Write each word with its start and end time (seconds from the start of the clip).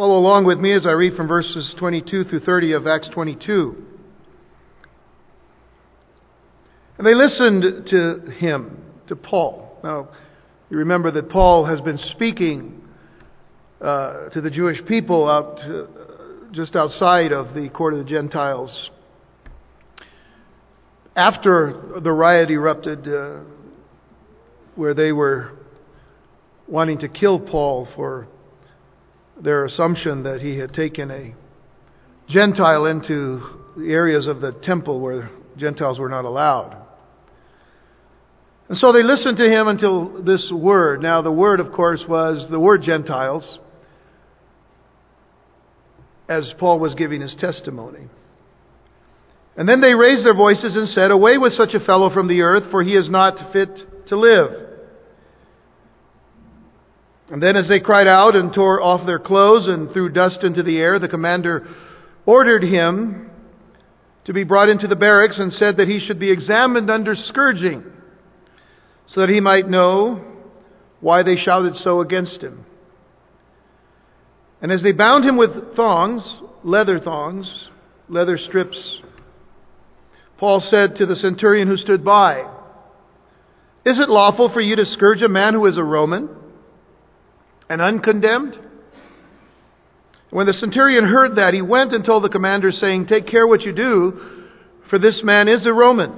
Follow 0.00 0.16
along 0.16 0.46
with 0.46 0.58
me 0.58 0.72
as 0.72 0.86
I 0.86 0.92
read 0.92 1.14
from 1.14 1.28
verses 1.28 1.74
22 1.78 2.24
through 2.24 2.40
30 2.40 2.72
of 2.72 2.86
Acts 2.86 3.10
22. 3.12 3.84
And 6.96 7.06
they 7.06 7.14
listened 7.14 7.86
to 7.90 8.30
him, 8.38 8.78
to 9.08 9.16
Paul. 9.16 9.78
Now, 9.84 10.08
you 10.70 10.78
remember 10.78 11.10
that 11.10 11.28
Paul 11.28 11.66
has 11.66 11.82
been 11.82 11.98
speaking 12.12 12.80
uh, 13.78 14.30
to 14.30 14.40
the 14.40 14.48
Jewish 14.48 14.78
people 14.86 15.28
out 15.28 15.58
uh, 15.58 15.84
just 16.50 16.74
outside 16.76 17.32
of 17.32 17.52
the 17.52 17.68
court 17.68 17.92
of 17.92 17.98
the 17.98 18.10
Gentiles. 18.10 18.88
After 21.14 22.00
the 22.02 22.10
riot 22.10 22.50
erupted, 22.50 23.06
uh, 23.06 23.40
where 24.76 24.94
they 24.94 25.12
were 25.12 25.58
wanting 26.66 27.00
to 27.00 27.08
kill 27.08 27.38
Paul 27.38 27.86
for 27.94 28.28
their 29.42 29.64
assumption 29.64 30.22
that 30.24 30.40
he 30.40 30.58
had 30.58 30.72
taken 30.72 31.10
a 31.10 31.34
Gentile 32.28 32.86
into 32.86 33.40
the 33.76 33.90
areas 33.92 34.26
of 34.26 34.40
the 34.40 34.52
temple 34.52 35.00
where 35.00 35.30
Gentiles 35.56 35.98
were 35.98 36.08
not 36.08 36.24
allowed. 36.24 36.76
And 38.68 38.78
so 38.78 38.92
they 38.92 39.02
listened 39.02 39.36
to 39.38 39.50
him 39.50 39.66
until 39.66 40.22
this 40.22 40.48
word. 40.52 41.02
Now, 41.02 41.22
the 41.22 41.32
word, 41.32 41.58
of 41.58 41.72
course, 41.72 42.00
was 42.08 42.48
the 42.50 42.60
word 42.60 42.82
Gentiles, 42.82 43.58
as 46.28 46.52
Paul 46.58 46.78
was 46.78 46.94
giving 46.94 47.20
his 47.20 47.34
testimony. 47.40 48.08
And 49.56 49.68
then 49.68 49.80
they 49.80 49.94
raised 49.94 50.24
their 50.24 50.34
voices 50.34 50.76
and 50.76 50.88
said, 50.90 51.10
Away 51.10 51.36
with 51.36 51.54
such 51.54 51.74
a 51.74 51.84
fellow 51.84 52.14
from 52.14 52.28
the 52.28 52.42
earth, 52.42 52.70
for 52.70 52.84
he 52.84 52.92
is 52.94 53.10
not 53.10 53.52
fit 53.52 54.06
to 54.08 54.16
live. 54.16 54.69
And 57.30 57.40
then, 57.40 57.56
as 57.56 57.68
they 57.68 57.78
cried 57.78 58.08
out 58.08 58.34
and 58.34 58.52
tore 58.52 58.82
off 58.82 59.06
their 59.06 59.20
clothes 59.20 59.68
and 59.68 59.92
threw 59.92 60.08
dust 60.08 60.42
into 60.42 60.64
the 60.64 60.78
air, 60.78 60.98
the 60.98 61.08
commander 61.08 61.68
ordered 62.26 62.64
him 62.64 63.30
to 64.24 64.32
be 64.32 64.42
brought 64.42 64.68
into 64.68 64.88
the 64.88 64.96
barracks 64.96 65.36
and 65.38 65.52
said 65.52 65.76
that 65.76 65.88
he 65.88 66.00
should 66.00 66.18
be 66.18 66.30
examined 66.30 66.90
under 66.90 67.14
scourging, 67.14 67.84
so 69.14 69.20
that 69.20 69.28
he 69.28 69.40
might 69.40 69.68
know 69.68 70.24
why 71.00 71.22
they 71.22 71.36
shouted 71.36 71.74
so 71.76 72.00
against 72.00 72.40
him. 72.42 72.66
And 74.60 74.72
as 74.72 74.82
they 74.82 74.92
bound 74.92 75.24
him 75.24 75.36
with 75.36 75.76
thongs, 75.76 76.22
leather 76.64 76.98
thongs, 76.98 77.68
leather 78.08 78.38
strips, 78.38 78.76
Paul 80.36 80.62
said 80.68 80.96
to 80.96 81.06
the 81.06 81.16
centurion 81.16 81.68
who 81.68 81.76
stood 81.76 82.04
by, 82.04 82.40
Is 83.84 83.98
it 83.98 84.08
lawful 84.08 84.50
for 84.52 84.60
you 84.60 84.74
to 84.76 84.84
scourge 84.86 85.22
a 85.22 85.28
man 85.28 85.54
who 85.54 85.66
is 85.66 85.78
a 85.78 85.84
Roman? 85.84 86.28
And 87.70 87.80
uncondemned? 87.80 88.58
When 90.28 90.46
the 90.46 90.52
centurion 90.52 91.04
heard 91.04 91.36
that, 91.36 91.54
he 91.54 91.62
went 91.62 91.92
and 91.92 92.04
told 92.04 92.24
the 92.24 92.28
commander, 92.28 92.70
saying, 92.72 93.06
Take 93.06 93.26
care 93.26 93.46
what 93.46 93.62
you 93.62 93.72
do, 93.72 94.48
for 94.90 94.98
this 94.98 95.20
man 95.24 95.48
is 95.48 95.64
a 95.64 95.72
Roman. 95.72 96.12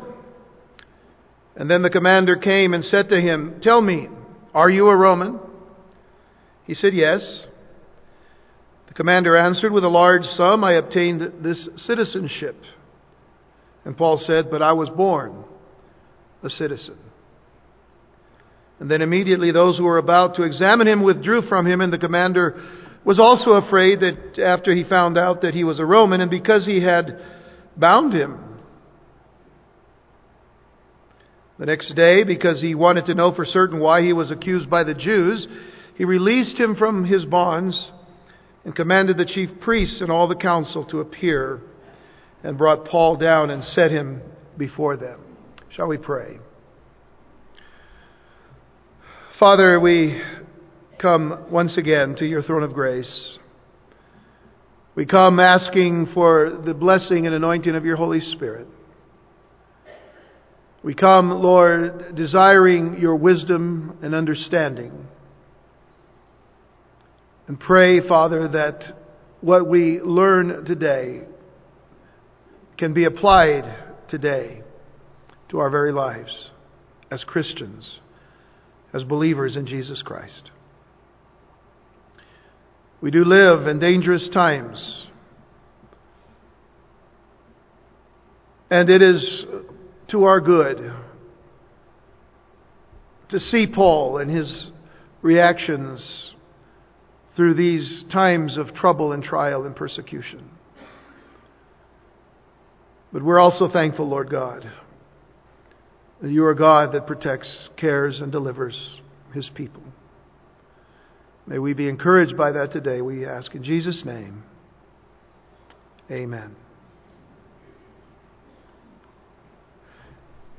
And 1.54 1.70
then 1.70 1.82
the 1.82 1.90
commander 1.90 2.36
came 2.36 2.74
and 2.74 2.84
said 2.84 3.08
to 3.10 3.20
him, 3.20 3.60
Tell 3.62 3.80
me, 3.80 4.08
are 4.54 4.70
you 4.70 4.88
a 4.88 4.96
Roman? 4.96 5.38
He 6.66 6.74
said, 6.74 6.94
Yes. 6.94 7.22
The 8.88 8.94
commander 8.94 9.36
answered, 9.36 9.72
With 9.72 9.84
a 9.84 9.88
large 9.88 10.24
sum 10.36 10.64
I 10.64 10.72
obtained 10.72 11.20
this 11.42 11.68
citizenship. 11.86 12.56
And 13.84 13.96
Paul 13.96 14.22
said, 14.26 14.50
But 14.50 14.62
I 14.62 14.72
was 14.72 14.88
born 14.90 15.44
a 16.42 16.50
citizen. 16.50 16.98
And 18.82 18.90
then 18.90 19.00
immediately 19.00 19.52
those 19.52 19.78
who 19.78 19.84
were 19.84 19.98
about 19.98 20.34
to 20.34 20.42
examine 20.42 20.88
him 20.88 21.04
withdrew 21.04 21.42
from 21.42 21.68
him, 21.68 21.80
and 21.80 21.92
the 21.92 21.98
commander 21.98 22.60
was 23.04 23.20
also 23.20 23.52
afraid 23.52 24.00
that 24.00 24.40
after 24.40 24.74
he 24.74 24.82
found 24.82 25.16
out 25.16 25.42
that 25.42 25.54
he 25.54 25.62
was 25.62 25.78
a 25.78 25.84
Roman, 25.84 26.20
and 26.20 26.28
because 26.28 26.66
he 26.66 26.80
had 26.80 27.16
bound 27.76 28.12
him. 28.12 28.40
The 31.60 31.66
next 31.66 31.94
day, 31.94 32.24
because 32.24 32.60
he 32.60 32.74
wanted 32.74 33.06
to 33.06 33.14
know 33.14 33.32
for 33.32 33.44
certain 33.44 33.78
why 33.78 34.02
he 34.02 34.12
was 34.12 34.32
accused 34.32 34.68
by 34.68 34.82
the 34.82 34.94
Jews, 34.94 35.46
he 35.96 36.04
released 36.04 36.58
him 36.58 36.74
from 36.74 37.04
his 37.04 37.24
bonds 37.24 37.78
and 38.64 38.74
commanded 38.74 39.16
the 39.16 39.26
chief 39.26 39.48
priests 39.60 40.00
and 40.00 40.10
all 40.10 40.26
the 40.26 40.34
council 40.34 40.84
to 40.86 40.98
appear 40.98 41.60
and 42.42 42.58
brought 42.58 42.86
Paul 42.86 43.14
down 43.14 43.50
and 43.50 43.62
set 43.62 43.92
him 43.92 44.22
before 44.58 44.96
them. 44.96 45.20
Shall 45.68 45.86
we 45.86 45.98
pray? 45.98 46.40
Father, 49.42 49.80
we 49.80 50.22
come 51.00 51.46
once 51.50 51.76
again 51.76 52.14
to 52.14 52.24
your 52.24 52.44
throne 52.44 52.62
of 52.62 52.72
grace. 52.72 53.38
We 54.94 55.04
come 55.04 55.40
asking 55.40 56.10
for 56.14 56.62
the 56.64 56.74
blessing 56.74 57.26
and 57.26 57.34
anointing 57.34 57.74
of 57.74 57.84
your 57.84 57.96
Holy 57.96 58.20
Spirit. 58.20 58.68
We 60.84 60.94
come, 60.94 61.42
Lord, 61.42 62.14
desiring 62.14 63.00
your 63.00 63.16
wisdom 63.16 63.98
and 64.00 64.14
understanding. 64.14 65.08
And 67.48 67.58
pray, 67.58 68.06
Father, 68.06 68.46
that 68.46 68.96
what 69.40 69.68
we 69.68 70.00
learn 70.00 70.64
today 70.66 71.22
can 72.78 72.94
be 72.94 73.06
applied 73.06 73.64
today 74.08 74.62
to 75.48 75.58
our 75.58 75.68
very 75.68 75.90
lives 75.90 76.50
as 77.10 77.24
Christians 77.24 77.98
as 78.92 79.02
believers 79.04 79.56
in 79.56 79.66
Jesus 79.66 80.02
Christ. 80.02 80.50
We 83.00 83.10
do 83.10 83.24
live 83.24 83.66
in 83.66 83.78
dangerous 83.78 84.28
times. 84.32 85.08
And 88.70 88.88
it 88.88 89.02
is 89.02 89.44
to 90.10 90.24
our 90.24 90.40
good 90.40 90.92
to 93.30 93.40
see 93.40 93.66
Paul 93.66 94.18
and 94.18 94.30
his 94.30 94.70
reactions 95.22 96.32
through 97.34 97.54
these 97.54 98.04
times 98.12 98.56
of 98.56 98.74
trouble 98.74 99.12
and 99.12 99.22
trial 99.22 99.64
and 99.64 99.74
persecution. 99.74 100.50
But 103.12 103.22
we're 103.22 103.38
also 103.38 103.70
thankful, 103.70 104.08
Lord 104.08 104.30
God, 104.30 104.70
you 106.30 106.44
are 106.44 106.54
God 106.54 106.92
that 106.92 107.06
protects, 107.06 107.48
cares, 107.76 108.20
and 108.20 108.30
delivers 108.30 108.76
his 109.34 109.48
people. 109.54 109.82
May 111.46 111.58
we 111.58 111.74
be 111.74 111.88
encouraged 111.88 112.36
by 112.36 112.52
that 112.52 112.72
today, 112.72 113.00
we 113.00 113.26
ask 113.26 113.54
in 113.54 113.64
Jesus' 113.64 114.02
name. 114.04 114.44
Amen. 116.10 116.54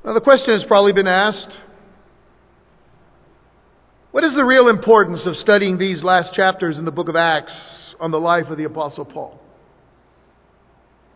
Now, 0.04 0.12
the 0.12 0.20
question 0.20 0.54
has 0.54 0.64
probably 0.68 0.92
been 0.92 1.06
asked 1.06 1.48
what 4.10 4.22
is 4.22 4.34
the 4.34 4.44
real 4.44 4.68
importance 4.68 5.22
of 5.24 5.34
studying 5.36 5.78
these 5.78 6.02
last 6.04 6.34
chapters 6.34 6.78
in 6.78 6.84
the 6.84 6.92
book 6.92 7.08
of 7.08 7.16
Acts 7.16 7.52
on 7.98 8.10
the 8.10 8.20
life 8.20 8.46
of 8.46 8.58
the 8.58 8.64
Apostle 8.64 9.04
Paul? 9.04 9.40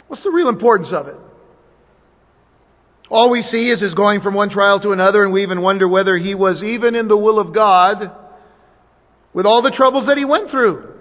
What's 0.08 0.24
the 0.24 0.32
real 0.32 0.48
importance 0.48 0.88
of 0.92 1.06
it? 1.06 1.14
All 3.10 3.30
we 3.30 3.42
see 3.42 3.70
is 3.70 3.80
his 3.80 3.94
going 3.94 4.20
from 4.20 4.34
one 4.34 4.50
trial 4.50 4.80
to 4.80 4.92
another, 4.92 5.24
and 5.24 5.32
we 5.32 5.42
even 5.42 5.62
wonder 5.62 5.88
whether 5.88 6.16
he 6.18 6.34
was 6.34 6.62
even 6.62 6.94
in 6.94 7.08
the 7.08 7.16
will 7.16 7.38
of 7.38 7.54
God 7.54 8.12
with 9.32 9.46
all 9.46 9.62
the 9.62 9.70
troubles 9.70 10.06
that 10.06 10.18
he 10.18 10.24
went 10.24 10.50
through. 10.50 10.94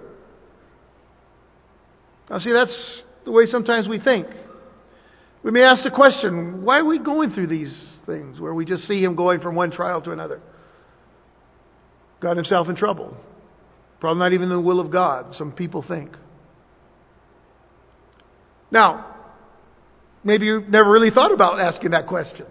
Now, 2.30 2.38
see, 2.38 2.52
that's 2.52 2.76
the 3.24 3.30
way 3.30 3.44
sometimes 3.46 3.88
we 3.88 3.98
think. 3.98 4.26
We 5.42 5.50
may 5.50 5.62
ask 5.62 5.82
the 5.82 5.90
question 5.90 6.64
why 6.64 6.78
are 6.78 6.84
we 6.84 6.98
going 6.98 7.32
through 7.32 7.46
these 7.48 7.74
things 8.06 8.40
where 8.40 8.54
we 8.54 8.64
just 8.64 8.86
see 8.86 9.02
him 9.02 9.14
going 9.14 9.40
from 9.40 9.54
one 9.54 9.70
trial 9.70 10.00
to 10.02 10.10
another? 10.10 10.40
Got 12.20 12.36
himself 12.36 12.68
in 12.68 12.76
trouble. 12.76 13.16
Probably 14.00 14.20
not 14.20 14.32
even 14.32 14.48
the 14.48 14.60
will 14.60 14.80
of 14.80 14.90
God, 14.90 15.34
some 15.36 15.52
people 15.52 15.84
think. 15.86 16.16
Now, 18.70 19.17
Maybe 20.28 20.44
you 20.44 20.62
never 20.68 20.90
really 20.90 21.10
thought 21.10 21.32
about 21.32 21.58
asking 21.58 21.92
that 21.92 22.06
question. 22.06 22.44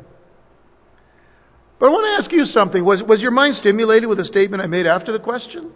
But 1.80 1.86
I 1.86 1.90
want 1.90 2.06
to 2.08 2.24
ask 2.24 2.34
you 2.34 2.46
something. 2.46 2.84
Was, 2.84 3.04
was 3.08 3.22
your 3.22 3.30
mind 3.30 3.58
stimulated 3.60 4.10
with 4.10 4.18
the 4.18 4.26
statement 4.26 4.64
I 4.64 4.66
made 4.66 4.88
after 4.88 5.12
the 5.12 5.20
question? 5.20 5.72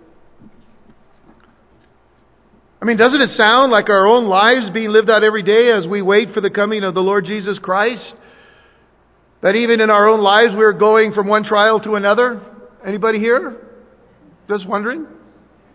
I 2.81 2.85
mean, 2.85 2.97
doesn't 2.97 3.21
it 3.21 3.37
sound 3.37 3.71
like 3.71 3.87
our 3.89 4.07
own 4.07 4.25
lives 4.25 4.71
being 4.73 4.89
lived 4.89 5.11
out 5.11 5.23
every 5.23 5.43
day 5.43 5.69
as 5.69 5.85
we 5.85 6.01
wait 6.01 6.33
for 6.33 6.41
the 6.41 6.49
coming 6.49 6.83
of 6.83 6.95
the 6.95 7.01
Lord 7.01 7.25
Jesus 7.25 7.59
Christ? 7.59 8.15
That 9.43 9.53
even 9.53 9.79
in 9.79 9.91
our 9.91 10.07
own 10.07 10.21
lives 10.21 10.53
we're 10.57 10.73
going 10.73 11.13
from 11.13 11.27
one 11.27 11.43
trial 11.43 11.79
to 11.81 11.93
another? 11.93 12.41
Anybody 12.83 13.19
here? 13.19 13.57
Just 14.49 14.67
wondering? 14.67 15.05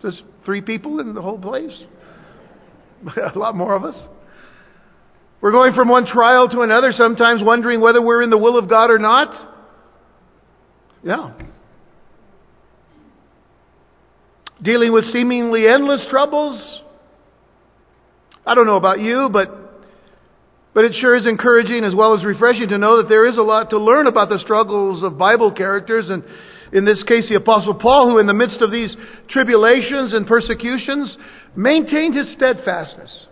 Just 0.01 0.23
three 0.43 0.59
people 0.59 0.99
in 0.99 1.13
the 1.13 1.21
whole 1.21 1.39
place? 1.39 1.71
A 3.33 3.39
lot 3.39 3.55
more 3.55 3.73
of 3.73 3.85
us. 3.85 3.95
We're 5.39 5.51
going 5.51 5.73
from 5.73 5.87
one 5.87 6.05
trial 6.05 6.49
to 6.49 6.61
another, 6.61 6.91
sometimes 6.97 7.41
wondering 7.43 7.79
whether 7.79 8.01
we're 8.01 8.23
in 8.23 8.29
the 8.29 8.37
will 8.37 8.57
of 8.57 8.69
God 8.69 8.89
or 8.89 8.97
not. 8.97 9.33
Yeah. 11.03 11.33
Dealing 14.61 14.91
with 14.91 15.05
seemingly 15.13 15.67
endless 15.67 16.05
troubles, 16.09 16.81
I 18.45 18.55
don't 18.55 18.65
know 18.65 18.77
about 18.77 18.99
you, 18.99 19.29
but, 19.31 19.49
but 20.73 20.85
it 20.85 20.93
sure 20.99 21.15
is 21.15 21.27
encouraging 21.27 21.83
as 21.83 21.93
well 21.93 22.17
as 22.17 22.25
refreshing 22.25 22.69
to 22.69 22.77
know 22.79 22.97
that 22.97 23.09
there 23.09 23.27
is 23.27 23.37
a 23.37 23.41
lot 23.43 23.69
to 23.69 23.77
learn 23.77 24.07
about 24.07 24.29
the 24.29 24.39
struggles 24.39 25.03
of 25.03 25.17
Bible 25.17 25.51
characters 25.51 26.09
and 26.09 26.23
in 26.73 26.85
this 26.85 27.03
case 27.03 27.29
the 27.29 27.35
Apostle 27.35 27.75
Paul, 27.75 28.09
who 28.09 28.19
in 28.19 28.27
the 28.27 28.33
midst 28.33 28.61
of 28.61 28.71
these 28.71 28.95
tribulations 29.29 30.13
and 30.13 30.25
persecutions 30.25 31.15
maintained 31.55 32.15
his 32.15 32.31
steadfastness. 32.33 33.27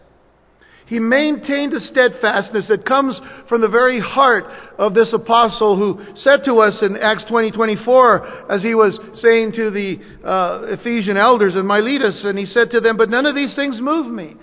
He 0.87 0.99
maintained 0.99 1.73
a 1.73 1.79
steadfastness 1.79 2.67
that 2.69 2.85
comes 2.85 3.19
from 3.49 3.61
the 3.61 3.67
very 3.67 3.99
heart 3.99 4.45
of 4.77 4.93
this 4.93 5.11
apostle 5.13 5.75
who 5.75 5.99
said 6.17 6.45
to 6.45 6.59
us 6.59 6.75
in 6.81 6.95
Acts 6.97 7.23
20, 7.27 7.51
24, 7.51 8.51
as 8.51 8.61
he 8.61 8.75
was 8.75 8.97
saying 9.15 9.53
to 9.53 9.71
the 9.71 9.97
uh, 10.23 10.73
Ephesian 10.73 11.17
elders 11.17 11.55
in 11.55 11.65
Miletus, 11.65 12.21
and 12.23 12.37
he 12.37 12.45
said 12.45 12.69
to 12.71 12.81
them, 12.81 12.97
But 12.97 13.09
none 13.09 13.25
of 13.25 13.33
these 13.33 13.55
things 13.55 13.81
move 13.81 14.11
me. 14.13 14.35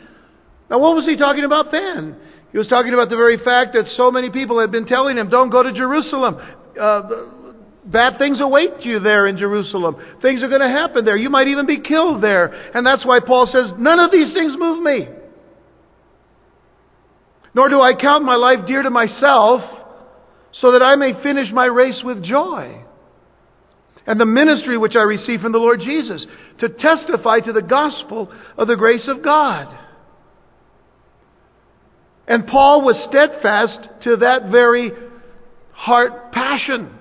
Now, 0.69 0.81
what 0.81 0.97
was 0.97 1.05
he 1.05 1.17
talking 1.17 1.45
about 1.45 1.71
then? 1.71 2.17
He 2.51 2.59
was 2.59 2.67
talking 2.67 2.93
about 2.93 3.09
the 3.09 3.17
very 3.17 3.39
fact 3.39 3.75
that 3.75 3.85
so 3.97 4.11
many 4.11 4.31
people 4.31 4.61
had 4.61 4.73
been 4.73 4.87
telling 4.87 5.17
him, 5.17 5.29
Don't 5.29 5.51
go 5.51 5.63
to 5.63 5.73
Jerusalem. 5.73 6.39
Uh, 6.81 7.03
Bad 7.85 8.17
things 8.17 8.41
await 8.41 8.83
you 8.83 9.01
there 9.01 9.27
in 9.27 9.37
Jerusalem. 9.37 9.97
Things 10.23 10.41
are 10.43 10.49
going 10.49 10.61
to 10.61 10.69
happen 10.69 11.05
there. 11.05 11.17
You 11.17 11.31
might 11.31 11.49
even 11.49 11.67
be 11.67 11.81
killed 11.81 12.23
there. 12.23 12.47
And 12.77 12.87
that's 12.87 13.05
why 13.05 13.19
Paul 13.19 13.49
says, 13.53 13.73
None 13.77 13.99
of 13.99 14.13
these 14.13 14.33
things 14.33 14.55
move 14.57 14.83
me. 14.83 15.09
Nor 17.55 17.69
do 17.69 17.81
I 17.81 17.95
count 17.95 18.25
my 18.25 18.37
life 18.37 18.67
dear 18.67 18.83
to 18.83 18.91
myself, 18.91 19.63
so 20.61 20.73
that 20.73 20.83
I 20.83 20.97
may 20.97 21.21
finish 21.23 21.53
my 21.53 21.67
race 21.67 22.01
with 22.05 22.23
joy. 22.23 22.83
And 24.07 24.19
the 24.19 24.27
ministry 24.27 24.77
which 24.77 24.97
I 24.97 25.03
receive 25.03 25.41
from 25.41 25.53
the 25.53 25.59
Lord 25.59 25.81
Jesus, 25.81 26.25
to 26.59 26.69
testify 26.69 27.41
to 27.41 27.53
the 27.53 27.63
gospel 27.63 28.33
of 28.57 28.69
the 28.69 28.77
grace 28.77 29.07
of 29.07 29.23
God. 29.23 29.79
And 32.27 32.47
Paul 32.47 32.83
was 32.83 32.97
steadfast 33.09 34.03
to 34.05 34.17
that 34.17 34.51
very 34.51 34.93
heart 35.73 36.33
passion. 36.33 36.99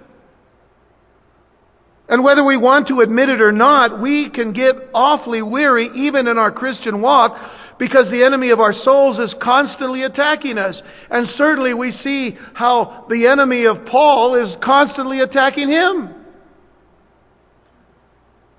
And 2.10 2.24
whether 2.24 2.44
we 2.44 2.58
want 2.58 2.90
to 2.90 3.00
admit 3.00 3.30
it 3.30 3.40
or 3.40 3.54
not, 3.54 4.02
we 4.02 4.30
can 4.30 4.52
get 4.52 4.76
awfully 4.94 5.42
weary 5.42 5.90
even 6.08 6.28
in 6.28 6.38
our 6.38 6.52
Christian 6.52 7.02
walk 7.02 7.38
because 7.82 8.12
the 8.12 8.24
enemy 8.24 8.52
of 8.52 8.60
our 8.60 8.74
souls 8.84 9.18
is 9.18 9.34
constantly 9.42 10.04
attacking 10.04 10.60
us. 10.60 10.80
And 11.10 11.28
certainly 11.36 11.74
we 11.74 11.92
see 11.92 12.38
how 12.54 13.08
the 13.10 13.26
enemy 13.26 13.66
of 13.66 13.88
Paul 13.88 14.36
is 14.36 14.56
constantly 14.64 15.20
attacking 15.20 15.68
him. 15.68 16.14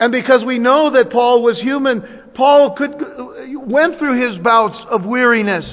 And 0.00 0.10
because 0.10 0.44
we 0.44 0.58
know 0.58 0.90
that 0.94 1.12
Paul 1.12 1.44
was 1.44 1.60
human, 1.60 2.02
Paul 2.34 2.74
could, 2.76 2.90
went 3.64 4.00
through 4.00 4.28
his 4.28 4.42
bouts 4.42 4.84
of 4.90 5.04
weariness. 5.04 5.66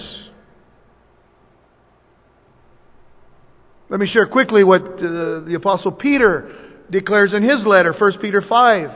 Let 3.89 3.99
me 3.99 4.07
share 4.13 4.27
quickly 4.27 4.63
what 4.63 4.83
uh, 4.83 5.39
the 5.39 5.55
apostle 5.57 5.91
Peter 5.91 6.75
declares 6.91 7.33
in 7.33 7.41
his 7.41 7.65
letter, 7.65 7.95
1 7.97 8.19
Peter 8.19 8.43
5. 8.47 8.89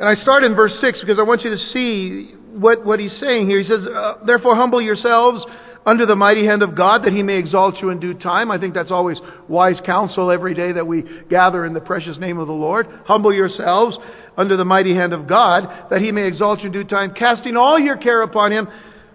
And 0.00 0.08
I 0.08 0.20
start 0.20 0.42
in 0.42 0.56
verse 0.56 0.76
6 0.80 0.98
because 1.00 1.20
I 1.20 1.22
want 1.22 1.42
you 1.42 1.50
to 1.50 1.58
see 1.72 2.34
what, 2.52 2.84
what 2.84 3.00
he's 3.00 3.16
saying 3.20 3.48
here. 3.48 3.60
He 3.60 3.68
says, 3.68 3.86
uh, 3.86 4.14
Therefore, 4.24 4.54
humble 4.54 4.80
yourselves 4.80 5.44
under 5.86 6.04
the 6.04 6.16
mighty 6.16 6.44
hand 6.44 6.62
of 6.62 6.76
God 6.76 7.04
that 7.04 7.12
he 7.12 7.22
may 7.22 7.36
exalt 7.36 7.76
you 7.80 7.90
in 7.90 8.00
due 8.00 8.14
time. 8.14 8.50
I 8.50 8.58
think 8.58 8.74
that's 8.74 8.90
always 8.90 9.18
wise 9.48 9.80
counsel 9.86 10.30
every 10.30 10.54
day 10.54 10.72
that 10.72 10.86
we 10.86 11.04
gather 11.30 11.64
in 11.64 11.72
the 11.72 11.80
precious 11.80 12.18
name 12.18 12.38
of 12.38 12.46
the 12.46 12.52
Lord. 12.52 12.86
Humble 13.06 13.32
yourselves 13.32 13.96
under 14.36 14.56
the 14.56 14.64
mighty 14.64 14.94
hand 14.94 15.12
of 15.12 15.26
God 15.26 15.88
that 15.90 16.00
he 16.00 16.12
may 16.12 16.26
exalt 16.26 16.60
you 16.60 16.66
in 16.66 16.72
due 16.72 16.84
time, 16.84 17.14
casting 17.14 17.56
all 17.56 17.78
your 17.78 17.96
care 17.96 18.22
upon 18.22 18.52
him, 18.52 18.68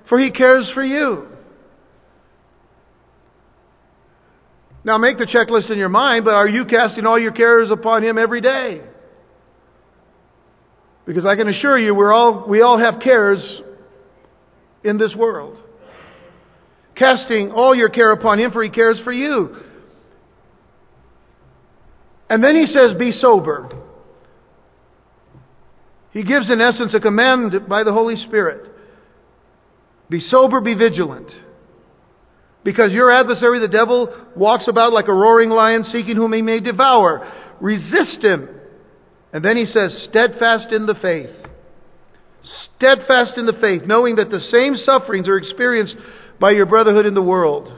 for 0.10 0.20
he 0.20 0.32
cares 0.32 0.70
for 0.74 0.84
you. 0.84 1.28
Now 4.84 4.98
make 4.98 5.18
the 5.18 5.26
checklist 5.26 5.72
in 5.72 5.78
your 5.78 5.90
mind, 5.90 6.26
but 6.26 6.34
are 6.34 6.48
you 6.48 6.66
casting 6.66 7.06
all 7.06 7.18
your 7.18 7.32
cares 7.32 7.72
upon 7.72 8.04
Him 8.04 8.18
every 8.18 8.42
day? 8.42 8.82
Because 11.06 11.26
I 11.26 11.36
can 11.36 11.48
assure 11.50 11.78
you, 11.78 11.94
we're 11.94 12.14
all, 12.14 12.48
we 12.48 12.62
all 12.62 12.80
have 12.80 13.02
cares 13.02 13.40
in 14.84 14.98
this 14.98 15.14
world. 15.16 15.60
Casting 16.96 17.52
all 17.52 17.76
your 17.76 17.90
care 17.90 18.12
upon 18.12 18.40
Him, 18.40 18.52
for 18.52 18.64
He 18.64 18.70
cares 18.70 19.00
for 19.04 19.12
you. 19.12 19.56
And 22.30 22.44
then 22.44 22.56
He 22.56 22.68
says, 22.68 22.98
Be 22.98 23.12
sober. 23.20 23.70
He 26.12 26.24
gives, 26.24 26.50
in 26.50 26.62
essence, 26.62 26.94
a 26.94 27.00
command 27.00 27.68
by 27.68 27.84
the 27.84 27.92
Holy 27.92 28.16
Spirit 28.28 28.70
Be 30.10 30.20
sober, 30.30 30.62
be 30.62 30.76
vigilant. 30.76 31.30
Because 32.64 32.94
your 32.94 33.12
adversary, 33.12 33.60
the 33.60 33.68
devil, 33.68 34.16
walks 34.38 34.70
about 34.70 34.94
like 34.94 35.10
a 35.10 35.14
roaring 35.14 35.50
lion 35.50 35.84
seeking 35.92 36.16
whom 36.16 36.32
he 36.32 36.42
may 36.42 36.62
devour. 36.62 37.30
Resist 37.60 38.22
him. 38.22 38.48
And 39.34 39.44
then 39.44 39.58
he 39.58 39.66
says, 39.66 39.92
steadfast 40.10 40.72
in 40.72 40.86
the 40.86 40.94
faith. 40.94 41.32
Steadfast 42.76 43.36
in 43.38 43.48
the 43.48 43.58
faith, 43.60 43.82
knowing 43.86 44.18
that 44.18 44.30
the 44.30 44.40
same 44.52 44.76
sufferings 44.86 45.28
are 45.28 45.38
experienced 45.38 45.96
by 46.40 46.52
your 46.52 46.68
brotherhood 46.68 47.08
in 47.08 47.16
the 47.16 47.22
world. 47.22 47.74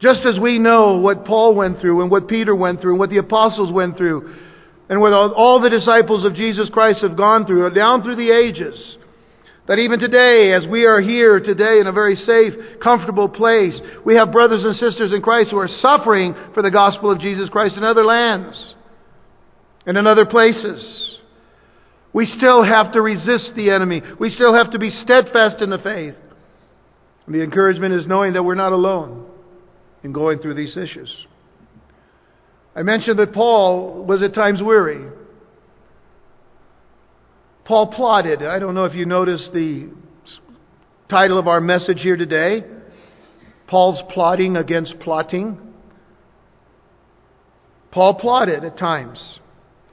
Just 0.00 0.24
as 0.24 0.38
we 0.38 0.58
know 0.58 0.96
what 0.96 1.26
Paul 1.26 1.54
went 1.54 1.80
through 1.80 2.00
and 2.00 2.10
what 2.10 2.26
Peter 2.26 2.54
went 2.54 2.80
through 2.80 2.92
and 2.92 2.98
what 2.98 3.10
the 3.10 3.18
apostles 3.18 3.70
went 3.70 3.96
through 3.96 4.34
and 4.88 5.00
what 5.00 5.12
all 5.12 5.60
the 5.60 5.70
disciples 5.70 6.24
of 6.24 6.34
Jesus 6.34 6.68
Christ 6.70 7.00
have 7.02 7.16
gone 7.16 7.46
through 7.46 7.72
down 7.74 8.02
through 8.02 8.16
the 8.16 8.30
ages. 8.30 8.96
That 9.66 9.78
even 9.78 9.98
today, 9.98 10.52
as 10.52 10.66
we 10.66 10.84
are 10.84 11.00
here 11.00 11.40
today 11.40 11.80
in 11.80 11.86
a 11.86 11.92
very 11.92 12.16
safe, 12.16 12.80
comfortable 12.82 13.28
place, 13.28 13.74
we 14.04 14.14
have 14.16 14.30
brothers 14.30 14.62
and 14.62 14.76
sisters 14.76 15.12
in 15.12 15.22
Christ 15.22 15.50
who 15.50 15.58
are 15.58 15.70
suffering 15.80 16.34
for 16.52 16.62
the 16.62 16.70
gospel 16.70 17.10
of 17.10 17.20
Jesus 17.20 17.48
Christ 17.48 17.76
in 17.76 17.84
other 17.84 18.04
lands 18.04 18.74
and 19.86 19.96
in 19.96 20.06
other 20.06 20.26
places. 20.26 21.18
We 22.12 22.26
still 22.38 22.62
have 22.62 22.92
to 22.92 23.00
resist 23.00 23.52
the 23.56 23.70
enemy. 23.70 24.02
We 24.20 24.30
still 24.30 24.54
have 24.54 24.70
to 24.70 24.78
be 24.78 24.90
steadfast 25.02 25.60
in 25.60 25.70
the 25.70 25.78
faith. 25.78 26.14
And 27.26 27.34
the 27.34 27.42
encouragement 27.42 27.94
is 27.94 28.06
knowing 28.06 28.34
that 28.34 28.42
we're 28.42 28.54
not 28.54 28.72
alone 28.72 29.26
in 30.02 30.12
going 30.12 30.38
through 30.38 30.54
these 30.54 30.76
issues. 30.76 31.12
I 32.76 32.82
mentioned 32.82 33.18
that 33.18 33.32
Paul 33.32 34.04
was 34.04 34.22
at 34.22 34.34
times 34.34 34.60
weary. 34.62 35.10
Paul 37.64 37.88
plodded. 37.88 38.42
I 38.42 38.58
don't 38.58 38.74
know 38.74 38.84
if 38.84 38.94
you 38.94 39.06
noticed 39.06 39.52
the 39.52 39.90
title 41.08 41.38
of 41.38 41.48
our 41.48 41.60
message 41.60 42.00
here 42.00 42.16
today 42.16 42.64
Paul's 43.66 44.00
plotting 44.12 44.56
against 44.56 44.98
plotting. 45.00 45.58
Paul 47.90 48.14
plodded 48.14 48.64
at 48.64 48.78
times. 48.78 49.18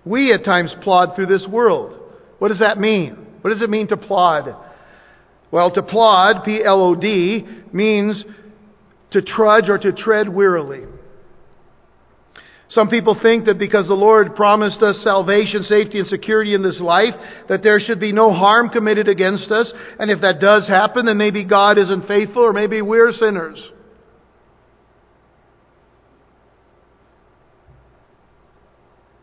We 0.06 0.34
at 0.34 0.44
times 0.44 0.72
plod 0.84 1.16
through 1.16 1.28
this 1.28 1.46
world. 1.48 1.98
What 2.40 2.48
does 2.50 2.60
that 2.60 2.80
mean? 2.80 3.18
What 3.42 3.52
does 3.52 3.62
it 3.62 3.70
mean 3.70 3.88
to 3.90 3.98
plod? 3.98 4.56
Well, 5.52 5.72
to 5.72 5.84
plod, 5.84 6.44
P 6.46 6.64
L 6.64 6.82
O 6.82 6.96
D, 6.96 7.46
means 7.72 8.24
to 9.12 9.22
trudge 9.22 9.70
or 9.70 9.78
to 9.78 9.92
tread 9.92 10.30
wearily. 10.30 10.86
Some 12.70 12.88
people 12.88 13.18
think 13.22 13.46
that 13.46 13.60
because 13.60 13.88
the 13.88 13.94
Lord 13.94 14.36
promised 14.36 14.82
us 14.82 14.98
salvation, 15.04 15.64
safety, 15.64 16.00
and 16.00 16.08
security 16.08 16.54
in 16.54 16.64
this 16.64 16.80
life, 16.80 17.14
that 17.50 17.64
there 17.64 17.82
should 17.82 18.00
be 18.00 18.14
no 18.14 18.34
harm 18.34 18.70
committed 18.70 19.10
against 19.10 19.52
us. 19.52 19.70
And 20.00 20.10
if 20.10 20.22
that 20.22 20.40
does 20.40 20.68
happen, 20.70 21.06
then 21.06 21.18
maybe 21.18 21.44
God 21.44 21.78
isn't 21.78 22.08
faithful 22.08 22.44
or 22.44 22.54
maybe 22.54 22.82
we're 22.82 23.12
sinners. 23.12 23.60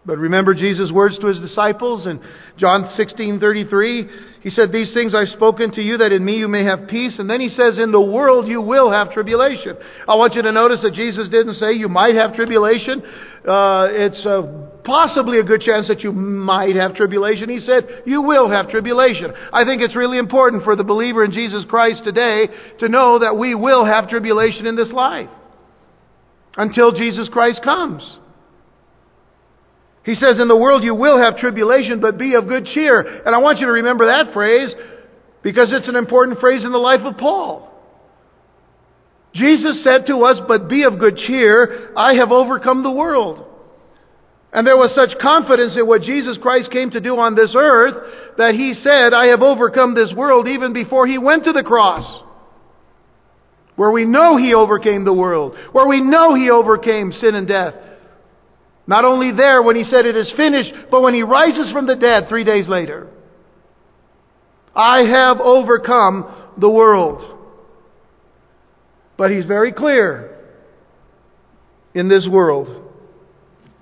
But 0.08 0.16
remember 0.16 0.54
Jesus' 0.54 0.90
words 0.90 1.18
to 1.18 1.26
his 1.26 1.38
disciples 1.38 2.06
in 2.06 2.18
John 2.56 2.88
16:33, 2.96 4.08
he 4.40 4.48
said, 4.48 4.72
"These 4.72 4.94
things 4.94 5.14
I've 5.14 5.28
spoken 5.28 5.70
to 5.72 5.82
you 5.82 5.98
that 5.98 6.12
in 6.12 6.24
me 6.24 6.38
you 6.38 6.48
may 6.48 6.64
have 6.64 6.88
peace." 6.88 7.18
And 7.18 7.28
then 7.28 7.42
he 7.42 7.50
says, 7.50 7.78
"In 7.78 7.92
the 7.92 8.00
world 8.00 8.48
you 8.48 8.62
will 8.62 8.88
have 8.88 9.12
tribulation." 9.12 9.76
I 10.08 10.14
want 10.14 10.34
you 10.34 10.40
to 10.40 10.50
notice 10.50 10.80
that 10.80 10.94
Jesus 10.94 11.28
didn't 11.28 11.56
say 11.56 11.74
you 11.74 11.90
might 11.90 12.14
have 12.14 12.34
tribulation. 12.34 13.02
Uh, 13.46 13.88
it's 13.90 14.24
uh, 14.24 14.44
possibly 14.82 15.40
a 15.40 15.44
good 15.44 15.60
chance 15.60 15.88
that 15.88 16.02
you 16.02 16.12
might 16.12 16.74
have 16.74 16.94
tribulation. 16.94 17.50
He 17.50 17.60
said, 17.60 18.04
You 18.06 18.22
will 18.22 18.48
have 18.48 18.70
tribulation. 18.70 19.34
I 19.52 19.64
think 19.64 19.82
it's 19.82 19.94
really 19.94 20.16
important 20.16 20.64
for 20.64 20.74
the 20.74 20.84
believer 20.84 21.22
in 21.22 21.32
Jesus 21.32 21.66
Christ 21.66 22.02
today 22.04 22.48
to 22.78 22.88
know 22.88 23.18
that 23.18 23.36
we 23.36 23.54
will 23.54 23.84
have 23.84 24.08
tribulation 24.08 24.64
in 24.64 24.74
this 24.74 24.90
life 24.90 25.28
until 26.56 26.92
Jesus 26.92 27.28
Christ 27.28 27.60
comes. 27.62 28.02
He 30.08 30.14
says, 30.14 30.40
In 30.40 30.48
the 30.48 30.56
world 30.56 30.82
you 30.82 30.94
will 30.94 31.20
have 31.20 31.36
tribulation, 31.36 32.00
but 32.00 32.16
be 32.16 32.32
of 32.32 32.48
good 32.48 32.64
cheer. 32.64 32.98
And 33.26 33.34
I 33.34 33.38
want 33.38 33.58
you 33.58 33.66
to 33.66 33.72
remember 33.72 34.06
that 34.06 34.32
phrase 34.32 34.70
because 35.42 35.68
it's 35.70 35.86
an 35.86 35.96
important 35.96 36.40
phrase 36.40 36.64
in 36.64 36.72
the 36.72 36.78
life 36.78 37.02
of 37.04 37.18
Paul. 37.18 37.70
Jesus 39.34 39.84
said 39.84 40.06
to 40.06 40.24
us, 40.24 40.38
But 40.48 40.66
be 40.66 40.84
of 40.84 40.98
good 40.98 41.18
cheer, 41.18 41.92
I 41.94 42.14
have 42.14 42.32
overcome 42.32 42.82
the 42.82 42.90
world. 42.90 43.44
And 44.50 44.66
there 44.66 44.78
was 44.78 44.94
such 44.94 45.20
confidence 45.20 45.76
in 45.76 45.86
what 45.86 46.00
Jesus 46.00 46.38
Christ 46.40 46.70
came 46.70 46.90
to 46.92 47.00
do 47.00 47.18
on 47.18 47.34
this 47.34 47.52
earth 47.54 48.38
that 48.38 48.54
he 48.54 48.72
said, 48.82 49.12
I 49.12 49.26
have 49.26 49.42
overcome 49.42 49.94
this 49.94 50.14
world 50.16 50.48
even 50.48 50.72
before 50.72 51.06
he 51.06 51.18
went 51.18 51.44
to 51.44 51.52
the 51.52 51.62
cross. 51.62 52.24
Where 53.76 53.90
we 53.90 54.06
know 54.06 54.38
he 54.38 54.54
overcame 54.54 55.04
the 55.04 55.12
world. 55.12 55.54
Where 55.72 55.86
we 55.86 56.00
know 56.00 56.34
he 56.34 56.48
overcame 56.48 57.12
sin 57.12 57.34
and 57.34 57.46
death. 57.46 57.74
Not 58.88 59.04
only 59.04 59.32
there 59.36 59.62
when 59.62 59.76
he 59.76 59.84
said 59.84 60.06
it 60.06 60.16
is 60.16 60.32
finished, 60.34 60.72
but 60.90 61.02
when 61.02 61.12
he 61.12 61.22
rises 61.22 61.70
from 61.72 61.86
the 61.86 61.94
dead 61.94 62.24
three 62.28 62.42
days 62.42 62.66
later. 62.66 63.06
I 64.74 65.00
have 65.00 65.40
overcome 65.40 66.24
the 66.56 66.70
world. 66.70 67.38
But 69.18 69.30
he's 69.30 69.44
very 69.44 69.72
clear. 69.72 70.36
In 71.94 72.08
this 72.08 72.26
world, 72.26 72.90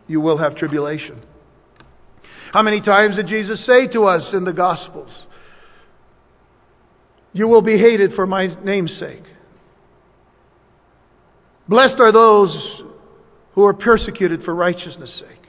you 0.08 0.20
will 0.20 0.38
have 0.38 0.56
tribulation. 0.56 1.22
How 2.52 2.62
many 2.62 2.80
times 2.80 3.14
did 3.14 3.28
Jesus 3.28 3.64
say 3.64 3.86
to 3.92 4.06
us 4.06 4.26
in 4.32 4.44
the 4.44 4.52
Gospels, 4.52 5.10
You 7.32 7.46
will 7.46 7.62
be 7.62 7.78
hated 7.78 8.14
for 8.14 8.26
my 8.26 8.48
name's 8.64 8.96
sake? 8.98 9.22
Blessed 11.68 12.00
are 12.00 12.12
those 12.12 12.82
who 13.56 13.64
are 13.64 13.72
persecuted 13.72 14.44
for 14.44 14.54
righteousness' 14.54 15.12
sake. 15.18 15.48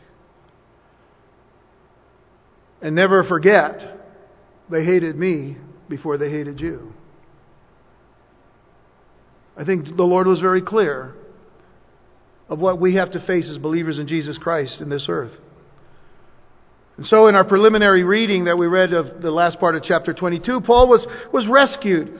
And 2.82 2.96
never 2.96 3.24
forget, 3.26 4.00
they 4.72 4.84
hated 4.86 5.16
me 5.18 5.58
before 5.90 6.18
they 6.18 6.30
hated 6.32 6.60
you. 6.60 6.94
I 9.58 9.66
think 9.66 9.98
the 9.98 10.04
Lord 10.04 10.26
was 10.26 10.40
very 10.40 10.62
clear 10.62 11.16
of 12.48 12.60
what 12.60 12.80
we 12.80 12.96
have 12.96 13.12
to 13.12 13.26
face 13.28 13.46
as 13.52 13.58
believers 13.58 14.00
in 14.00 14.08
Jesus 14.08 14.38
Christ 14.38 14.80
in 14.80 14.88
this 14.90 15.06
earth. 15.10 15.34
And 16.96 17.06
so, 17.08 17.28
in 17.28 17.36
our 17.36 17.44
preliminary 17.44 18.04
reading 18.04 18.46
that 18.46 18.58
we 18.58 18.68
read 18.68 18.94
of 18.94 19.22
the 19.22 19.32
last 19.32 19.60
part 19.60 19.76
of 19.76 19.84
chapter 19.84 20.14
22, 20.14 20.62
Paul 20.62 20.88
was, 20.88 21.06
was 21.34 21.46
rescued 21.48 22.18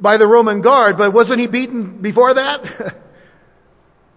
by 0.00 0.18
the 0.18 0.26
Roman 0.26 0.62
guard, 0.62 0.96
but 0.96 1.12
wasn't 1.12 1.40
he 1.40 1.48
beaten 1.48 2.00
before 2.00 2.34
that? 2.34 3.02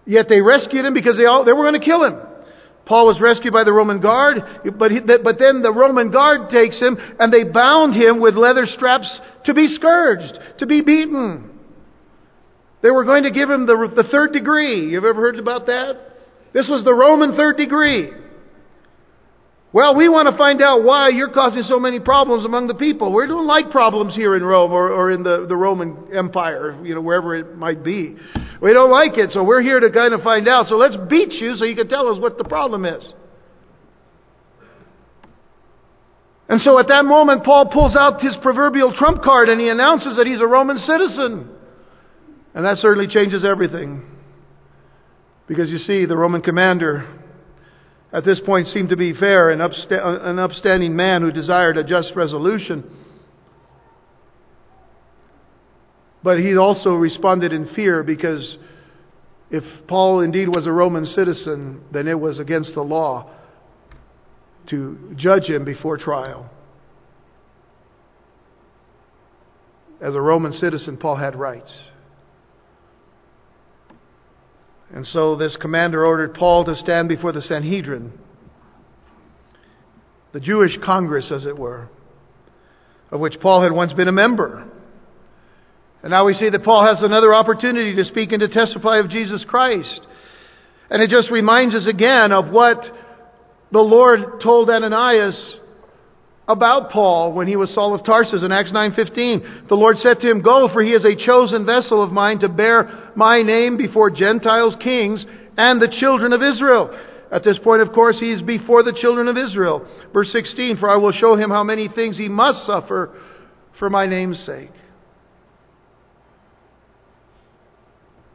Yet 0.04 0.28
they 0.28 0.40
rescued 0.40 0.84
him 0.84 0.94
because 0.94 1.16
they, 1.16 1.26
all, 1.26 1.44
they 1.44 1.52
were 1.52 1.64
going 1.64 1.80
to 1.80 1.84
kill 1.84 2.04
him. 2.04 2.18
Paul 2.84 3.06
was 3.06 3.20
rescued 3.20 3.52
by 3.52 3.62
the 3.64 3.72
Roman 3.72 4.00
guard, 4.00 4.38
but, 4.76 4.90
he, 4.90 5.00
but 5.00 5.38
then 5.38 5.62
the 5.62 5.72
Roman 5.72 6.10
guard 6.10 6.50
takes 6.50 6.78
him 6.80 6.98
and 7.18 7.32
they 7.32 7.44
bound 7.44 7.94
him 7.94 8.20
with 8.20 8.34
leather 8.34 8.66
straps 8.66 9.06
to 9.46 9.54
be 9.54 9.74
scourged, 9.76 10.38
to 10.58 10.66
be 10.66 10.80
beaten. 10.80 11.50
They 12.82 12.90
were 12.90 13.04
going 13.04 13.22
to 13.22 13.30
give 13.30 13.48
him 13.48 13.66
the, 13.66 13.92
the 13.94 14.08
third 14.10 14.32
degree. 14.32 14.90
You've 14.90 15.04
ever 15.04 15.20
heard 15.20 15.38
about 15.38 15.66
that? 15.66 15.94
This 16.52 16.66
was 16.68 16.84
the 16.84 16.92
Roman 16.92 17.36
third 17.36 17.56
degree. 17.56 18.10
Well, 19.74 19.94
we 19.94 20.06
want 20.10 20.30
to 20.30 20.36
find 20.36 20.60
out 20.60 20.84
why 20.84 21.08
you're 21.08 21.30
causing 21.30 21.62
so 21.62 21.80
many 21.80 21.98
problems 21.98 22.44
among 22.44 22.66
the 22.66 22.74
people. 22.74 23.10
We 23.10 23.26
don't 23.26 23.46
like 23.46 23.70
problems 23.70 24.14
here 24.14 24.36
in 24.36 24.42
Rome 24.42 24.70
or, 24.70 24.90
or 24.90 25.10
in 25.10 25.22
the, 25.22 25.46
the 25.48 25.56
Roman 25.56 26.14
Empire, 26.14 26.78
you 26.84 26.94
know, 26.94 27.00
wherever 27.00 27.34
it 27.34 27.56
might 27.56 27.82
be. 27.82 28.16
We 28.60 28.72
don't 28.74 28.90
like 28.90 29.16
it, 29.16 29.30
so 29.32 29.42
we're 29.42 29.62
here 29.62 29.80
to 29.80 29.90
kind 29.90 30.12
of 30.12 30.20
find 30.20 30.46
out. 30.46 30.68
So 30.68 30.76
let's 30.76 30.96
beat 31.08 31.32
you 31.32 31.56
so 31.56 31.64
you 31.64 31.74
can 31.74 31.88
tell 31.88 32.08
us 32.08 32.20
what 32.20 32.36
the 32.36 32.44
problem 32.44 32.84
is. 32.84 33.02
And 36.50 36.60
so 36.60 36.78
at 36.78 36.88
that 36.88 37.06
moment, 37.06 37.44
Paul 37.44 37.70
pulls 37.72 37.96
out 37.96 38.20
his 38.20 38.34
proverbial 38.42 38.92
trump 38.92 39.22
card 39.22 39.48
and 39.48 39.58
he 39.58 39.70
announces 39.70 40.18
that 40.18 40.26
he's 40.26 40.40
a 40.42 40.46
Roman 40.46 40.76
citizen. 40.80 41.48
And 42.54 42.66
that 42.66 42.76
certainly 42.76 43.08
changes 43.08 43.42
everything. 43.42 44.04
Because 45.48 45.70
you 45.70 45.78
see, 45.78 46.04
the 46.04 46.16
Roman 46.16 46.42
commander 46.42 47.21
at 48.12 48.24
this 48.24 48.40
point 48.44 48.68
seemed 48.68 48.90
to 48.90 48.96
be 48.96 49.14
fair 49.14 49.50
and 49.50 49.60
upsta- 49.60 50.26
an 50.26 50.38
upstanding 50.38 50.94
man 50.94 51.22
who 51.22 51.32
desired 51.32 51.78
a 51.78 51.84
just 51.84 52.12
resolution. 52.14 52.84
But 56.22 56.38
he 56.38 56.56
also 56.56 56.90
responded 56.94 57.52
in 57.52 57.68
fear 57.74 58.02
because 58.02 58.58
if 59.50 59.64
Paul 59.88 60.20
indeed 60.20 60.48
was 60.48 60.66
a 60.66 60.72
Roman 60.72 61.06
citizen, 61.06 61.82
then 61.90 62.06
it 62.06 62.18
was 62.18 62.38
against 62.38 62.74
the 62.74 62.82
law 62.82 63.30
to 64.68 65.14
judge 65.16 65.44
him 65.44 65.64
before 65.64 65.96
trial. 65.96 66.48
As 70.00 70.14
a 70.14 70.20
Roman 70.20 70.52
citizen, 70.52 70.96
Paul 70.96 71.16
had 71.16 71.34
rights. 71.34 71.72
And 74.92 75.06
so 75.06 75.36
this 75.36 75.56
commander 75.60 76.04
ordered 76.04 76.34
Paul 76.34 76.64
to 76.66 76.76
stand 76.76 77.08
before 77.08 77.32
the 77.32 77.42
Sanhedrin, 77.42 78.12
the 80.32 80.40
Jewish 80.40 80.76
Congress, 80.84 81.30
as 81.34 81.46
it 81.46 81.56
were, 81.56 81.88
of 83.10 83.20
which 83.20 83.40
Paul 83.40 83.62
had 83.62 83.72
once 83.72 83.92
been 83.94 84.08
a 84.08 84.12
member. 84.12 84.68
And 86.02 86.10
now 86.10 86.26
we 86.26 86.34
see 86.34 86.50
that 86.50 86.64
Paul 86.64 86.84
has 86.84 87.02
another 87.02 87.32
opportunity 87.32 87.94
to 87.96 88.04
speak 88.04 88.32
and 88.32 88.40
to 88.40 88.48
testify 88.48 88.98
of 88.98 89.08
Jesus 89.08 89.44
Christ. 89.48 90.00
And 90.90 91.02
it 91.02 91.08
just 91.08 91.30
reminds 91.30 91.74
us 91.74 91.86
again 91.86 92.32
of 92.32 92.50
what 92.50 92.82
the 93.70 93.80
Lord 93.80 94.40
told 94.42 94.68
Ananias 94.68 95.36
about 96.48 96.90
Paul 96.90 97.32
when 97.32 97.46
he 97.46 97.56
was 97.56 97.72
Saul 97.72 97.94
of 97.94 98.04
Tarsus 98.04 98.42
in 98.42 98.52
Acts 98.52 98.72
9:15. 98.72 99.68
The 99.68 99.76
Lord 99.76 99.98
said 99.98 100.20
to 100.20 100.30
him, 100.30 100.40
"Go, 100.40 100.68
for 100.68 100.82
he 100.82 100.92
is 100.92 101.04
a 101.04 101.14
chosen 101.14 101.64
vessel 101.64 102.02
of 102.02 102.12
mine 102.12 102.40
to 102.40 102.48
bear 102.48 102.88
my 103.14 103.42
name 103.42 103.76
before 103.76 104.10
Gentiles, 104.10 104.74
kings, 104.80 105.24
and 105.56 105.80
the 105.80 105.88
children 105.88 106.32
of 106.32 106.42
Israel." 106.42 106.90
At 107.30 107.44
this 107.44 107.58
point, 107.58 107.80
of 107.80 107.92
course, 107.92 108.20
he 108.20 108.30
is 108.30 108.42
before 108.42 108.82
the 108.82 108.92
children 108.92 109.28
of 109.28 109.38
Israel. 109.38 109.86
Verse 110.12 110.30
16, 110.32 110.76
"For 110.76 110.90
I 110.90 110.96
will 110.96 111.12
show 111.12 111.36
him 111.36 111.50
how 111.50 111.62
many 111.62 111.88
things 111.88 112.18
he 112.18 112.28
must 112.28 112.66
suffer 112.66 113.10
for 113.72 113.88
my 113.88 114.06
name's 114.06 114.40
sake." 114.40 114.72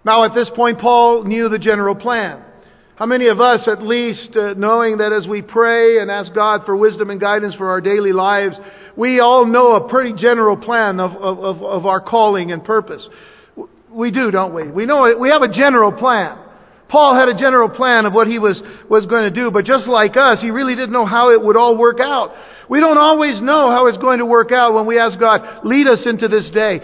Now, 0.04 0.24
at 0.24 0.34
this 0.34 0.50
point, 0.50 0.80
Paul 0.80 1.24
knew 1.24 1.50
the 1.50 1.60
general 1.60 1.94
plan. 1.94 2.40
How 2.98 3.06
many 3.06 3.28
of 3.28 3.40
us, 3.40 3.68
at 3.68 3.84
least, 3.84 4.36
uh, 4.36 4.56
knowing 4.58 4.98
that 4.98 5.14
as 5.14 5.28
we 5.28 5.44
pray 5.44 6.00
and 6.00 6.10
ask 6.10 6.34
God 6.34 6.66
for 6.66 6.76
wisdom 6.76 7.12
and 7.12 7.22
guidance 7.22 7.54
for 7.54 7.70
our 7.70 7.80
daily 7.80 8.12
lives, 8.12 8.56
we 8.96 9.20
all 9.20 9.46
know 9.46 9.76
a 9.76 9.88
pretty 9.88 10.14
general 10.20 10.58
plan 10.58 11.00
of, 11.00 11.12
of, 11.12 11.62
of 11.62 11.86
our 11.86 12.02
calling 12.02 12.52
and 12.52 12.64
purpose? 12.64 13.08
We 13.92 14.10
do, 14.10 14.32
don't 14.32 14.52
we? 14.52 14.72
We 14.72 14.88
know 14.88 15.06
it. 15.06 15.20
We 15.20 15.30
have 15.30 15.44
a 15.44 15.54
general 15.54 15.92
plan. 15.92 16.40
Paul 16.90 17.14
had 17.16 17.30
a 17.30 17.38
general 17.38 17.70
plan 17.70 18.08
of 18.08 18.14
what 18.14 18.26
he 18.26 18.40
was, 18.40 18.60
was 18.90 19.06
going 19.06 19.26
to 19.26 19.30
do, 19.30 19.52
but 19.52 19.66
just 19.66 19.86
like 19.86 20.18
us, 20.18 20.40
he 20.42 20.50
really 20.50 20.74
didn't 20.74 20.92
know 20.92 21.06
how 21.06 21.32
it 21.32 21.40
would 21.40 21.56
all 21.56 21.78
work 21.78 22.00
out. 22.00 22.34
We 22.68 22.80
don't 22.80 22.98
always 22.98 23.40
know 23.42 23.70
how 23.70 23.86
it's 23.88 23.98
going 24.00 24.20
to 24.20 24.26
work 24.26 24.52
out 24.52 24.74
when 24.74 24.88
we 24.88 24.98
ask 24.98 25.20
God, 25.20 25.64
lead 25.64 25.88
us 25.88 26.00
into 26.08 26.28
this 26.28 26.50
day. 26.50 26.82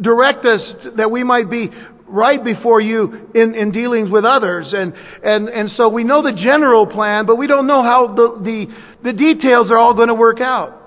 Direct 0.00 0.44
us 0.44 0.62
that 0.96 1.10
we 1.10 1.24
might 1.24 1.50
be 1.50 1.70
right 2.08 2.42
before 2.42 2.80
you 2.80 3.28
in, 3.34 3.54
in 3.54 3.72
dealings 3.72 4.10
with 4.10 4.24
others. 4.24 4.72
And, 4.72 4.94
and, 5.22 5.48
and 5.48 5.70
so 5.76 5.88
we 5.88 6.04
know 6.04 6.22
the 6.22 6.32
general 6.32 6.86
plan, 6.86 7.26
but 7.26 7.36
we 7.36 7.46
don't 7.46 7.66
know 7.66 7.82
how 7.82 8.14
the, 8.14 8.40
the, 8.42 8.66
the 9.02 9.12
details 9.12 9.70
are 9.70 9.78
all 9.78 9.94
going 9.94 10.08
to 10.08 10.14
work 10.14 10.40
out. 10.40 10.82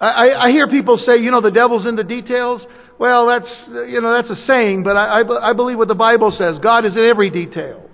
I, 0.00 0.30
I 0.34 0.50
hear 0.50 0.68
people 0.68 0.98
say, 0.98 1.16
you 1.18 1.30
know, 1.30 1.40
the 1.40 1.50
devil's 1.50 1.86
in 1.86 1.96
the 1.96 2.04
details. 2.04 2.62
Well, 2.98 3.26
that's, 3.26 3.50
you 3.88 4.00
know, 4.00 4.14
that's 4.14 4.30
a 4.30 4.46
saying, 4.46 4.82
but 4.82 4.96
I, 4.96 5.20
I, 5.20 5.50
I 5.50 5.52
believe 5.52 5.78
what 5.78 5.88
the 5.88 5.94
Bible 5.94 6.34
says. 6.36 6.58
God 6.62 6.84
is 6.84 6.92
in 6.96 7.04
every 7.04 7.30
detail. 7.30 7.88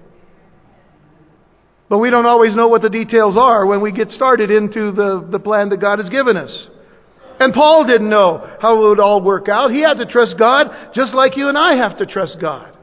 But 1.88 1.98
we 1.98 2.10
don't 2.10 2.26
always 2.26 2.54
know 2.54 2.68
what 2.68 2.82
the 2.82 2.88
details 2.88 3.36
are 3.36 3.66
when 3.66 3.80
we 3.80 3.92
get 3.92 4.10
started 4.10 4.50
into 4.50 4.92
the, 4.92 5.26
the 5.30 5.38
plan 5.38 5.70
that 5.70 5.80
God 5.80 5.98
has 5.98 6.08
given 6.08 6.36
us. 6.36 6.50
And 7.40 7.54
Paul 7.54 7.86
didn't 7.86 8.10
know 8.10 8.46
how 8.60 8.76
it 8.76 8.88
would 8.88 9.00
all 9.00 9.22
work 9.22 9.48
out. 9.48 9.70
He 9.70 9.80
had 9.80 9.96
to 9.96 10.04
trust 10.04 10.34
God 10.38 10.92
just 10.94 11.14
like 11.14 11.38
you 11.38 11.48
and 11.48 11.56
I 11.56 11.76
have 11.76 11.96
to 11.98 12.06
trust 12.06 12.36
God. 12.38 12.76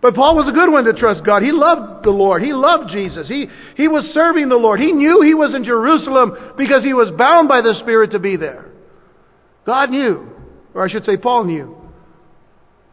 But 0.00 0.14
Paul 0.14 0.36
was 0.36 0.48
a 0.48 0.52
good 0.52 0.70
one 0.70 0.84
to 0.84 0.92
trust 0.92 1.24
God. 1.26 1.42
He 1.42 1.52
loved 1.52 2.04
the 2.04 2.10
Lord. 2.10 2.42
He 2.42 2.52
loved 2.52 2.90
Jesus. 2.90 3.28
He, 3.28 3.48
he 3.76 3.88
was 3.88 4.04
serving 4.14 4.48
the 4.48 4.56
Lord. 4.56 4.80
He 4.80 4.92
knew 4.92 5.20
he 5.20 5.34
was 5.34 5.54
in 5.54 5.64
Jerusalem 5.64 6.54
because 6.56 6.84
he 6.84 6.94
was 6.94 7.10
bound 7.18 7.48
by 7.48 7.60
the 7.60 7.74
Spirit 7.80 8.12
to 8.12 8.18
be 8.18 8.36
there. 8.36 8.70
God 9.66 9.90
knew, 9.90 10.30
or 10.72 10.84
I 10.84 10.88
should 10.88 11.04
say, 11.04 11.16
Paul 11.16 11.44
knew, 11.44 11.76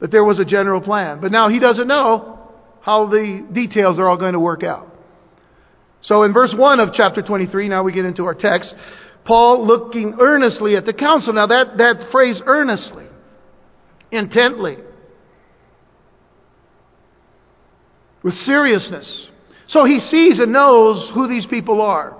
that 0.01 0.11
there 0.11 0.23
was 0.23 0.39
a 0.39 0.45
general 0.45 0.81
plan. 0.81 1.21
But 1.21 1.31
now 1.31 1.49
he 1.49 1.59
doesn't 1.59 1.87
know 1.87 2.39
how 2.81 3.07
the 3.07 3.47
details 3.53 3.99
are 3.99 4.09
all 4.09 4.17
going 4.17 4.33
to 4.33 4.39
work 4.39 4.63
out. 4.63 4.93
So 6.01 6.23
in 6.23 6.33
verse 6.33 6.53
1 6.55 6.79
of 6.79 6.89
chapter 6.93 7.21
23, 7.21 7.69
now 7.69 7.83
we 7.83 7.91
get 7.93 8.05
into 8.05 8.25
our 8.25 8.35
text. 8.35 8.73
Paul 9.27 9.67
looking 9.67 10.15
earnestly 10.21 10.77
at 10.77 10.85
the 10.85 10.93
council. 10.93 11.33
Now, 11.33 11.47
that, 11.47 11.77
that 11.77 12.09
phrase 12.11 12.37
earnestly, 12.45 13.05
intently, 14.09 14.77
with 18.23 18.33
seriousness. 18.45 19.27
So 19.67 19.83
he 19.83 19.99
sees 20.09 20.39
and 20.39 20.53
knows 20.53 21.11
who 21.13 21.27
these 21.27 21.45
people 21.47 21.81
are. 21.81 22.17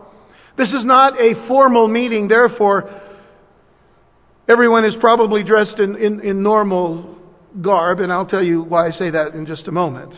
This 0.57 0.67
is 0.67 0.83
not 0.83 1.13
a 1.13 1.47
formal 1.47 1.87
meeting, 1.87 2.27
therefore, 2.27 3.01
everyone 4.49 4.83
is 4.83 4.95
probably 4.99 5.43
dressed 5.43 5.79
in, 5.79 5.95
in, 5.95 6.19
in 6.19 6.43
normal 6.43 7.17
garb, 7.61 7.99
and 7.99 8.11
I'll 8.11 8.25
tell 8.25 8.43
you 8.43 8.63
why 8.63 8.87
I 8.87 8.91
say 8.91 9.11
that 9.11 9.33
in 9.33 9.45
just 9.45 9.67
a 9.67 9.71
moment. 9.71 10.13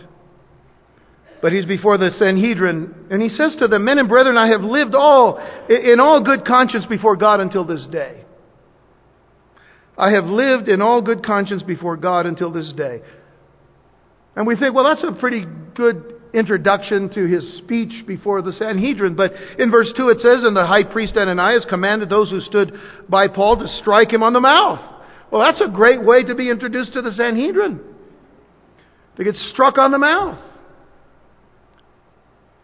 But 1.42 1.54
he's 1.54 1.66
before 1.66 1.98
the 1.98 2.12
Sanhedrin, 2.20 3.08
and 3.10 3.22
he 3.22 3.30
says 3.30 3.56
to 3.60 3.68
them, 3.68 3.86
Men 3.86 4.00
and 4.00 4.10
brethren, 4.10 4.38
I 4.38 4.50
have 4.50 4.62
lived 4.62 4.94
all 4.94 5.38
in 5.70 6.00
all 6.00 6.22
good 6.22 6.46
conscience 6.46 6.86
before 6.86 7.16
God 7.16 7.40
until 7.40 7.64
this 7.64 7.86
day. 7.92 8.24
I 9.98 10.12
have 10.12 10.26
lived 10.26 10.70
in 10.70 10.82
all 10.82 11.02
good 11.02 11.26
conscience 11.26 11.62
before 11.64 11.98
God 11.98 12.26
until 12.26 12.52
this 12.52 12.72
day. 12.76 13.02
And 14.36 14.48
we 14.48 14.56
think, 14.56 14.74
well, 14.74 14.86
that's 14.86 15.04
a 15.04 15.20
pretty 15.20 15.46
good 15.76 16.16
introduction 16.34 17.10
to 17.10 17.26
his 17.26 17.58
speech 17.58 18.06
before 18.08 18.42
the 18.42 18.54
Sanhedrin. 18.54 19.16
But 19.16 19.34
in 19.58 19.72
verse 19.72 19.92
2 19.98 20.10
it 20.10 20.20
says, 20.22 20.44
And 20.44 20.56
the 20.56 20.66
high 20.66 20.84
priest 20.84 21.18
Ananias 21.18 21.66
commanded 21.70 22.10
those 22.10 22.30
who 22.30 22.40
stood 22.42 22.74
by 23.10 23.28
Paul 23.28 23.58
to 23.58 23.68
strike 23.82 24.12
him 24.12 24.24
on 24.24 24.34
the 24.34 24.40
mouth. 24.40 24.80
Well, 25.32 25.42
that's 25.42 25.62
a 25.62 25.72
great 25.72 26.04
way 26.04 26.24
to 26.24 26.36
be 26.36 26.50
introduced 26.50 26.94
to 26.94 27.02
the 27.02 27.12
Sanhedrin. 27.12 27.82
To 29.18 29.24
get 29.24 29.36
struck 29.52 29.78
on 29.78 29.92
the 29.92 29.98
mouth. 29.98 30.40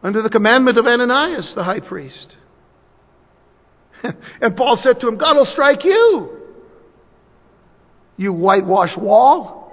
Under 0.05 0.21
the 0.21 0.29
commandment 0.29 0.77
of 0.77 0.85
Ananias, 0.85 1.51
the 1.55 1.63
high 1.63 1.79
priest. 1.79 2.35
and 4.39 4.55
Paul 4.55 4.79
said 4.83 5.00
to 5.00 5.07
him, 5.07 5.17
God 5.17 5.35
will 5.35 5.47
strike 5.51 5.83
you. 5.83 6.41
You 8.15 8.31
whitewashed 8.31 9.00
wall. 9.00 9.63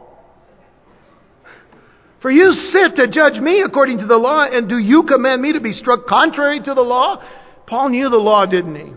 For 2.23 2.31
you 2.31 2.51
sit 2.73 2.97
to 2.97 3.09
judge 3.09 3.39
me 3.43 3.61
according 3.61 3.99
to 3.99 4.07
the 4.07 4.17
law, 4.17 4.47
and 4.51 4.71
do 4.71 4.79
you 4.79 5.03
command 5.03 5.43
me 5.43 5.53
to 5.53 5.61
be 5.61 5.75
struck 5.75 6.07
contrary 6.07 6.63
to 6.63 6.73
the 6.73 6.81
law? 6.81 7.23
Paul 7.67 7.91
knew 7.91 8.09
the 8.09 8.17
law, 8.17 8.47
didn't 8.47 8.75
he? 8.75 8.93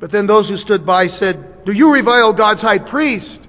But 0.00 0.12
then 0.12 0.26
those 0.26 0.48
who 0.48 0.56
stood 0.56 0.86
by 0.86 1.08
said, 1.08 1.66
Do 1.66 1.72
you 1.72 1.92
revile 1.92 2.32
God's 2.32 2.62
high 2.62 2.78
priest? 2.78 3.40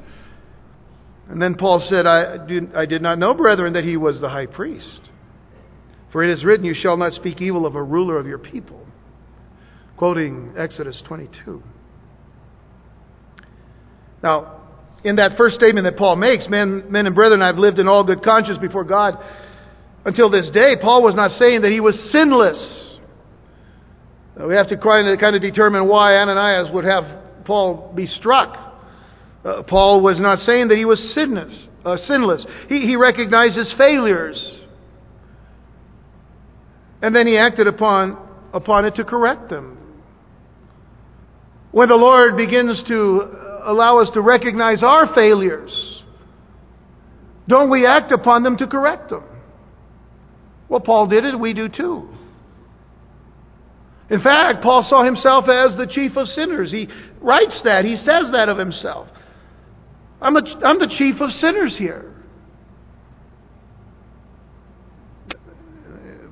And 1.31 1.41
then 1.41 1.55
Paul 1.55 1.81
said, 1.89 2.05
I, 2.05 2.45
do, 2.45 2.69
I 2.75 2.85
did 2.85 3.01
not 3.01 3.17
know, 3.17 3.33
brethren, 3.33 3.73
that 3.73 3.85
he 3.85 3.95
was 3.95 4.19
the 4.19 4.27
high 4.27 4.47
priest. 4.47 5.09
For 6.11 6.25
it 6.25 6.29
is 6.29 6.43
written, 6.43 6.65
You 6.65 6.75
shall 6.75 6.97
not 6.97 7.13
speak 7.13 7.41
evil 7.41 7.65
of 7.65 7.75
a 7.75 7.81
ruler 7.81 8.17
of 8.17 8.27
your 8.27 8.37
people. 8.37 8.85
Quoting 9.95 10.53
Exodus 10.57 11.01
22. 11.07 11.63
Now, 14.21 14.57
in 15.05 15.15
that 15.15 15.37
first 15.37 15.55
statement 15.55 15.85
that 15.85 15.95
Paul 15.95 16.17
makes, 16.17 16.49
men, 16.49 16.83
men 16.89 17.05
and 17.05 17.15
brethren, 17.15 17.41
I've 17.41 17.57
lived 17.57 17.79
in 17.79 17.87
all 17.87 18.03
good 18.03 18.23
conscience 18.23 18.57
before 18.57 18.83
God 18.83 19.17
until 20.03 20.29
this 20.29 20.49
day, 20.51 20.75
Paul 20.81 21.01
was 21.01 21.15
not 21.15 21.39
saying 21.39 21.61
that 21.61 21.71
he 21.71 21.79
was 21.79 21.95
sinless. 22.11 22.57
We 24.37 24.55
have 24.55 24.67
to 24.67 24.77
kind 24.77 25.07
of 25.07 25.41
determine 25.41 25.87
why 25.87 26.17
Ananias 26.17 26.73
would 26.73 26.83
have 26.83 27.45
Paul 27.45 27.93
be 27.95 28.05
struck. 28.07 28.70
Uh, 29.43 29.63
Paul 29.63 30.01
was 30.01 30.19
not 30.19 30.39
saying 30.45 30.67
that 30.67 30.77
he 30.77 30.85
was 30.85 30.99
sinless. 31.15 31.53
Uh, 31.83 31.97
sinless. 32.07 32.45
He, 32.69 32.81
he 32.81 32.95
recognized 32.95 33.57
his 33.57 33.71
failures. 33.77 34.39
And 37.01 37.15
then 37.15 37.25
he 37.25 37.37
acted 37.37 37.67
upon, 37.67 38.17
upon 38.53 38.85
it 38.85 38.95
to 38.95 39.03
correct 39.03 39.49
them. 39.49 39.77
When 41.71 41.89
the 41.89 41.95
Lord 41.95 42.37
begins 42.37 42.83
to 42.87 43.61
allow 43.63 43.99
us 43.99 44.09
to 44.13 44.21
recognize 44.21 44.83
our 44.83 45.13
failures, 45.15 45.71
don't 47.47 47.69
we 47.69 47.87
act 47.87 48.11
upon 48.11 48.43
them 48.43 48.57
to 48.57 48.67
correct 48.67 49.09
them? 49.09 49.23
Well, 50.69 50.81
Paul 50.81 51.07
did 51.07 51.25
it, 51.25 51.37
we 51.37 51.53
do 51.53 51.67
too. 51.67 52.09
In 54.09 54.21
fact, 54.21 54.61
Paul 54.61 54.85
saw 54.87 55.03
himself 55.03 55.45
as 55.45 55.75
the 55.77 55.87
chief 55.89 56.17
of 56.17 56.27
sinners. 56.27 56.71
He 56.71 56.87
writes 57.21 57.59
that, 57.63 57.85
he 57.85 57.95
says 57.95 58.31
that 58.33 58.49
of 58.49 58.57
himself. 58.57 59.07
I'm, 60.21 60.35
a, 60.35 60.41
I'm 60.63 60.79
the 60.79 60.93
chief 60.97 61.19
of 61.19 61.31
sinners 61.39 61.75
here. 61.77 62.13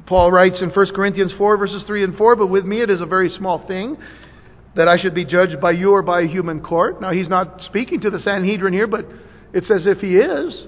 Paul 0.05 0.31
writes 0.31 0.57
in 0.61 0.69
1 0.69 0.93
Corinthians 0.95 1.31
4, 1.37 1.57
verses 1.57 1.83
3 1.85 2.03
and 2.03 2.15
4, 2.15 2.35
but 2.35 2.47
with 2.47 2.65
me 2.65 2.81
it 2.81 2.89
is 2.89 2.99
a 3.01 3.05
very 3.05 3.29
small 3.37 3.65
thing 3.67 3.97
that 4.75 4.87
I 4.87 4.97
should 4.97 5.13
be 5.13 5.25
judged 5.25 5.59
by 5.61 5.71
you 5.71 5.91
or 5.91 6.01
by 6.01 6.21
a 6.21 6.27
human 6.27 6.61
court. 6.61 7.01
Now, 7.01 7.11
he's 7.11 7.29
not 7.29 7.61
speaking 7.63 8.01
to 8.01 8.09
the 8.09 8.19
Sanhedrin 8.19 8.73
here, 8.73 8.87
but 8.87 9.05
it's 9.53 9.69
as 9.69 9.85
if 9.85 9.99
he 9.99 10.15
is. 10.15 10.67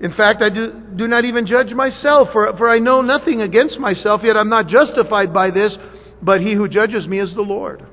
In 0.00 0.12
fact, 0.14 0.42
I 0.42 0.48
do, 0.48 0.80
do 0.96 1.08
not 1.08 1.24
even 1.24 1.46
judge 1.46 1.72
myself, 1.72 2.28
for, 2.32 2.56
for 2.56 2.68
I 2.68 2.78
know 2.78 3.02
nothing 3.02 3.40
against 3.40 3.78
myself, 3.78 4.20
yet 4.22 4.36
I'm 4.36 4.48
not 4.48 4.68
justified 4.68 5.34
by 5.34 5.50
this, 5.50 5.74
but 6.22 6.40
he 6.40 6.54
who 6.54 6.68
judges 6.68 7.06
me 7.06 7.20
is 7.20 7.34
the 7.34 7.42
Lord. 7.42 7.84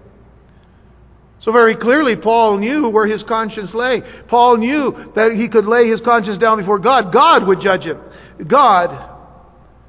So, 1.42 1.52
very 1.52 1.76
clearly, 1.76 2.16
Paul 2.16 2.58
knew 2.58 2.90
where 2.90 3.06
his 3.06 3.22
conscience 3.28 3.72
lay. 3.74 4.02
Paul 4.28 4.58
knew 4.58 5.12
that 5.16 5.34
he 5.34 5.48
could 5.48 5.66
lay 5.66 5.88
his 5.90 6.02
conscience 6.02 6.40
down 6.40 6.58
before 6.58 6.80
God. 6.80 7.14
God 7.14 7.46
would 7.48 7.62
judge 7.62 7.84
him. 7.84 8.00
God 8.48 9.12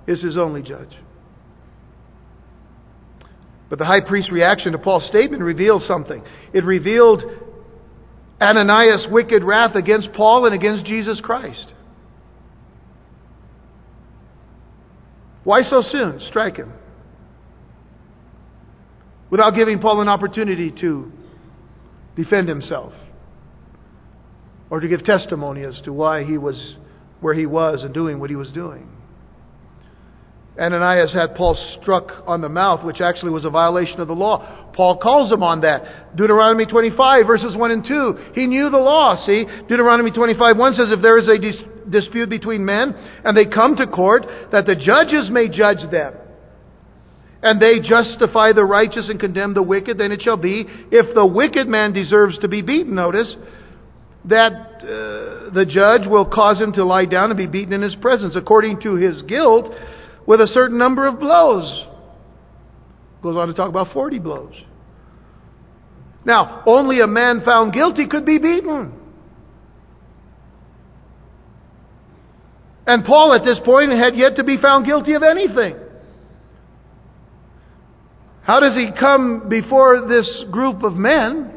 is 0.07 0.23
his 0.23 0.37
only 0.37 0.63
judge. 0.63 0.91
But 3.69 3.79
the 3.79 3.85
high 3.85 4.01
priest's 4.01 4.31
reaction 4.31 4.73
to 4.73 4.79
Paul's 4.79 5.07
statement 5.09 5.43
reveals 5.43 5.87
something. 5.87 6.23
It 6.53 6.65
revealed 6.65 7.23
Ananias' 8.41 9.07
wicked 9.11 9.43
wrath 9.43 9.75
against 9.75 10.13
Paul 10.13 10.47
and 10.47 10.55
against 10.55 10.85
Jesus 10.85 11.21
Christ. 11.21 11.73
Why 15.43 15.63
so 15.63 15.83
soon? 15.91 16.21
Strike 16.29 16.57
him. 16.57 16.73
Without 19.31 19.51
giving 19.51 19.79
Paul 19.79 20.01
an 20.01 20.09
opportunity 20.09 20.73
to 20.81 21.13
defend 22.17 22.49
himself 22.49 22.93
or 24.71 24.81
to 24.81 24.89
give 24.89 25.05
testimony 25.05 25.65
as 25.65 25.81
to 25.85 25.93
why 25.93 26.25
he 26.25 26.39
was 26.39 26.77
where 27.21 27.35
he 27.35 27.47
was 27.47 27.83
and 27.83 27.95
doing 27.95 28.19
what 28.19 28.31
he 28.31 28.37
was 28.37 28.51
doing. 28.53 28.89
Ananias 30.59 31.13
had 31.13 31.35
Paul 31.35 31.55
struck 31.81 32.11
on 32.27 32.41
the 32.41 32.49
mouth, 32.49 32.83
which 32.83 33.01
actually 33.01 33.31
was 33.31 33.45
a 33.45 33.51
violation 33.51 34.01
of 34.01 34.09
the 34.09 34.15
law. 34.15 34.73
Paul 34.73 34.97
calls 34.97 35.31
him 35.31 35.43
on 35.43 35.61
that. 35.61 36.17
Deuteronomy 36.17 36.65
25, 36.65 37.27
verses 37.27 37.55
1 37.55 37.71
and 37.71 37.85
2. 37.87 38.33
He 38.35 38.47
knew 38.47 38.71
the 38.71 38.79
law, 38.79 39.23
see? 39.27 39.45
Deuteronomy 39.69 40.11
25, 40.11 40.57
1 40.57 40.75
says, 40.75 40.89
If 40.91 41.03
there 41.03 41.19
is 41.19 41.29
a 41.29 41.39
dis- 41.39 41.63
dispute 41.91 42.31
between 42.31 42.65
men, 42.65 42.95
and 43.25 43.37
they 43.37 43.45
come 43.45 43.77
to 43.77 43.87
court, 43.87 44.27
that 44.53 44.65
the 44.65 44.75
judges 44.75 45.29
may 45.31 45.49
judge 45.49 45.91
them. 45.91 46.15
And 47.43 47.61
they 47.61 47.81
justify 47.81 48.53
the 48.53 48.65
righteous 48.65 49.09
and 49.09 49.21
condemn 49.21 49.55
the 49.55 49.63
wicked, 49.63 49.99
then 49.99 50.11
it 50.11 50.23
shall 50.23 50.37
be, 50.37 50.67
if 50.91 51.15
the 51.15 51.27
wicked 51.27 51.69
man 51.69 51.93
deserves 51.93 52.39
to 52.39 52.49
be 52.49 52.63
beaten, 52.63 52.95
notice, 52.95 53.35
that 54.25 54.53
uh, 54.53 55.51
the 55.55 55.67
judge 55.69 56.09
will 56.09 56.25
cause 56.25 56.59
him 56.59 56.73
to 56.73 56.85
lie 56.85 57.05
down 57.05 57.31
and 57.31 57.37
be 57.37 57.47
beaten 57.47 57.73
in 57.73 57.83
his 57.83 57.95
presence, 57.97 58.35
according 58.37 58.81
to 58.81 58.95
his 58.95 59.23
guilt 59.23 59.73
with 60.27 60.41
a 60.41 60.49
certain 60.49 60.79
number 60.79 61.07
of 61.07 61.21
blows. 61.21 61.87
Goes 63.23 63.37
on 63.37 63.49
to 63.49 63.55
talk 63.55 63.69
about 63.69 63.93
40 63.93 64.19
blows. 64.19 64.55
Now, 66.25 66.65
only 66.67 67.01
a 67.01 67.07
man 67.07 67.43
found 67.45 67.73
guilty 67.73 68.07
could 68.07 68.27
be 68.27 68.39
beaten. 68.39 68.93
And 72.87 73.05
Paul 73.05 73.35
at 73.35 73.45
this 73.45 73.59
point 73.65 73.93
had 73.93 74.17
yet 74.17 74.37
to 74.37 74.45
be 74.45 74.59
found 74.59 74.87
guilty 74.87 75.15
of 75.15 75.23
anything. 75.23 75.77
How 78.47 78.61
does 78.61 78.75
he 78.75 78.91
come 78.99 79.49
before 79.49 80.07
this 80.09 80.45
group 80.51 80.83
of 80.83 80.95
men 80.95 81.53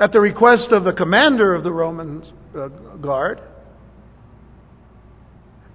at 0.00 0.12
the 0.12 0.20
request 0.20 0.72
of 0.72 0.84
the 0.84 0.92
commander 0.92 1.54
of 1.54 1.62
the 1.62 1.70
Roman 1.70 2.24
uh, 2.56 2.68
guard? 2.96 3.40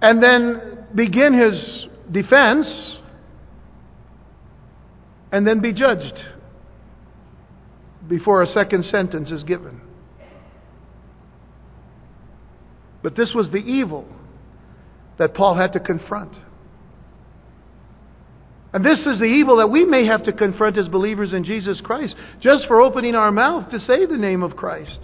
and 0.00 0.22
then 0.22 0.86
begin 0.94 1.34
his 1.34 1.86
defense 2.10 2.66
and 5.32 5.46
then 5.46 5.60
be 5.60 5.72
judged 5.72 6.18
before 8.08 8.42
a 8.42 8.46
second 8.46 8.84
sentence 8.84 9.30
is 9.30 9.42
given. 9.42 9.80
But 13.02 13.16
this 13.16 13.32
was 13.34 13.50
the 13.50 13.58
evil 13.58 14.06
that 15.18 15.34
Paul 15.34 15.56
had 15.56 15.72
to 15.74 15.80
confront. 15.80 16.32
And 18.72 18.84
this 18.84 18.98
is 19.00 19.18
the 19.18 19.24
evil 19.24 19.56
that 19.58 19.68
we 19.68 19.84
may 19.84 20.06
have 20.06 20.24
to 20.24 20.32
confront 20.32 20.76
as 20.76 20.88
believers 20.88 21.32
in 21.32 21.44
Jesus 21.44 21.80
Christ, 21.80 22.14
just 22.40 22.66
for 22.66 22.80
opening 22.82 23.14
our 23.14 23.30
mouth 23.30 23.70
to 23.70 23.80
say 23.80 24.04
the 24.04 24.18
name 24.18 24.42
of 24.42 24.56
Christ. 24.56 25.00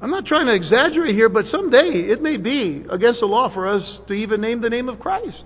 I'm 0.00 0.10
not 0.10 0.26
trying 0.26 0.46
to 0.46 0.54
exaggerate 0.54 1.14
here, 1.14 1.28
but 1.28 1.46
someday 1.46 2.10
it 2.10 2.20
may 2.20 2.36
be 2.36 2.84
against 2.90 3.20
the 3.20 3.26
law 3.26 3.54
for 3.54 3.68
us 3.68 4.00
to 4.08 4.14
even 4.14 4.40
name 4.40 4.60
the 4.60 4.68
name 4.68 4.88
of 4.88 4.98
Christ. 4.98 5.44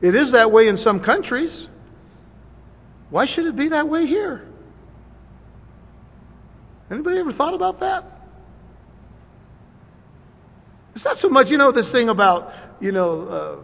It 0.00 0.14
is 0.14 0.32
that 0.32 0.50
way 0.50 0.68
in 0.68 0.78
some 0.78 1.00
countries. 1.00 1.66
Why 3.10 3.26
should 3.26 3.44
it 3.44 3.56
be 3.56 3.68
that 3.68 3.88
way 3.90 4.06
here? 4.06 4.48
Anybody 6.90 7.18
ever 7.18 7.34
thought 7.34 7.52
about 7.52 7.80
that? 7.80 8.11
It's 10.94 11.04
not 11.04 11.16
so 11.18 11.28
much, 11.28 11.46
you 11.48 11.58
know, 11.58 11.72
this 11.72 11.90
thing 11.90 12.08
about, 12.08 12.52
you 12.80 12.92
know, 12.92 13.60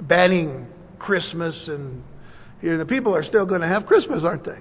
uh, 0.00 0.02
banning 0.02 0.66
Christmas 0.98 1.54
and 1.68 2.02
You 2.62 2.72
know, 2.72 2.78
the 2.78 2.86
people 2.86 3.14
are 3.14 3.22
still 3.24 3.46
going 3.46 3.60
to 3.60 3.68
have 3.68 3.86
Christmas, 3.86 4.24
aren't 4.24 4.44
they? 4.44 4.58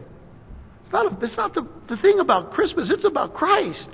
It's 0.83 0.93
not, 0.93 1.11
a, 1.11 1.25
it's 1.25 1.37
not 1.37 1.53
the, 1.53 1.67
the 1.89 1.97
thing 1.97 2.19
about 2.19 2.51
Christmas, 2.51 2.89
it's 2.91 3.05
about 3.05 3.33
Christ. 3.33 3.89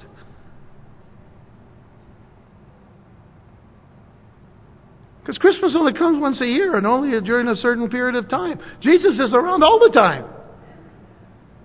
Because 5.21 5.37
Christmas 5.37 5.73
only 5.77 5.93
comes 5.93 6.19
once 6.19 6.41
a 6.41 6.45
year 6.45 6.75
and 6.75 6.87
only 6.87 7.19
during 7.21 7.47
a 7.47 7.55
certain 7.55 7.89
period 7.89 8.15
of 8.15 8.27
time. 8.27 8.59
Jesus 8.81 9.19
is 9.19 9.33
around 9.33 9.63
all 9.63 9.79
the 9.79 9.91
time. 9.93 10.25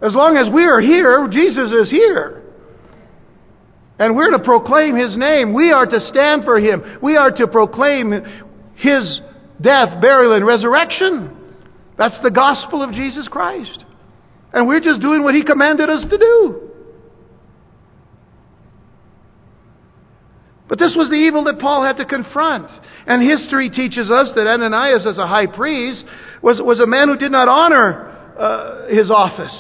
As 0.02 0.14
long 0.14 0.36
as 0.36 0.52
we 0.52 0.64
are 0.64 0.80
here, 0.80 1.26
Jesus 1.32 1.72
is 1.72 1.90
here. 1.90 2.42
And 3.98 4.16
we're 4.16 4.30
to 4.30 4.38
proclaim 4.40 4.96
His 4.96 5.16
name. 5.16 5.54
We 5.54 5.72
are 5.72 5.86
to 5.86 6.00
stand 6.10 6.44
for 6.44 6.58
Him. 6.58 6.98
We 7.02 7.16
are 7.16 7.30
to 7.30 7.46
proclaim 7.46 8.12
His 8.76 9.20
death, 9.60 10.00
burial, 10.00 10.34
and 10.34 10.46
resurrection. 10.46 11.36
That's 11.96 12.16
the 12.22 12.30
gospel 12.30 12.82
of 12.82 12.92
Jesus 12.92 13.26
Christ. 13.28 13.84
And 14.52 14.68
we're 14.68 14.80
just 14.80 15.00
doing 15.00 15.22
what 15.22 15.34
He 15.34 15.42
commanded 15.44 15.88
us 15.88 16.04
to 16.10 16.18
do. 16.18 16.66
But 20.68 20.78
this 20.78 20.92
was 20.96 21.08
the 21.08 21.14
evil 21.14 21.44
that 21.44 21.60
Paul 21.60 21.84
had 21.84 21.96
to 21.98 22.04
confront. 22.04 22.68
And 23.06 23.22
history 23.22 23.70
teaches 23.70 24.10
us 24.10 24.28
that 24.34 24.46
Ananias, 24.46 25.06
as 25.06 25.16
a 25.16 25.26
high 25.26 25.46
priest, 25.46 26.04
was, 26.42 26.60
was 26.60 26.80
a 26.80 26.86
man 26.86 27.08
who 27.08 27.16
did 27.16 27.30
not 27.30 27.48
honor 27.48 28.10
uh, 28.36 28.88
his 28.88 29.10
office. 29.10 29.54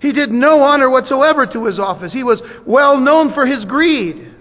He 0.00 0.12
did 0.12 0.30
no 0.30 0.62
honor 0.62 0.90
whatsoever 0.90 1.46
to 1.46 1.64
his 1.64 1.78
office. 1.78 2.12
He 2.12 2.24
was 2.24 2.40
well 2.66 2.98
known 2.98 3.32
for 3.32 3.46
his 3.46 3.64
greed. 3.64 4.34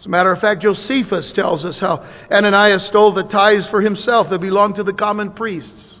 As 0.00 0.06
a 0.06 0.08
matter 0.08 0.32
of 0.32 0.40
fact, 0.40 0.62
Josephus 0.62 1.32
tells 1.34 1.64
us 1.64 1.78
how 1.80 2.06
Ananias 2.30 2.86
stole 2.88 3.12
the 3.12 3.24
tithes 3.24 3.66
for 3.70 3.80
himself 3.80 4.28
that 4.30 4.40
belonged 4.40 4.76
to 4.76 4.84
the 4.84 4.92
common 4.92 5.32
priests. 5.32 6.00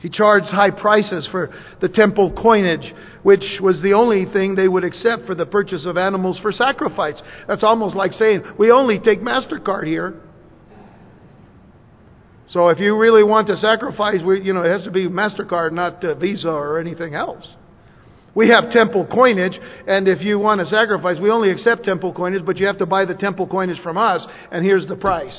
He 0.00 0.10
charged 0.10 0.46
high 0.46 0.70
prices 0.70 1.26
for 1.32 1.52
the 1.80 1.88
temple 1.88 2.30
coinage, 2.30 2.94
which 3.22 3.42
was 3.60 3.80
the 3.82 3.94
only 3.94 4.26
thing 4.26 4.54
they 4.54 4.68
would 4.68 4.84
accept 4.84 5.26
for 5.26 5.34
the 5.34 5.46
purchase 5.46 5.86
of 5.86 5.96
animals 5.96 6.38
for 6.40 6.52
sacrifice. 6.52 7.20
That's 7.48 7.64
almost 7.64 7.96
like 7.96 8.12
saying, 8.12 8.42
we 8.58 8.70
only 8.70 8.98
take 8.98 9.20
MasterCard 9.20 9.86
here. 9.86 10.20
So 12.50 12.68
if 12.68 12.78
you 12.78 12.96
really 12.96 13.24
want 13.24 13.48
to 13.48 13.56
sacrifice, 13.58 14.20
we, 14.24 14.42
you 14.42 14.52
know, 14.52 14.62
it 14.62 14.70
has 14.70 14.84
to 14.84 14.90
be 14.90 15.08
MasterCard, 15.08 15.72
not 15.72 16.04
uh, 16.04 16.14
Visa 16.14 16.48
or 16.48 16.78
anything 16.78 17.14
else. 17.14 17.44
We 18.34 18.50
have 18.50 18.70
temple 18.70 19.06
coinage, 19.06 19.58
and 19.86 20.06
if 20.06 20.20
you 20.20 20.38
want 20.38 20.60
to 20.60 20.66
sacrifice, 20.66 21.18
we 21.18 21.30
only 21.30 21.50
accept 21.50 21.84
temple 21.84 22.12
coinage, 22.12 22.44
but 22.44 22.58
you 22.58 22.66
have 22.66 22.78
to 22.78 22.86
buy 22.86 23.06
the 23.06 23.14
temple 23.14 23.46
coinage 23.46 23.80
from 23.82 23.96
us, 23.96 24.22
and 24.52 24.64
here's 24.64 24.86
the 24.86 24.94
price. 24.94 25.34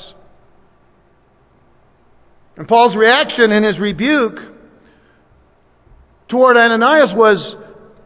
And 2.56 2.66
Paul's 2.66 2.96
reaction 2.96 3.52
in 3.52 3.62
his 3.62 3.78
rebuke 3.78 4.40
toward 6.28 6.56
Ananias 6.56 7.12
was 7.14 7.54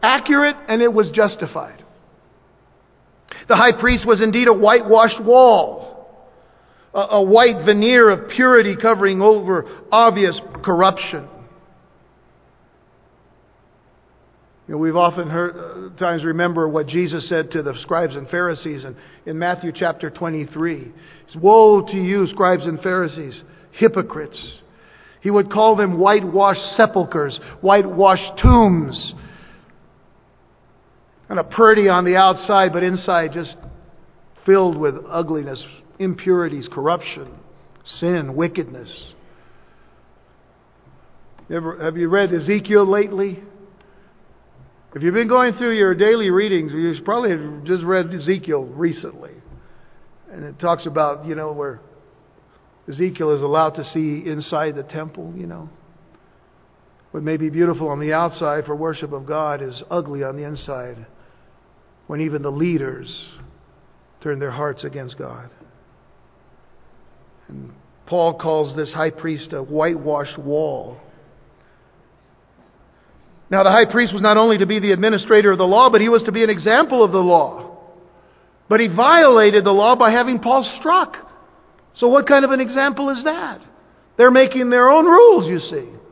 accurate 0.03 0.55
and 0.67 0.81
it 0.81 0.93
was 0.93 1.09
justified. 1.09 1.83
The 3.49 3.55
high 3.55 3.71
priest 3.79 4.05
was 4.05 4.21
indeed 4.21 4.47
a 4.47 4.53
whitewashed 4.53 5.21
wall, 5.21 5.82
a, 6.93 6.99
a 6.99 7.21
white 7.21 7.65
veneer 7.65 8.09
of 8.09 8.29
purity 8.29 8.75
covering 8.75 9.21
over 9.21 9.65
obvious 9.91 10.35
corruption. 10.63 11.27
You 14.67 14.75
know, 14.75 14.77
we've 14.77 14.95
often 14.95 15.29
heard, 15.29 15.55
uh, 15.57 15.99
times 15.99 16.23
remember 16.23 16.69
what 16.69 16.87
Jesus 16.87 17.27
said 17.27 17.51
to 17.51 17.63
the 17.63 17.73
scribes 17.81 18.15
and 18.15 18.29
Pharisees 18.29 18.85
in, 18.85 18.95
in 19.25 19.37
Matthew 19.37 19.73
chapter 19.75 20.09
23. 20.09 20.91
Says, 21.27 21.41
Woe 21.41 21.81
to 21.81 21.97
you, 21.97 22.27
scribes 22.27 22.65
and 22.65 22.79
Pharisees! 22.81 23.33
hypocrites. 23.73 24.39
He 25.21 25.29
would 25.29 25.51
call 25.51 25.75
them 25.75 25.97
whitewashed 25.97 26.77
sepulchres, 26.77 27.39
whitewashed 27.61 28.39
tombs. 28.41 29.13
Kind 31.27 31.39
of 31.39 31.49
pretty 31.49 31.89
on 31.89 32.05
the 32.05 32.15
outside, 32.15 32.73
but 32.73 32.83
inside 32.83 33.31
just 33.33 33.55
filled 34.45 34.77
with 34.77 34.95
ugliness, 35.09 35.61
impurities, 36.03 36.67
corruption, 36.71 37.31
sin, 37.99 38.35
wickedness. 38.35 38.89
Ever, 41.49 41.83
have 41.83 41.97
you 41.97 42.09
read 42.09 42.33
Ezekiel 42.33 42.89
lately? 42.89 43.39
If 44.95 45.01
you've 45.01 45.13
been 45.13 45.27
going 45.27 45.53
through 45.53 45.75
your 45.75 45.95
daily 45.95 46.29
readings, 46.29 46.71
you 46.71 46.93
probably 47.03 47.31
have 47.31 47.63
just 47.63 47.83
read 47.83 48.13
Ezekiel 48.13 48.63
recently. 48.63 49.31
And 50.31 50.43
it 50.43 50.59
talks 50.59 50.85
about, 50.85 51.25
you 51.25 51.35
know, 51.35 51.51
where 51.51 51.81
Ezekiel 52.87 53.35
is 53.35 53.41
allowed 53.41 53.71
to 53.71 53.85
see 53.85 54.23
inside 54.29 54.75
the 54.75 54.83
temple, 54.83 55.33
you 55.35 55.47
know. 55.47 55.69
What 57.11 57.23
may 57.23 57.37
be 57.37 57.49
beautiful 57.49 57.89
on 57.89 57.99
the 57.99 58.13
outside 58.13 58.65
for 58.65 58.75
worship 58.75 59.11
of 59.11 59.25
God 59.25 59.61
is 59.61 59.81
ugly 59.89 60.23
on 60.23 60.35
the 60.35 60.43
inside 60.43 61.05
when 62.07 62.21
even 62.21 62.41
the 62.41 62.51
leaders 62.51 63.07
turn 64.21 64.39
their 64.39 64.51
hearts 64.51 64.83
against 64.83 65.17
God. 65.17 65.49
And 67.47 67.71
Paul 68.05 68.37
calls 68.39 68.75
this 68.75 68.91
high 68.91 69.09
priest 69.09 69.53
a 69.53 69.61
whitewashed 69.61 70.37
wall. 70.37 70.97
Now, 73.49 73.63
the 73.63 73.71
high 73.71 73.85
priest 73.91 74.13
was 74.13 74.21
not 74.21 74.37
only 74.37 74.57
to 74.57 74.65
be 74.65 74.79
the 74.79 74.91
administrator 74.91 75.51
of 75.51 75.57
the 75.57 75.67
law, 75.67 75.89
but 75.89 76.01
he 76.01 76.09
was 76.09 76.23
to 76.23 76.31
be 76.31 76.43
an 76.43 76.49
example 76.49 77.03
of 77.03 77.11
the 77.11 77.19
law. 77.19 77.77
But 78.67 78.79
he 78.79 78.87
violated 78.87 79.63
the 79.63 79.71
law 79.71 79.95
by 79.95 80.11
having 80.11 80.39
Paul 80.39 80.63
struck. 80.79 81.17
So, 81.95 82.07
what 82.07 82.27
kind 82.27 82.43
of 82.43 82.51
an 82.51 82.59
example 82.59 83.09
is 83.09 83.23
that? 83.23 83.61
They're 84.17 84.31
making 84.31 84.69
their 84.69 84.89
own 84.89 85.05
rules, 85.05 85.47
you 85.47 85.59
see. 85.59 86.02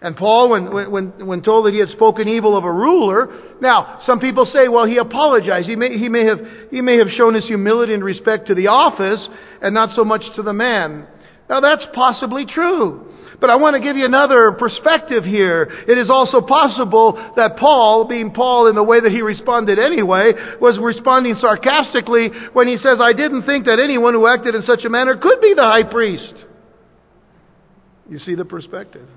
And 0.00 0.14
Paul, 0.14 0.50
when, 0.50 0.90
when, 0.90 1.26
when 1.26 1.42
told 1.42 1.66
that 1.66 1.72
he 1.72 1.80
had 1.80 1.88
spoken 1.88 2.28
evil 2.28 2.56
of 2.56 2.64
a 2.64 2.72
ruler, 2.72 3.56
now, 3.60 3.98
some 4.04 4.20
people 4.20 4.44
say, 4.44 4.68
well, 4.68 4.84
he 4.84 4.98
apologized. 4.98 5.66
He 5.66 5.76
may, 5.76 5.96
he, 5.96 6.08
may 6.08 6.26
have, 6.26 6.38
he 6.70 6.82
may 6.82 6.98
have 6.98 7.08
shown 7.16 7.34
his 7.34 7.46
humility 7.46 7.94
and 7.94 8.04
respect 8.04 8.48
to 8.48 8.54
the 8.54 8.66
office 8.66 9.26
and 9.62 9.74
not 9.74 9.96
so 9.96 10.04
much 10.04 10.22
to 10.36 10.42
the 10.42 10.52
man. 10.52 11.06
Now, 11.48 11.60
that's 11.60 11.84
possibly 11.94 12.44
true. 12.44 13.12
But 13.40 13.50
I 13.50 13.56
want 13.56 13.74
to 13.74 13.80
give 13.80 13.96
you 13.96 14.04
another 14.04 14.52
perspective 14.52 15.24
here. 15.24 15.68
It 15.88 15.98
is 15.98 16.10
also 16.10 16.40
possible 16.40 17.14
that 17.36 17.56
Paul, 17.56 18.06
being 18.06 18.32
Paul 18.32 18.68
in 18.68 18.74
the 18.74 18.82
way 18.82 19.00
that 19.00 19.12
he 19.12 19.22
responded 19.22 19.78
anyway, 19.78 20.32
was 20.60 20.78
responding 20.80 21.36
sarcastically 21.40 22.30
when 22.52 22.68
he 22.68 22.76
says, 22.78 22.98
I 23.00 23.12
didn't 23.12 23.44
think 23.44 23.66
that 23.66 23.78
anyone 23.78 24.14
who 24.14 24.26
acted 24.26 24.54
in 24.54 24.62
such 24.62 24.84
a 24.84 24.90
manner 24.90 25.16
could 25.16 25.40
be 25.40 25.54
the 25.54 25.64
high 25.64 25.84
priest. 25.84 26.34
You 28.08 28.18
see 28.18 28.34
the 28.34 28.44
perspective. 28.44 29.08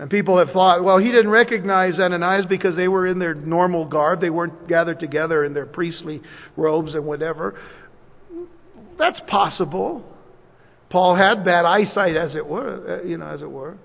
And 0.00 0.08
people 0.08 0.38
have 0.38 0.48
thought, 0.48 0.82
well, 0.82 0.96
he 0.96 1.12
didn't 1.12 1.28
recognize 1.28 2.00
Ananias 2.00 2.46
because 2.48 2.74
they 2.74 2.88
were 2.88 3.06
in 3.06 3.18
their 3.18 3.34
normal 3.34 3.84
garb. 3.84 4.22
They 4.22 4.30
weren't 4.30 4.66
gathered 4.66 4.98
together 4.98 5.44
in 5.44 5.52
their 5.52 5.66
priestly 5.66 6.22
robes 6.56 6.94
and 6.94 7.04
whatever. 7.04 7.60
That's 8.98 9.20
possible. 9.26 10.02
Paul 10.88 11.16
had 11.16 11.44
bad 11.44 11.66
eyesight, 11.66 12.16
as 12.16 12.34
it 12.34 12.46
were, 12.46 13.02
uh, 13.02 13.06
you 13.06 13.18
know, 13.18 13.26
as 13.26 13.42
it 13.42 13.50
were. 13.50 13.76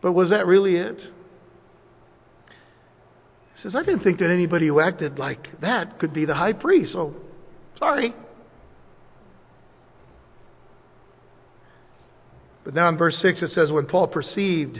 But 0.00 0.12
was 0.12 0.30
that 0.30 0.46
really 0.46 0.76
it? 0.76 0.98
He 3.56 3.62
says, 3.62 3.74
I 3.76 3.82
didn't 3.82 4.02
think 4.02 4.18
that 4.20 4.30
anybody 4.30 4.68
who 4.68 4.80
acted 4.80 5.18
like 5.18 5.60
that 5.60 5.98
could 5.98 6.14
be 6.14 6.24
the 6.24 6.34
high 6.34 6.54
priest, 6.54 6.92
so 6.94 7.14
sorry. 7.78 8.14
But 12.64 12.74
now 12.74 12.88
in 12.88 12.96
verse 12.96 13.16
6 13.20 13.42
it 13.42 13.50
says, 13.50 13.70
When 13.70 13.86
Paul 13.86 14.08
perceived 14.08 14.78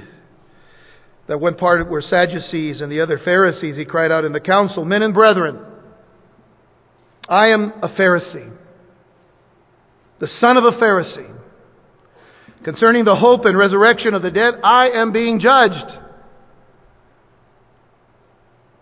that 1.29 1.41
one 1.41 1.57
part 1.57 1.89
were 1.89 2.03
Sadducees 2.03 2.81
and 2.81 2.91
the 2.91 3.01
other 3.01 3.19
Pharisees, 3.19 3.77
he 3.77 3.85
cried 3.85 4.11
out 4.11 4.25
in 4.25 4.33
the 4.33 4.41
council, 4.41 4.85
Men 4.85 5.03
and 5.03 5.15
brethren, 5.15 5.59
I 7.29 7.49
am 7.49 7.73
a 7.83 7.89
Pharisee 7.89 8.51
the 10.25 10.29
son 10.41 10.57
of 10.57 10.65
a 10.65 10.73
Pharisee. 10.73 11.31
Concerning 12.65 13.05
the 13.05 13.15
hope 13.15 13.45
and 13.45 13.59
resurrection 13.59 14.15
of 14.15 14.23
the 14.23 14.31
dead, 14.31 14.55
I 14.65 14.89
am 14.89 15.13
being 15.13 15.39
judged. 15.39 15.99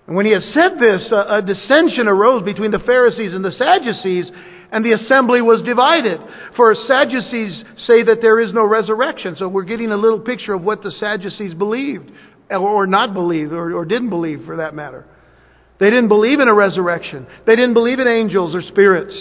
And 0.07 0.15
when 0.15 0.27
he 0.27 0.33
had 0.33 0.43
said 0.55 0.79
this, 0.79 1.11
a, 1.11 1.39
a 1.39 1.43
dissension 1.43 2.07
arose 2.07 2.45
between 2.45 2.71
the 2.71 2.79
Pharisees 2.79 3.35
and 3.35 3.45
the 3.45 3.51
Sadducees, 3.51 4.31
and 4.73 4.83
the 4.85 4.93
assembly 4.93 5.43
was 5.43 5.63
divided. 5.63 6.19
For 6.57 6.75
Sadducees 6.75 7.63
say 7.87 8.03
that 8.05 8.19
there 8.23 8.41
is 8.41 8.55
no 8.55 8.65
resurrection. 8.65 9.37
So 9.37 9.47
we're 9.47 9.65
getting 9.65 9.93
a 9.93 9.97
little 9.97 10.21
picture 10.21 10.55
of 10.55 10.63
what 10.63 10.83
the 10.83 10.91
Sadducees 10.93 11.53
believed, 11.55 12.11
or 12.51 12.87
not 12.87 13.13
believed, 13.13 13.53
or, 13.53 13.75
or 13.75 13.85
didn't 13.85 14.09
believe 14.09 14.45
for 14.47 14.57
that 14.57 14.75
matter. 14.75 15.07
They 15.79 15.91
didn't 15.91 16.09
believe 16.09 16.41
in 16.41 16.49
a 16.49 16.55
resurrection. 16.55 17.27
They 17.47 17.55
didn't 17.55 17.75
believe 17.75 17.99
in 17.99 18.09
angels 18.09 18.55
or 18.55 18.63
spirits. 18.63 19.15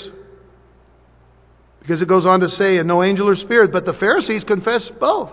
Because 1.82 2.02
it 2.02 2.08
goes 2.08 2.26
on 2.26 2.40
to 2.40 2.50
say, 2.50 2.78
and 2.78 2.88
no 2.88 3.04
angel 3.04 3.28
or 3.28 3.36
spirit, 3.36 3.72
but 3.74 3.86
the 3.86 3.94
Pharisees 3.94 4.44
confessed 4.48 4.92
both. 5.00 5.32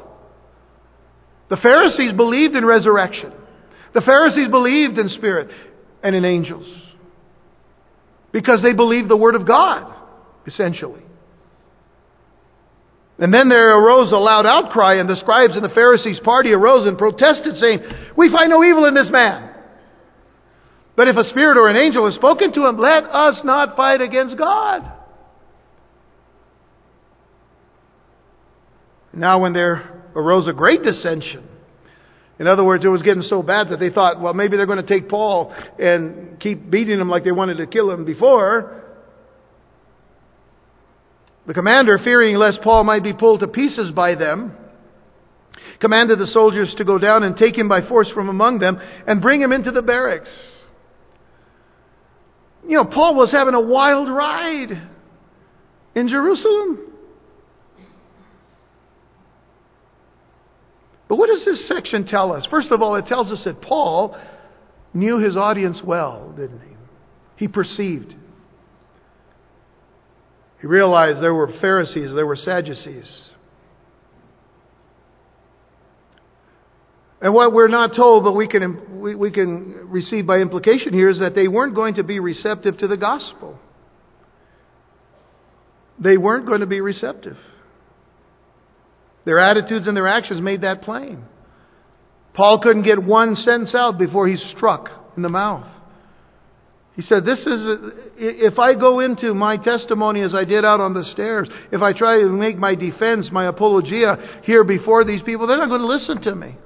The 1.49 1.59
Pharisees 1.59 2.13
believed 2.17 2.57
in 2.57 2.65
resurrection. 2.65 3.33
The 3.95 4.01
Pharisees 4.01 4.49
believed 4.51 4.99
in 4.99 5.11
spirit 5.11 5.49
and 6.03 6.17
in 6.17 6.25
angels. 6.25 6.67
Because 8.33 8.63
they 8.63 8.73
believed 8.73 9.09
the 9.09 9.17
Word 9.17 9.35
of 9.35 9.47
God, 9.47 9.95
essentially. 10.49 11.03
And 13.21 13.35
then 13.35 13.49
there 13.49 13.77
arose 13.77 14.13
a 14.13 14.17
loud 14.17 14.47
outcry, 14.47 14.95
and 14.95 15.09
the 15.09 15.17
scribes 15.17 15.55
and 15.55 15.65
the 15.65 15.75
Pharisees' 15.75 16.21
party 16.21 16.53
arose 16.53 16.87
and 16.87 16.97
protested, 16.97 17.57
saying, 17.59 17.81
We 18.17 18.31
find 18.31 18.51
no 18.51 18.63
evil 18.65 18.85
in 18.87 18.95
this 18.95 19.11
man. 19.11 19.55
But 20.97 21.09
if 21.09 21.17
a 21.17 21.29
spirit 21.31 21.57
or 21.57 21.69
an 21.69 21.77
angel 21.77 22.07
has 22.07 22.15
spoken 22.15 22.53
to 22.55 22.67
him, 22.67 22.79
let 22.79 23.05
us 23.05 23.39
not 23.45 23.77
fight 23.77 24.01
against 24.01 24.37
God. 24.37 24.93
Now, 29.13 29.41
when 29.41 29.53
there 29.53 30.05
arose 30.15 30.47
a 30.47 30.53
great 30.53 30.83
dissension, 30.83 31.45
in 32.39 32.47
other 32.47 32.63
words, 32.63 32.85
it 32.85 32.89
was 32.89 33.03
getting 33.03 33.23
so 33.25 33.43
bad 33.43 33.71
that 33.71 33.81
they 33.81 33.91
thought, 33.91 34.21
well, 34.21 34.33
maybe 34.33 34.57
they're 34.57 34.67
going 34.67 34.85
to 34.85 34.87
take 34.87 35.09
Paul 35.09 35.53
and 35.79 36.39
keep 36.39 36.71
beating 36.71 37.01
him 37.01 37.09
like 37.09 37.25
they 37.25 37.33
wanted 37.33 37.57
to 37.57 37.67
kill 37.67 37.91
him 37.91 38.05
before. 38.05 38.78
The 41.49 41.55
commander, 41.55 41.99
fearing 42.05 42.37
lest 42.37 42.61
Paul 42.61 42.85
might 42.85 43.03
be 43.03 43.15
pulled 43.15 43.41
to 43.41 43.49
pieces 43.49 43.91
by 43.93 44.15
them, 44.15 44.53
commanded 45.81 46.19
the 46.19 46.27
soldiers 46.27 46.75
to 46.77 46.85
go 46.85 46.99
down 46.99 47.23
and 47.23 47.39
take 47.39 47.57
him 47.57 47.69
by 47.69 47.89
force 47.89 48.11
from 48.11 48.29
among 48.29 48.59
them 48.59 48.79
and 49.07 49.23
bring 49.23 49.41
him 49.41 49.51
into 49.51 49.71
the 49.71 49.81
barracks. 49.81 50.29
You 52.69 52.77
know, 52.77 52.85
Paul 52.85 53.15
was 53.15 53.31
having 53.33 53.55
a 53.55 53.61
wild 53.63 54.11
ride 54.11 54.89
in 55.95 56.09
Jerusalem. 56.09 56.81
But 61.09 61.17
what 61.17 61.31
does 61.31 61.47
this 61.47 61.67
section 61.67 62.07
tell 62.07 62.33
us? 62.33 62.47
First 62.51 62.71
of 62.73 62.83
all, 62.83 62.97
it 62.97 63.07
tells 63.07 63.33
us 63.33 63.43
that 63.45 63.63
Paul 63.63 64.19
knew 64.93 65.19
his 65.19 65.35
audience 65.35 65.79
well, 65.83 66.31
didn't 66.37 66.61
he? 66.61 66.77
He 67.37 67.49
perceived. 67.49 68.15
He 70.61 70.67
realized 70.67 71.23
there 71.23 71.35
were 71.35 71.53
Pharisees, 71.61 72.11
there 72.15 72.27
were 72.27 72.37
Sadducees. 72.37 73.07
And 77.21 77.35
what 77.35 77.53
we're 77.53 77.69
not 77.69 77.97
told, 77.97 78.25
but 78.25 78.33
we 78.33 78.47
can, 78.47 79.01
we, 79.01 79.15
we 79.15 79.31
can 79.31 79.89
receive 79.89 80.27
by 80.27 80.39
implication 80.39 80.93
here, 80.93 81.11
is 81.11 81.19
that 81.19 81.35
they 81.35 81.49
weren't 81.49 81.75
going 81.75 81.95
to 81.95 82.05
be 82.05 82.21
receptive 82.21 82.79
to 82.79 82.87
the 82.87 82.97
gospel. 82.97 83.59
They 85.99 86.17
weren't 86.17 86.47
going 86.47 86.61
to 86.61 86.67
be 86.67 86.81
receptive. 86.81 87.37
Their 89.25 89.41
attitudes 89.41 89.87
and 89.89 89.97
their 89.97 90.07
actions 90.07 90.41
made 90.41 90.61
that 90.61 90.83
plain. 90.83 91.25
Paul 92.35 92.61
couldn't 92.61 92.85
get 92.85 93.03
one 93.03 93.35
sentence 93.35 93.75
out 93.75 93.99
before 93.99 94.29
he 94.29 94.37
struck 94.57 94.89
in 95.17 95.23
the 95.23 95.29
mouth. 95.29 95.67
He 96.99 97.05
said, 97.05 97.25
This 97.25 97.39
is, 97.39 97.61
if 98.17 98.59
I 98.59 98.75
go 98.75 98.99
into 98.99 99.33
my 99.33 99.57
testimony 99.57 100.21
as 100.23 100.35
I 100.35 100.43
did 100.43 100.65
out 100.65 100.81
on 100.81 100.95
the 100.95 101.05
stairs, 101.13 101.49
if 101.71 101.81
I 101.81 101.93
try 101.93 102.19
to 102.19 102.29
make 102.29 102.59
my 102.59 102.75
defense, 102.75 103.29
my 103.31 103.47
apologia 103.47 104.41
here 104.43 104.65
before 104.65 105.05
these 105.05 105.23
people, 105.23 105.47
they're 105.47 105.59
not 105.59 105.69
going 105.69 105.81
to 105.81 105.87
listen 105.87 106.21
to 106.23 106.35
me. 106.35 106.57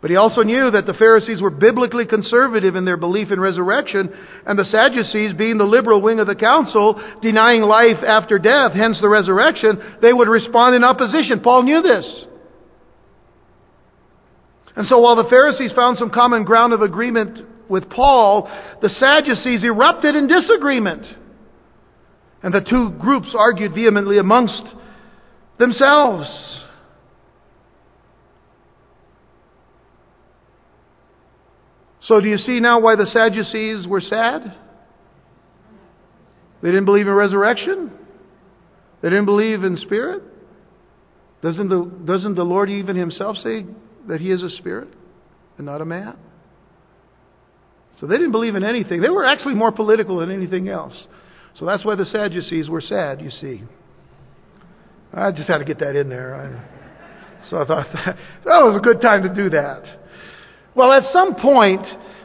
But 0.00 0.08
he 0.08 0.16
also 0.16 0.40
knew 0.42 0.70
that 0.70 0.86
the 0.86 0.94
Pharisees 0.94 1.42
were 1.42 1.50
biblically 1.50 2.06
conservative 2.06 2.74
in 2.76 2.86
their 2.86 2.96
belief 2.96 3.30
in 3.30 3.38
resurrection, 3.38 4.10
and 4.46 4.58
the 4.58 4.64
Sadducees, 4.64 5.34
being 5.34 5.58
the 5.58 5.64
liberal 5.64 6.00
wing 6.00 6.18
of 6.18 6.26
the 6.26 6.34
council, 6.34 6.98
denying 7.20 7.60
life 7.60 8.02
after 8.02 8.38
death, 8.38 8.72
hence 8.72 8.98
the 9.02 9.08
resurrection, 9.10 9.98
they 10.00 10.14
would 10.14 10.28
respond 10.28 10.74
in 10.74 10.82
opposition. 10.82 11.40
Paul 11.40 11.64
knew 11.64 11.82
this. 11.82 12.06
And 14.80 14.88
so 14.88 14.98
while 14.98 15.14
the 15.14 15.28
Pharisees 15.28 15.72
found 15.76 15.98
some 15.98 16.08
common 16.08 16.44
ground 16.44 16.72
of 16.72 16.80
agreement 16.80 17.46
with 17.68 17.90
Paul, 17.90 18.50
the 18.80 18.88
Sadducees 18.88 19.62
erupted 19.62 20.16
in 20.16 20.26
disagreement. 20.26 21.04
And 22.42 22.54
the 22.54 22.62
two 22.62 22.88
groups 22.98 23.34
argued 23.36 23.74
vehemently 23.74 24.16
amongst 24.16 24.62
themselves. 25.58 26.30
So 32.04 32.22
do 32.22 32.28
you 32.28 32.38
see 32.38 32.58
now 32.58 32.80
why 32.80 32.96
the 32.96 33.04
Sadducees 33.12 33.86
were 33.86 34.00
sad? 34.00 34.56
They 36.62 36.68
didn't 36.68 36.86
believe 36.86 37.06
in 37.06 37.12
resurrection. 37.12 37.92
They 39.02 39.10
didn't 39.10 39.26
believe 39.26 39.62
in 39.62 39.76
spirit. 39.76 40.22
Doesn't 41.42 41.68
the, 41.68 41.84
doesn't 42.06 42.34
the 42.34 42.44
Lord 42.44 42.70
even 42.70 42.96
himself 42.96 43.36
say 43.44 43.66
that 44.08 44.20
he 44.20 44.30
is 44.30 44.42
a 44.42 44.50
spirit 44.50 44.88
and 45.56 45.66
not 45.66 45.80
a 45.80 45.84
man? 45.84 46.16
So 48.00 48.06
they 48.06 48.16
didn't 48.16 48.32
believe 48.32 48.54
in 48.54 48.64
anything. 48.64 49.02
They 49.02 49.10
were 49.10 49.24
actually 49.24 49.54
more 49.54 49.72
political 49.72 50.18
than 50.18 50.30
anything 50.30 50.68
else. 50.68 50.94
So 51.58 51.66
that's 51.66 51.84
why 51.84 51.96
the 51.96 52.06
Sadducees 52.06 52.68
were 52.68 52.80
sad, 52.80 53.20
you 53.20 53.30
see. 53.30 53.62
I 55.12 55.32
just 55.32 55.48
had 55.48 55.58
to 55.58 55.64
get 55.64 55.80
that 55.80 55.96
in 55.96 56.08
there. 56.08 56.34
I, 56.34 57.48
so 57.50 57.58
I 57.58 57.66
thought 57.66 57.86
that, 57.92 58.16
that 58.44 58.62
was 58.62 58.76
a 58.76 58.80
good 58.80 59.00
time 59.00 59.22
to 59.24 59.34
do 59.34 59.50
that. 59.50 59.82
Well, 60.74 60.92
at 60.92 61.12
some 61.12 61.34
point, 61.34 61.82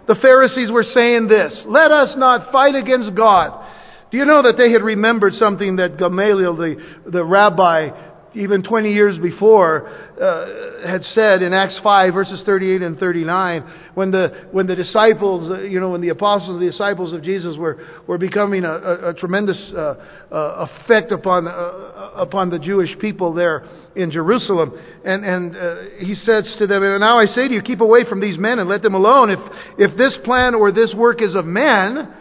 the 0.08 0.16
Pharisees 0.16 0.72
were 0.72 0.86
saying 0.94 1.28
this 1.28 1.64
Let 1.68 1.92
us 1.92 2.14
not 2.16 2.52
fight 2.52 2.76
against 2.76 3.16
God. 3.16 3.64
Do 4.12 4.18
you 4.18 4.26
know 4.26 4.44
that 4.44 4.54
they 4.58 4.72
had 4.72 4.84
remembered 4.84 5.34
something 5.34 5.78
that 5.78 5.98
Gamaliel, 5.98 6.56
the, 6.56 6.76
the 7.12 7.26
rabbi, 7.26 7.90
even 8.36 8.64
20 8.64 8.94
years 8.94 9.18
before, 9.18 9.88
uh, 10.22 10.88
had 10.88 11.02
said 11.14 11.42
in 11.42 11.54
Acts 11.54 11.80
5, 11.82 12.14
verses 12.14 12.42
38 12.46 12.82
and 12.82 13.00
39, 13.00 13.64
when 13.96 14.12
the, 14.12 14.48
when 14.52 14.68
the 14.68 14.76
disciples, 14.76 15.52
uh, 15.52 15.62
you 15.62 15.80
know, 15.80 15.90
when 15.90 16.02
the 16.02 16.10
apostles, 16.10 16.60
the 16.60 16.66
disciples 16.66 17.14
of 17.14 17.24
Jesus 17.24 17.58
were, 17.58 17.80
were 18.08 18.18
becoming 18.18 18.64
a, 18.66 18.72
a, 18.72 19.10
a 19.10 19.14
tremendous 19.14 19.58
uh, 19.76 19.96
uh 20.32 20.68
effect 20.68 21.12
upon, 21.12 21.48
uh, 21.48 21.52
uh, 21.52 22.12
upon 22.16 22.50
the 22.50 22.60
Jewish 22.60 22.98
people 23.00 23.34
there 23.34 23.68
in 23.96 24.12
Jerusalem. 24.12 24.74
And, 25.04 25.24
and 25.24 25.98
he 26.00 26.16
says 26.16 26.54
to 26.60 26.68
them, 26.68 26.84
And 26.84 27.00
now 27.00 27.20
I 27.20 27.26
say 27.26 27.48
to 27.48 27.54
you, 27.54 27.62
keep 27.62 27.82
away 27.82 28.04
from 28.08 28.20
these 28.20 28.38
men 28.38 28.60
and 28.60 28.70
let 28.70 28.82
them 28.82 28.96
alone. 28.96 29.32
If, 29.32 29.40
if 29.78 29.98
this 29.98 30.14
plan 30.24 30.56
or 30.56 30.72
this 30.72 30.94
work 30.94 31.22
is 31.22 31.36
of 31.36 31.46
men, 31.46 32.14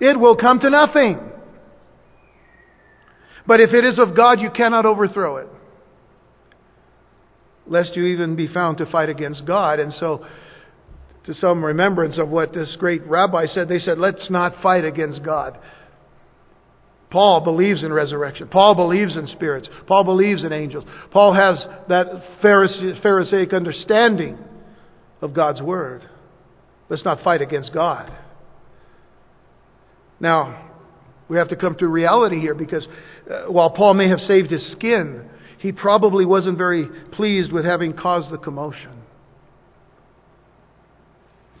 it 0.00 0.18
will 0.18 0.36
come 0.36 0.60
to 0.60 0.70
nothing. 0.70 1.18
But 3.48 3.60
if 3.60 3.72
it 3.72 3.82
is 3.82 3.98
of 3.98 4.14
God, 4.14 4.40
you 4.40 4.50
cannot 4.50 4.84
overthrow 4.84 5.38
it. 5.38 5.48
Lest 7.66 7.96
you 7.96 8.04
even 8.04 8.36
be 8.36 8.46
found 8.46 8.76
to 8.76 8.86
fight 8.86 9.08
against 9.08 9.46
God. 9.46 9.80
And 9.80 9.90
so, 9.94 10.26
to 11.24 11.32
some 11.32 11.64
remembrance 11.64 12.18
of 12.18 12.28
what 12.28 12.52
this 12.52 12.76
great 12.78 13.06
rabbi 13.06 13.46
said, 13.46 13.66
they 13.68 13.78
said, 13.78 13.96
let's 13.96 14.28
not 14.28 14.62
fight 14.62 14.84
against 14.84 15.22
God. 15.22 15.58
Paul 17.10 17.40
believes 17.40 17.82
in 17.82 17.90
resurrection. 17.90 18.48
Paul 18.48 18.74
believes 18.74 19.16
in 19.16 19.26
spirits. 19.28 19.66
Paul 19.86 20.04
believes 20.04 20.44
in 20.44 20.52
angels. 20.52 20.84
Paul 21.10 21.32
has 21.32 21.58
that 21.88 22.06
Pharisaic 22.42 23.54
understanding 23.54 24.36
of 25.22 25.32
God's 25.32 25.62
Word. 25.62 26.06
Let's 26.90 27.04
not 27.06 27.22
fight 27.22 27.40
against 27.40 27.72
God. 27.72 28.12
Now, 30.20 30.66
we 31.28 31.36
have 31.36 31.48
to 31.48 31.56
come 31.56 31.76
to 31.76 31.86
reality 31.86 32.40
here 32.40 32.54
because 32.54 32.86
Uh, 33.28 33.44
while 33.46 33.70
Paul 33.70 33.94
may 33.94 34.08
have 34.08 34.20
saved 34.20 34.50
his 34.50 34.64
skin, 34.72 35.28
he 35.58 35.72
probably 35.72 36.24
wasn't 36.24 36.56
very 36.56 36.88
pleased 37.12 37.52
with 37.52 37.64
having 37.64 37.92
caused 37.92 38.32
the 38.32 38.38
commotion. 38.38 39.02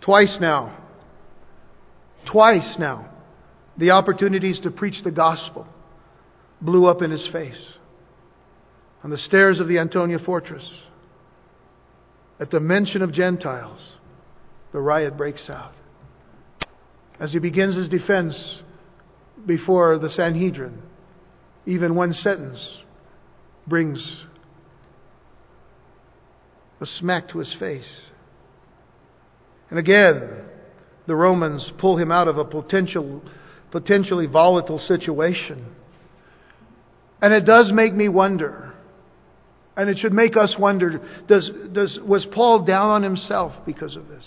Twice 0.00 0.36
now, 0.40 0.78
twice 2.30 2.76
now, 2.78 3.10
the 3.76 3.90
opportunities 3.90 4.58
to 4.60 4.70
preach 4.70 5.02
the 5.04 5.10
gospel 5.10 5.66
blew 6.60 6.86
up 6.86 7.02
in 7.02 7.10
his 7.10 7.26
face. 7.32 7.60
On 9.04 9.10
the 9.10 9.18
stairs 9.18 9.60
of 9.60 9.68
the 9.68 9.78
Antonia 9.78 10.18
fortress, 10.18 10.64
at 12.40 12.50
the 12.50 12.60
mention 12.60 13.02
of 13.02 13.12
Gentiles, 13.12 13.80
the 14.72 14.80
riot 14.80 15.16
breaks 15.16 15.48
out. 15.50 15.72
As 17.20 17.32
he 17.32 17.38
begins 17.38 17.76
his 17.76 17.88
defense 17.88 18.34
before 19.46 19.98
the 19.98 20.10
Sanhedrin. 20.10 20.82
Even 21.68 21.94
one 21.94 22.14
sentence 22.14 22.58
brings 23.66 24.02
a 26.80 26.86
smack 26.98 27.28
to 27.28 27.38
his 27.38 27.54
face. 27.58 27.84
And 29.68 29.78
again, 29.78 30.30
the 31.06 31.14
Romans 31.14 31.70
pull 31.78 31.98
him 31.98 32.10
out 32.10 32.26
of 32.26 32.38
a 32.38 32.44
potential, 32.44 33.22
potentially 33.70 34.24
volatile 34.24 34.78
situation. 34.78 35.66
And 37.20 37.34
it 37.34 37.44
does 37.44 37.70
make 37.70 37.94
me 37.94 38.08
wonder, 38.08 38.72
and 39.76 39.90
it 39.90 39.98
should 39.98 40.14
make 40.14 40.38
us 40.38 40.54
wonder 40.58 41.00
does, 41.28 41.50
does, 41.72 41.98
was 42.02 42.26
Paul 42.34 42.64
down 42.64 42.88
on 42.88 43.02
himself 43.02 43.52
because 43.66 43.94
of 43.94 44.08
this? 44.08 44.24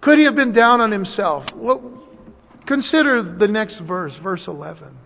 Could 0.00 0.18
he 0.18 0.24
have 0.26 0.36
been 0.36 0.52
down 0.52 0.80
on 0.80 0.92
himself? 0.92 1.44
What, 1.54 1.80
Consider 2.66 3.36
the 3.36 3.48
next 3.48 3.80
verse, 3.80 4.12
verse 4.22 4.44
11. 4.46 4.96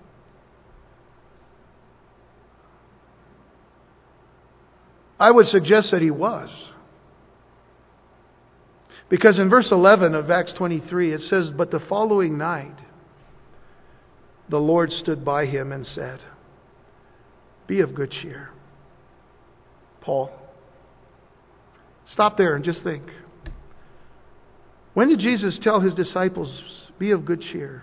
I 5.18 5.30
would 5.30 5.46
suggest 5.46 5.88
that 5.92 6.02
he 6.02 6.10
was. 6.10 6.50
Because 9.08 9.38
in 9.38 9.48
verse 9.48 9.68
11 9.70 10.14
of 10.14 10.30
Acts 10.30 10.52
23, 10.58 11.14
it 11.14 11.20
says, 11.28 11.50
But 11.56 11.70
the 11.70 11.80
following 11.88 12.36
night, 12.36 12.76
the 14.48 14.58
Lord 14.58 14.92
stood 14.92 15.24
by 15.24 15.46
him 15.46 15.72
and 15.72 15.86
said, 15.86 16.20
Be 17.66 17.80
of 17.80 17.94
good 17.94 18.10
cheer. 18.10 18.50
Paul, 20.00 20.30
stop 22.12 22.36
there 22.36 22.54
and 22.54 22.64
just 22.64 22.82
think. 22.82 23.04
When 24.94 25.08
did 25.08 25.20
Jesus 25.20 25.58
tell 25.62 25.80
his 25.80 25.94
disciples, 25.94 26.50
Be 26.98 27.10
of 27.10 27.24
good 27.24 27.42
cheer? 27.52 27.82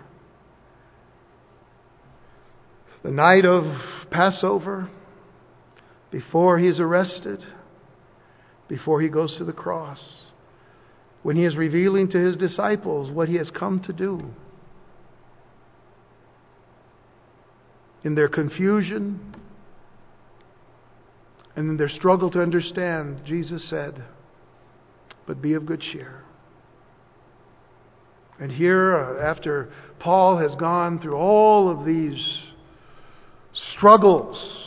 The 3.02 3.10
night 3.10 3.44
of 3.44 3.64
Passover, 4.10 4.90
before 6.14 6.60
he 6.60 6.68
is 6.68 6.78
arrested, 6.78 7.44
before 8.68 9.00
he 9.00 9.08
goes 9.08 9.36
to 9.36 9.42
the 9.42 9.52
cross, 9.52 9.98
when 11.24 11.34
he 11.34 11.44
is 11.44 11.56
revealing 11.56 12.08
to 12.08 12.16
his 12.16 12.36
disciples 12.36 13.10
what 13.10 13.28
he 13.28 13.34
has 13.34 13.50
come 13.50 13.80
to 13.80 13.92
do. 13.92 14.20
In 18.04 18.14
their 18.14 18.28
confusion 18.28 19.34
and 21.56 21.68
in 21.68 21.76
their 21.78 21.88
struggle 21.88 22.30
to 22.30 22.40
understand, 22.40 23.22
Jesus 23.26 23.68
said, 23.68 24.04
But 25.26 25.42
be 25.42 25.54
of 25.54 25.66
good 25.66 25.80
cheer. 25.80 26.22
And 28.38 28.52
here, 28.52 28.94
uh, 28.94 29.32
after 29.32 29.72
Paul 29.98 30.38
has 30.38 30.54
gone 30.60 31.00
through 31.00 31.16
all 31.16 31.68
of 31.68 31.84
these 31.84 32.24
struggles 33.76 34.63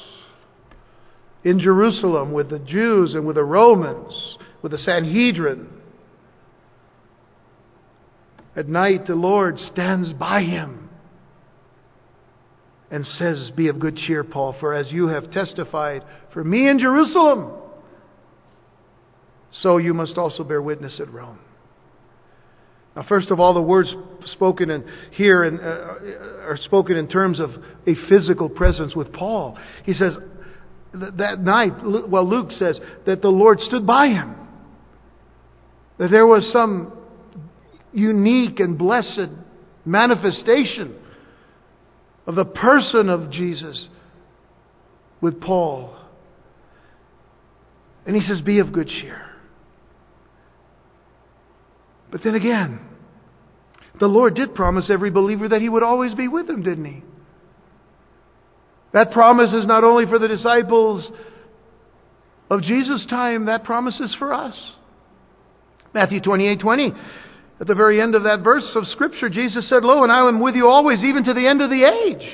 in 1.48 1.60
Jerusalem 1.62 2.34
with 2.34 2.50
the 2.50 2.60
Jews 2.60 3.14
and 3.14 3.26
with 3.26 3.38
the 3.38 3.44
Romans, 3.44 4.38
with 4.62 4.74
the 4.74 4.78
Sanhedrin, 4.78 5.70
at 8.54 8.68
night 8.68 9.08
the 9.08 9.16
Lord 9.16 9.58
stands 9.72 10.12
by 10.12 10.42
him 10.42 10.90
and 12.92 13.06
says, 13.18 13.52
Be 13.56 13.70
of 13.70 13.80
good 13.80 13.96
cheer, 13.96 14.26
Paul, 14.26 14.58
for 14.60 14.74
as 14.74 14.88
you 14.92 15.08
have 15.08 15.32
testified 15.32 16.04
for 16.34 16.44
me 16.44 16.68
in 16.68 16.80
Jerusalem, 16.80 17.54
so 19.62 19.78
you 19.78 19.94
must 19.94 20.18
also 20.18 20.44
bear 20.44 20.62
witness 20.62 21.00
at 21.00 21.10
Rome. 21.14 21.40
Now, 22.94 23.06
first 23.08 23.32
of 23.32 23.40
all, 23.40 23.54
the 23.54 23.62
words 23.62 23.94
spoken 24.34 24.70
in, 24.70 24.84
here 25.12 25.46
in, 25.46 25.60
uh, 25.60 26.44
are 26.46 26.60
spoken 26.64 26.98
in 26.98 27.08
terms 27.08 27.40
of 27.40 27.52
a 27.86 27.94
physical 28.10 28.50
presence 28.50 28.96
with 28.96 29.14
Paul. 29.14 29.58
He 29.86 29.94
says, 29.94 30.18
that 30.94 31.40
night, 31.40 31.74
well, 32.08 32.28
Luke 32.28 32.52
says 32.58 32.80
that 33.06 33.22
the 33.22 33.30
Lord 33.30 33.60
stood 33.62 33.86
by 33.86 34.08
him. 34.08 34.36
That 35.98 36.12
there 36.12 36.28
was 36.28 36.48
some 36.54 36.94
unique 37.94 38.60
and 38.60 38.78
blessed 38.78 39.30
manifestation 39.86 40.96
of 42.26 42.36
the 42.36 42.46
person 42.46 43.10
of 43.10 43.32
Jesus 43.32 43.88
with 45.22 45.42
Paul. 45.42 45.96
And 48.06 48.16
he 48.16 48.22
says, 48.28 48.42
Be 48.42 48.60
of 48.60 48.72
good 48.72 48.88
cheer. 48.88 49.24
But 52.12 52.24
then 52.24 52.36
again, 52.36 52.80
the 54.00 54.08
Lord 54.08 54.36
did 54.36 54.56
promise 54.56 54.86
every 54.90 55.10
believer 55.10 55.50
that 55.50 55.62
He 55.62 55.70
would 55.70 55.84
always 55.84 56.14
be 56.14 56.28
with 56.28 56.48
them, 56.48 56.64
didn't 56.64 56.86
He? 56.86 57.04
That 58.98 59.12
promise 59.12 59.54
is 59.54 59.68
not 59.68 59.84
only 59.84 60.08
for 60.08 60.18
the 60.18 60.28
disciples 60.28 61.08
of 62.50 62.64
Jesus' 62.64 63.06
time, 63.08 63.46
that 63.46 63.64
promise 63.64 64.00
is 64.00 64.16
for 64.18 64.34
us. 64.34 64.56
Matthew 65.94 66.20
28 66.20 66.60
20. 66.60 66.94
At 67.62 67.68
the 67.68 67.76
very 67.76 68.02
end 68.02 68.16
of 68.16 68.24
that 68.24 68.40
verse 68.40 68.68
of 68.74 68.88
Scripture, 68.88 69.30
Jesus 69.30 69.70
said, 69.70 69.84
Lo, 69.84 70.02
and 70.02 70.12
I 70.12 70.28
am 70.28 70.40
with 70.40 70.56
you 70.56 70.68
always, 70.68 71.04
even 71.04 71.24
to 71.26 71.36
the 71.36 71.46
end 71.46 71.62
of 71.62 71.70
the 71.70 71.84
age. 71.84 72.28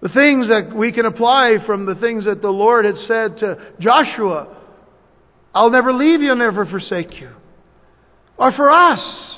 The 0.00 0.10
things 0.10 0.46
that 0.46 0.72
we 0.72 0.92
can 0.92 1.04
apply 1.04 1.56
from 1.66 1.86
the 1.86 1.96
things 1.96 2.24
that 2.26 2.40
the 2.40 2.50
Lord 2.50 2.84
had 2.84 2.98
said 3.08 3.38
to 3.38 3.72
Joshua 3.80 4.56
I'll 5.52 5.70
never 5.70 5.92
leave 5.92 6.20
you, 6.20 6.30
I'll 6.30 6.36
never 6.36 6.66
forsake 6.66 7.20
you, 7.20 7.30
are 8.38 8.52
for 8.52 8.70
us. 8.70 9.37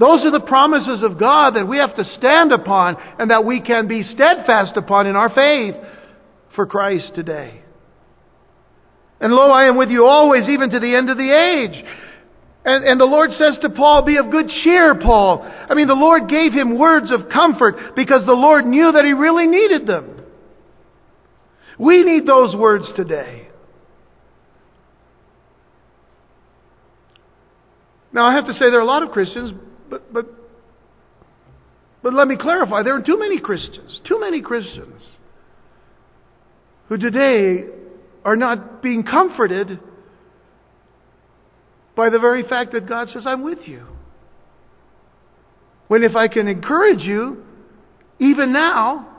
Those 0.00 0.24
are 0.24 0.30
the 0.30 0.40
promises 0.40 1.02
of 1.02 1.18
God 1.18 1.56
that 1.56 1.68
we 1.68 1.76
have 1.76 1.94
to 1.96 2.04
stand 2.16 2.52
upon 2.52 2.96
and 3.18 3.30
that 3.30 3.44
we 3.44 3.60
can 3.60 3.86
be 3.86 4.02
steadfast 4.02 4.78
upon 4.78 5.06
in 5.06 5.14
our 5.14 5.28
faith 5.28 5.74
for 6.56 6.64
Christ 6.64 7.12
today. 7.14 7.60
And 9.20 9.30
lo, 9.30 9.50
I 9.50 9.64
am 9.64 9.76
with 9.76 9.90
you 9.90 10.06
always, 10.06 10.48
even 10.48 10.70
to 10.70 10.80
the 10.80 10.94
end 10.96 11.10
of 11.10 11.18
the 11.18 11.30
age. 11.30 11.84
And, 12.64 12.84
and, 12.84 12.98
the 12.98 13.04
Lord 13.04 13.30
says 13.32 13.58
to 13.60 13.68
Paul, 13.68 14.02
Be 14.02 14.16
of 14.16 14.30
good 14.30 14.48
cheer, 14.64 14.94
Paul. 14.94 15.42
I 15.42 15.74
mean, 15.74 15.86
the 15.86 15.94
Lord 15.94 16.28
gave 16.30 16.54
him 16.54 16.78
words 16.78 17.10
of 17.10 17.28
comfort 17.30 17.94
because 17.94 18.24
the 18.24 18.32
Lord 18.32 18.64
knew 18.64 18.92
that 18.92 19.04
he 19.04 19.12
really 19.12 19.46
needed 19.46 19.86
them. 19.86 20.22
We 21.78 22.04
need 22.04 22.26
those 22.26 22.56
words 22.56 22.86
today. 22.96 23.48
Now, 28.12 28.26
I 28.26 28.34
have 28.34 28.46
to 28.46 28.54
say, 28.54 28.60
there 28.60 28.78
are 28.78 28.82
a 28.82 28.86
lot 28.86 29.02
of 29.02 29.10
Christians, 29.10 29.52
but, 29.90 30.12
but, 30.12 30.26
but 32.02 32.14
let 32.14 32.28
me 32.28 32.36
clarify 32.40 32.82
there 32.82 32.96
are 32.96 33.02
too 33.02 33.18
many 33.18 33.40
Christians, 33.40 34.00
too 34.08 34.18
many 34.20 34.40
Christians 34.40 35.02
who 36.88 36.96
today 36.96 37.66
are 38.24 38.36
not 38.36 38.82
being 38.82 39.02
comforted 39.02 39.80
by 41.96 42.08
the 42.10 42.18
very 42.18 42.42
fact 42.48 42.72
that 42.72 42.88
God 42.88 43.08
says, 43.08 43.24
I'm 43.26 43.42
with 43.42 43.60
you. 43.66 43.86
When 45.88 46.02
if 46.02 46.14
I 46.14 46.28
can 46.28 46.48
encourage 46.48 47.00
you, 47.00 47.44
even 48.18 48.52
now, 48.52 49.18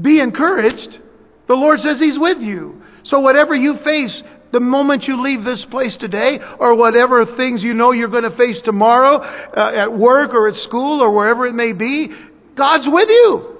be 0.00 0.20
encouraged, 0.20 0.98
the 1.46 1.54
Lord 1.54 1.80
says 1.80 1.98
He's 2.00 2.18
with 2.18 2.38
you. 2.38 2.82
So 3.04 3.20
whatever 3.20 3.54
you 3.54 3.76
face 3.84 4.22
the 4.54 4.60
moment 4.60 5.02
you 5.02 5.20
leave 5.20 5.42
this 5.42 5.66
place 5.68 5.96
today, 5.98 6.38
or 6.60 6.76
whatever 6.76 7.26
things 7.36 7.60
you 7.60 7.74
know 7.74 7.90
you're 7.90 8.08
going 8.08 8.22
to 8.22 8.36
face 8.36 8.56
tomorrow 8.64 9.16
uh, 9.16 9.72
at 9.74 9.92
work 9.92 10.32
or 10.32 10.48
at 10.48 10.54
school 10.62 11.02
or 11.02 11.12
wherever 11.12 11.44
it 11.44 11.54
may 11.54 11.72
be, 11.72 12.08
God's 12.56 12.84
with 12.86 13.08
you. 13.08 13.56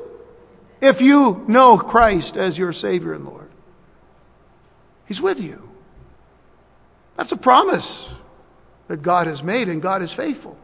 If 0.80 1.00
you 1.00 1.44
know 1.48 1.78
Christ 1.78 2.36
as 2.36 2.56
your 2.56 2.72
Savior 2.72 3.12
and 3.12 3.24
Lord. 3.24 3.50
He's 5.06 5.20
with 5.20 5.38
you. 5.38 5.68
That's 7.16 7.32
a 7.32 7.36
promise 7.36 7.84
that 8.86 9.02
God 9.02 9.26
has 9.26 9.42
made, 9.42 9.68
and 9.68 9.82
God 9.82 10.00
is 10.00 10.10
faithful 10.16 10.56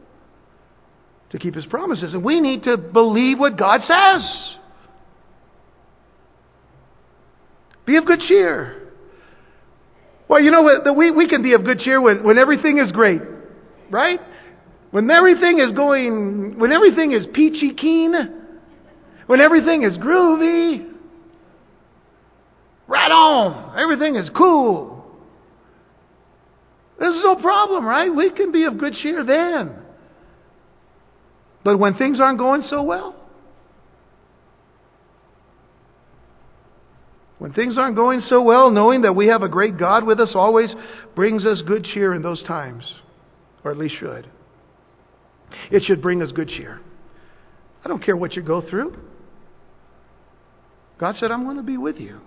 to 1.31 1.39
keep 1.41 1.57
His 1.57 1.67
promises. 1.67 2.15
And 2.15 2.23
we 2.23 2.41
need 2.41 2.63
to 2.65 2.77
believe 2.77 3.41
what 3.41 3.59
God 3.59 3.81
says. 3.81 4.23
Be 7.85 7.97
of 7.97 8.07
good 8.07 8.21
cheer. 8.29 8.80
Well, 10.31 10.41
you 10.41 10.53
know 10.53 10.63
what? 10.63 10.97
We, 10.97 11.11
we 11.11 11.29
can 11.29 11.43
be 11.43 11.55
of 11.55 11.65
good 11.65 11.81
cheer 11.81 12.01
when, 12.01 12.23
when 12.23 12.39
everything 12.39 12.79
is 12.79 12.93
great, 12.93 13.21
right? 13.91 14.21
When 14.93 15.11
everything 15.11 15.59
is 15.59 15.73
going, 15.73 16.57
when 16.57 16.71
everything 16.71 17.11
is 17.11 17.27
peachy 17.35 17.75
keen, 17.75 18.15
when 19.27 19.41
everything 19.41 19.83
is 19.83 19.99
groovy, 19.99 20.89
right 22.87 23.11
on, 23.11 23.77
everything 23.77 24.15
is 24.15 24.31
cool. 24.37 25.05
There's 27.01 27.25
no 27.25 27.35
problem, 27.35 27.85
right? 27.85 28.15
We 28.15 28.31
can 28.31 28.53
be 28.53 28.67
of 28.67 28.79
good 28.79 28.95
cheer 29.03 29.25
then. 29.25 29.75
But 31.65 31.77
when 31.81 31.95
things 31.95 32.21
aren't 32.21 32.39
going 32.39 32.63
so 32.71 32.83
well, 32.83 33.20
When 37.41 37.55
things 37.55 37.79
aren't 37.79 37.97
going 37.97 38.21
so 38.29 38.43
well, 38.43 38.71
knowing 38.71 39.01
that 39.03 39.17
we 39.17 39.29
have 39.29 39.41
a 39.41 39.49
great 39.49 39.79
God 39.79 40.05
with 40.05 40.21
us 40.21 40.33
always 40.35 40.69
brings 41.17 41.47
us 41.47 41.63
good 41.67 41.85
cheer 41.85 42.13
in 42.13 42.21
those 42.21 42.43
times, 42.43 42.85
or 43.65 43.71
at 43.71 43.79
least 43.79 43.95
should. 43.99 44.29
It 45.71 45.83
should 45.85 46.03
bring 46.03 46.21
us 46.21 46.31
good 46.33 46.49
cheer. 46.49 46.83
I 47.83 47.89
don't 47.89 48.05
care 48.05 48.15
what 48.15 48.37
you 48.37 48.43
go 48.43 48.61
through. 48.61 48.95
God 50.99 51.17
said, 51.19 51.31
I'm 51.31 51.45
going 51.45 51.57
to 51.57 51.63
be 51.63 51.79
with 51.79 51.97
you. 51.97 52.21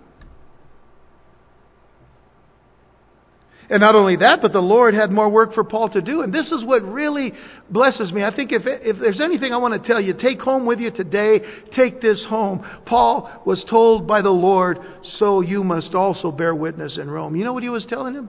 And 3.70 3.80
not 3.80 3.94
only 3.94 4.16
that, 4.16 4.42
but 4.42 4.52
the 4.52 4.60
Lord 4.60 4.94
had 4.94 5.10
more 5.10 5.28
work 5.28 5.54
for 5.54 5.64
Paul 5.64 5.88
to 5.90 6.02
do. 6.02 6.20
And 6.20 6.32
this 6.32 6.46
is 6.52 6.62
what 6.64 6.82
really 6.82 7.32
blesses 7.70 8.12
me. 8.12 8.22
I 8.22 8.34
think 8.34 8.52
if, 8.52 8.62
if 8.66 8.98
there's 8.98 9.20
anything 9.20 9.52
I 9.52 9.56
want 9.56 9.80
to 9.80 9.88
tell 9.88 10.00
you, 10.00 10.12
take 10.12 10.40
home 10.40 10.66
with 10.66 10.80
you 10.80 10.90
today, 10.90 11.40
take 11.74 12.02
this 12.02 12.22
home. 12.28 12.64
Paul 12.84 13.42
was 13.46 13.64
told 13.70 14.06
by 14.06 14.20
the 14.20 14.30
Lord, 14.30 14.78
so 15.18 15.40
you 15.40 15.64
must 15.64 15.94
also 15.94 16.30
bear 16.30 16.54
witness 16.54 16.98
in 17.00 17.10
Rome. 17.10 17.36
You 17.36 17.44
know 17.44 17.54
what 17.54 17.62
he 17.62 17.70
was 17.70 17.86
telling 17.86 18.14
him? 18.14 18.28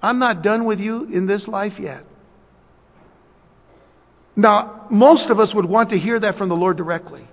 I'm 0.00 0.20
not 0.20 0.42
done 0.42 0.66
with 0.66 0.78
you 0.78 1.04
in 1.12 1.26
this 1.26 1.48
life 1.48 1.74
yet. 1.80 2.04
Now, 4.36 4.86
most 4.90 5.30
of 5.30 5.40
us 5.40 5.52
would 5.54 5.64
want 5.64 5.90
to 5.90 5.98
hear 5.98 6.20
that 6.20 6.36
from 6.36 6.48
the 6.48 6.54
Lord 6.54 6.76
directly. 6.76 7.26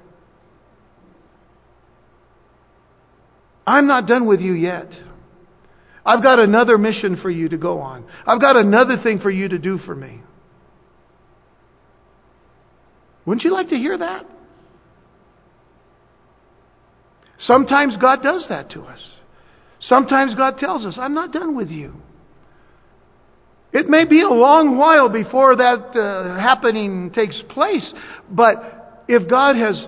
I'm 3.68 3.88
not 3.88 4.08
done 4.08 4.26
with 4.26 4.40
you 4.40 4.54
yet. 4.54 4.88
I've 6.06 6.22
got 6.22 6.40
another 6.40 6.78
mission 6.78 7.18
for 7.22 7.30
you 7.30 7.50
to 7.50 7.58
go 7.58 7.80
on. 7.80 8.06
I've 8.26 8.42
got 8.42 8.58
another 8.58 8.98
thing 9.02 9.20
for 9.20 9.32
you 9.32 9.48
to 9.48 9.58
do 9.58 9.78
for 9.80 9.96
me. 9.96 10.22
Wouldn't 13.26 13.44
you 13.44 13.54
like 13.54 13.70
to 13.70 13.78
hear 13.78 13.98
that? 13.98 14.26
Sometimes 17.40 17.96
God 18.00 18.22
does 18.22 18.46
that 18.50 18.72
to 18.72 18.82
us. 18.82 19.00
Sometimes 19.88 20.36
God 20.36 20.58
tells 20.58 20.86
us, 20.86 20.98
I'm 21.00 21.14
not 21.14 21.32
done 21.32 21.56
with 21.56 21.70
you. 21.70 21.94
It 23.74 23.90
may 23.90 24.06
be 24.06 24.22
a 24.22 24.30
long 24.30 24.78
while 24.78 25.10
before 25.10 25.56
that 25.56 25.98
uh, 25.98 26.40
happening 26.40 27.12
takes 27.12 27.36
place, 27.50 27.86
but 28.30 29.04
if 29.08 29.28
God 29.30 29.56
has 29.56 29.86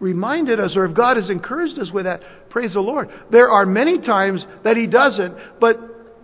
reminded 0.00 0.58
us 0.58 0.72
or 0.76 0.84
if 0.84 0.96
God 0.96 1.16
has 1.16 1.30
encouraged 1.30 1.78
us 1.78 1.90
with 1.92 2.04
that, 2.04 2.20
praise 2.54 2.72
the 2.72 2.80
Lord. 2.80 3.10
There 3.32 3.50
are 3.50 3.66
many 3.66 4.00
times 4.00 4.46
that 4.62 4.76
He 4.76 4.86
doesn't, 4.86 5.34
but 5.60 5.76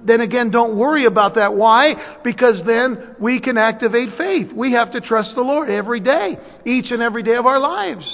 then 0.06 0.20
again, 0.20 0.52
don't 0.52 0.78
worry 0.78 1.04
about 1.04 1.34
that. 1.34 1.54
Why? 1.54 2.20
Because 2.22 2.62
then 2.64 3.16
we 3.18 3.40
can 3.40 3.58
activate 3.58 4.16
faith. 4.16 4.52
We 4.54 4.74
have 4.74 4.92
to 4.92 5.00
trust 5.00 5.30
the 5.34 5.40
Lord 5.40 5.68
every 5.68 5.98
day, 5.98 6.38
each 6.64 6.92
and 6.92 7.02
every 7.02 7.24
day 7.24 7.34
of 7.34 7.46
our 7.46 7.58
lives. 7.58 8.04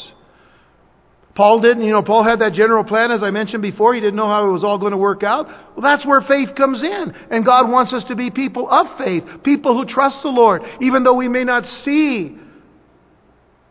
Paul 1.34 1.60
didn't, 1.60 1.84
you 1.84 1.92
know, 1.92 2.02
Paul 2.02 2.24
had 2.24 2.38
that 2.38 2.54
general 2.54 2.84
plan, 2.84 3.10
as 3.10 3.22
I 3.22 3.30
mentioned 3.30 3.60
before. 3.60 3.92
He 3.94 4.00
didn't 4.00 4.16
know 4.16 4.28
how 4.28 4.48
it 4.48 4.52
was 4.52 4.64
all 4.64 4.78
going 4.78 4.92
to 4.92 4.96
work 4.96 5.22
out. 5.22 5.46
Well, 5.76 5.82
that's 5.82 6.06
where 6.06 6.22
faith 6.22 6.56
comes 6.56 6.82
in. 6.82 7.12
And 7.30 7.44
God 7.44 7.70
wants 7.70 7.92
us 7.92 8.02
to 8.08 8.16
be 8.16 8.30
people 8.30 8.66
of 8.70 8.86
faith, 8.96 9.24
people 9.44 9.76
who 9.76 9.84
trust 9.84 10.16
the 10.22 10.30
Lord, 10.30 10.62
even 10.80 11.04
though 11.04 11.12
we 11.12 11.28
may 11.28 11.44
not 11.44 11.64
see 11.84 12.38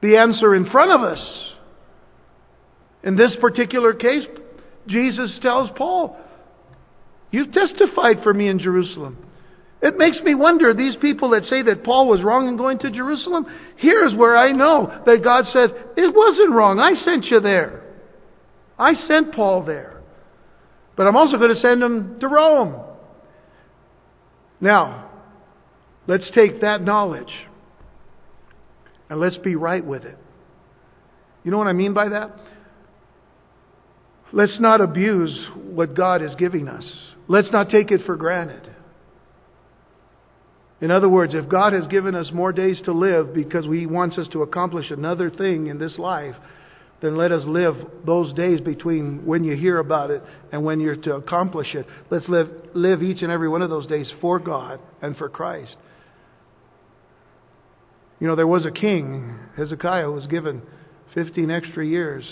the 0.03 0.17
answer 0.17 0.53
in 0.53 0.69
front 0.69 0.91
of 0.91 1.01
us. 1.01 1.54
In 3.05 3.15
this 3.15 3.35
particular 3.39 3.93
case, 3.93 4.25
Jesus 4.87 5.37
tells 5.41 5.69
Paul, 5.77 6.17
You've 7.31 7.51
testified 7.51 8.23
for 8.23 8.33
me 8.33 8.47
in 8.47 8.59
Jerusalem. 8.59 9.17
It 9.81 9.97
makes 9.97 10.19
me 10.23 10.33
wonder, 10.33 10.73
these 10.73 10.95
people 11.01 11.31
that 11.31 11.45
say 11.45 11.61
that 11.61 11.83
Paul 11.83 12.07
was 12.07 12.23
wrong 12.23 12.47
in 12.47 12.57
going 12.57 12.79
to 12.79 12.89
Jerusalem, 12.89 13.45
here's 13.77 14.15
where 14.15 14.35
I 14.35 14.51
know 14.51 15.03
that 15.05 15.23
God 15.23 15.45
said, 15.53 15.69
It 15.95 16.15
wasn't 16.15 16.53
wrong. 16.53 16.79
I 16.79 16.93
sent 17.03 17.25
you 17.25 17.39
there. 17.39 17.83
I 18.79 18.93
sent 19.07 19.33
Paul 19.33 19.63
there. 19.63 20.01
But 20.95 21.07
I'm 21.07 21.15
also 21.15 21.37
going 21.37 21.53
to 21.53 21.61
send 21.61 21.83
him 21.83 22.19
to 22.19 22.27
Rome. 22.27 22.81
Now, 24.59 25.11
let's 26.07 26.29
take 26.33 26.61
that 26.61 26.81
knowledge 26.81 27.31
and 29.09 29.19
let's 29.19 29.37
be 29.37 29.55
right 29.55 29.85
with 29.85 30.03
it. 30.05 30.17
You 31.43 31.51
know 31.51 31.57
what 31.57 31.67
I 31.67 31.73
mean 31.73 31.93
by 31.93 32.09
that? 32.09 32.31
Let's 34.35 34.59
not 34.59 34.81
abuse 34.81 35.47
what 35.55 35.95
God 35.95 36.21
is 36.21 36.35
giving 36.35 36.67
us. 36.67 36.85
Let's 37.29 37.47
not 37.53 37.69
take 37.69 37.89
it 37.89 38.01
for 38.05 38.17
granted. 38.17 38.69
In 40.81 40.91
other 40.91 41.07
words, 41.07 41.33
if 41.33 41.47
God 41.47 41.71
has 41.71 41.87
given 41.87 42.15
us 42.15 42.29
more 42.33 42.51
days 42.51 42.81
to 42.83 42.91
live 42.91 43.33
because 43.33 43.63
He 43.63 43.85
wants 43.85 44.17
us 44.17 44.27
to 44.33 44.41
accomplish 44.41 44.91
another 44.91 45.29
thing 45.29 45.67
in 45.67 45.79
this 45.79 45.97
life, 45.97 46.35
then 47.01 47.15
let 47.15 47.31
us 47.31 47.43
live 47.47 47.75
those 48.05 48.33
days 48.33 48.59
between 48.59 49.25
when 49.25 49.45
you 49.45 49.55
hear 49.55 49.77
about 49.77 50.11
it 50.11 50.21
and 50.51 50.65
when 50.65 50.81
you're 50.81 50.97
to 50.97 51.15
accomplish 51.15 51.73
it. 51.73 51.85
Let's 52.11 52.27
live, 52.27 52.49
live 52.73 53.01
each 53.01 53.21
and 53.21 53.31
every 53.31 53.47
one 53.47 53.61
of 53.61 53.69
those 53.69 53.87
days 53.87 54.11
for 54.19 54.37
God 54.37 54.81
and 55.01 55.15
for 55.15 55.29
Christ. 55.29 55.77
You 58.19 58.27
know, 58.27 58.35
there 58.35 58.45
was 58.45 58.65
a 58.65 58.71
king, 58.71 59.33
Hezekiah, 59.55 60.03
who 60.03 60.11
was 60.11 60.27
given 60.27 60.61
15 61.13 61.49
extra 61.49 61.85
years. 61.87 62.25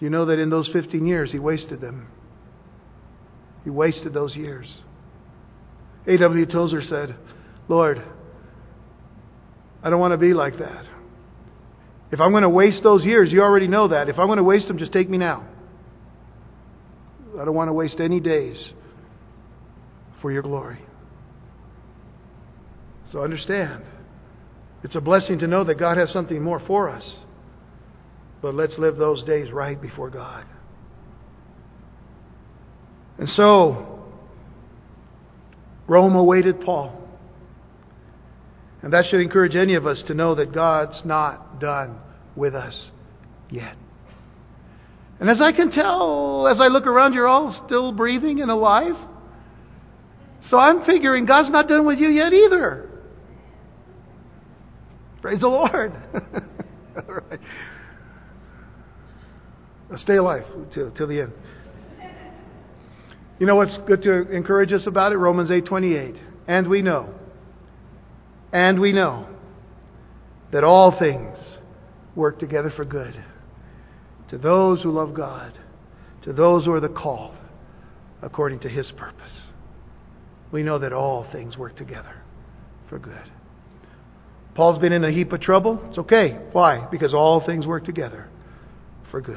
You 0.00 0.10
know 0.10 0.26
that 0.26 0.38
in 0.38 0.50
those 0.50 0.68
15 0.72 1.06
years, 1.06 1.32
he 1.32 1.38
wasted 1.38 1.80
them. 1.80 2.08
He 3.64 3.70
wasted 3.70 4.12
those 4.12 4.36
years. 4.36 4.66
A.W. 6.06 6.46
Tozer 6.46 6.82
said, 6.88 7.16
Lord, 7.68 8.02
I 9.82 9.90
don't 9.90 10.00
want 10.00 10.12
to 10.12 10.18
be 10.18 10.34
like 10.34 10.58
that. 10.58 10.84
If 12.12 12.20
I'm 12.20 12.30
going 12.30 12.42
to 12.42 12.48
waste 12.48 12.82
those 12.82 13.04
years, 13.04 13.32
you 13.32 13.42
already 13.42 13.66
know 13.66 13.88
that. 13.88 14.08
If 14.08 14.18
I'm 14.18 14.26
going 14.26 14.36
to 14.36 14.44
waste 14.44 14.68
them, 14.68 14.78
just 14.78 14.92
take 14.92 15.10
me 15.10 15.18
now. 15.18 15.48
I 17.40 17.44
don't 17.44 17.54
want 17.54 17.68
to 17.68 17.72
waste 17.72 17.96
any 17.98 18.20
days 18.20 18.56
for 20.22 20.30
your 20.30 20.42
glory. 20.42 20.78
So 23.12 23.22
understand, 23.22 23.84
it's 24.82 24.94
a 24.94 25.00
blessing 25.00 25.40
to 25.40 25.46
know 25.46 25.64
that 25.64 25.78
God 25.78 25.96
has 25.96 26.10
something 26.12 26.40
more 26.42 26.60
for 26.60 26.88
us. 26.88 27.04
But 28.42 28.54
let's 28.54 28.74
live 28.78 28.96
those 28.96 29.24
days 29.24 29.50
right 29.50 29.80
before 29.80 30.10
God. 30.10 30.46
And 33.18 33.28
so, 33.30 34.04
Rome 35.86 36.14
awaited 36.14 36.60
Paul. 36.60 37.02
And 38.82 38.92
that 38.92 39.06
should 39.10 39.20
encourage 39.20 39.56
any 39.56 39.74
of 39.74 39.86
us 39.86 40.02
to 40.06 40.14
know 40.14 40.34
that 40.34 40.52
God's 40.52 41.00
not 41.04 41.60
done 41.60 41.98
with 42.36 42.54
us 42.54 42.90
yet. 43.50 43.76
And 45.18 45.30
as 45.30 45.38
I 45.40 45.52
can 45.52 45.70
tell, 45.70 46.46
as 46.46 46.60
I 46.60 46.66
look 46.66 46.86
around, 46.86 47.14
you're 47.14 47.26
all 47.26 47.58
still 47.66 47.90
breathing 47.92 48.42
and 48.42 48.50
alive. 48.50 48.94
So 50.50 50.58
I'm 50.58 50.84
figuring 50.84 51.24
God's 51.24 51.50
not 51.50 51.68
done 51.68 51.86
with 51.86 51.98
you 51.98 52.08
yet 52.08 52.32
either. 52.32 52.90
Praise 55.22 55.40
the 55.40 55.48
Lord. 55.48 55.92
all 56.96 57.14
right. 57.30 57.40
Stay 59.96 60.16
alive 60.16 60.44
till, 60.74 60.90
till 60.90 61.06
the 61.06 61.20
end. 61.20 61.32
You 63.38 63.46
know 63.46 63.56
what's 63.56 63.76
good 63.86 64.02
to 64.02 64.30
encourage 64.32 64.72
us 64.72 64.86
about 64.86 65.12
it? 65.12 65.16
Romans 65.16 65.50
8:28. 65.50 66.16
And 66.48 66.68
we 66.68 66.82
know. 66.82 67.14
And 68.52 68.80
we 68.80 68.92
know 68.92 69.28
that 70.52 70.64
all 70.64 70.98
things 70.98 71.36
work 72.14 72.38
together 72.38 72.72
for 72.74 72.84
good 72.84 73.22
to 74.30 74.38
those 74.38 74.82
who 74.82 74.90
love 74.90 75.14
God, 75.14 75.52
to 76.24 76.32
those 76.32 76.64
who 76.64 76.72
are 76.72 76.80
the 76.80 76.88
called 76.88 77.36
according 78.22 78.60
to 78.60 78.68
his 78.68 78.90
purpose. 78.96 79.32
We 80.50 80.62
know 80.62 80.78
that 80.78 80.92
all 80.92 81.26
things 81.30 81.56
work 81.56 81.76
together 81.76 82.22
for 82.88 82.98
good. 82.98 83.30
Paul's 84.54 84.78
been 84.78 84.92
in 84.92 85.04
a 85.04 85.10
heap 85.10 85.32
of 85.32 85.40
trouble. 85.40 85.80
It's 85.90 85.98
okay. 85.98 86.38
Why? 86.52 86.86
Because 86.90 87.12
all 87.12 87.44
things 87.44 87.66
work 87.66 87.84
together 87.84 88.28
for 89.10 89.20
good. 89.20 89.36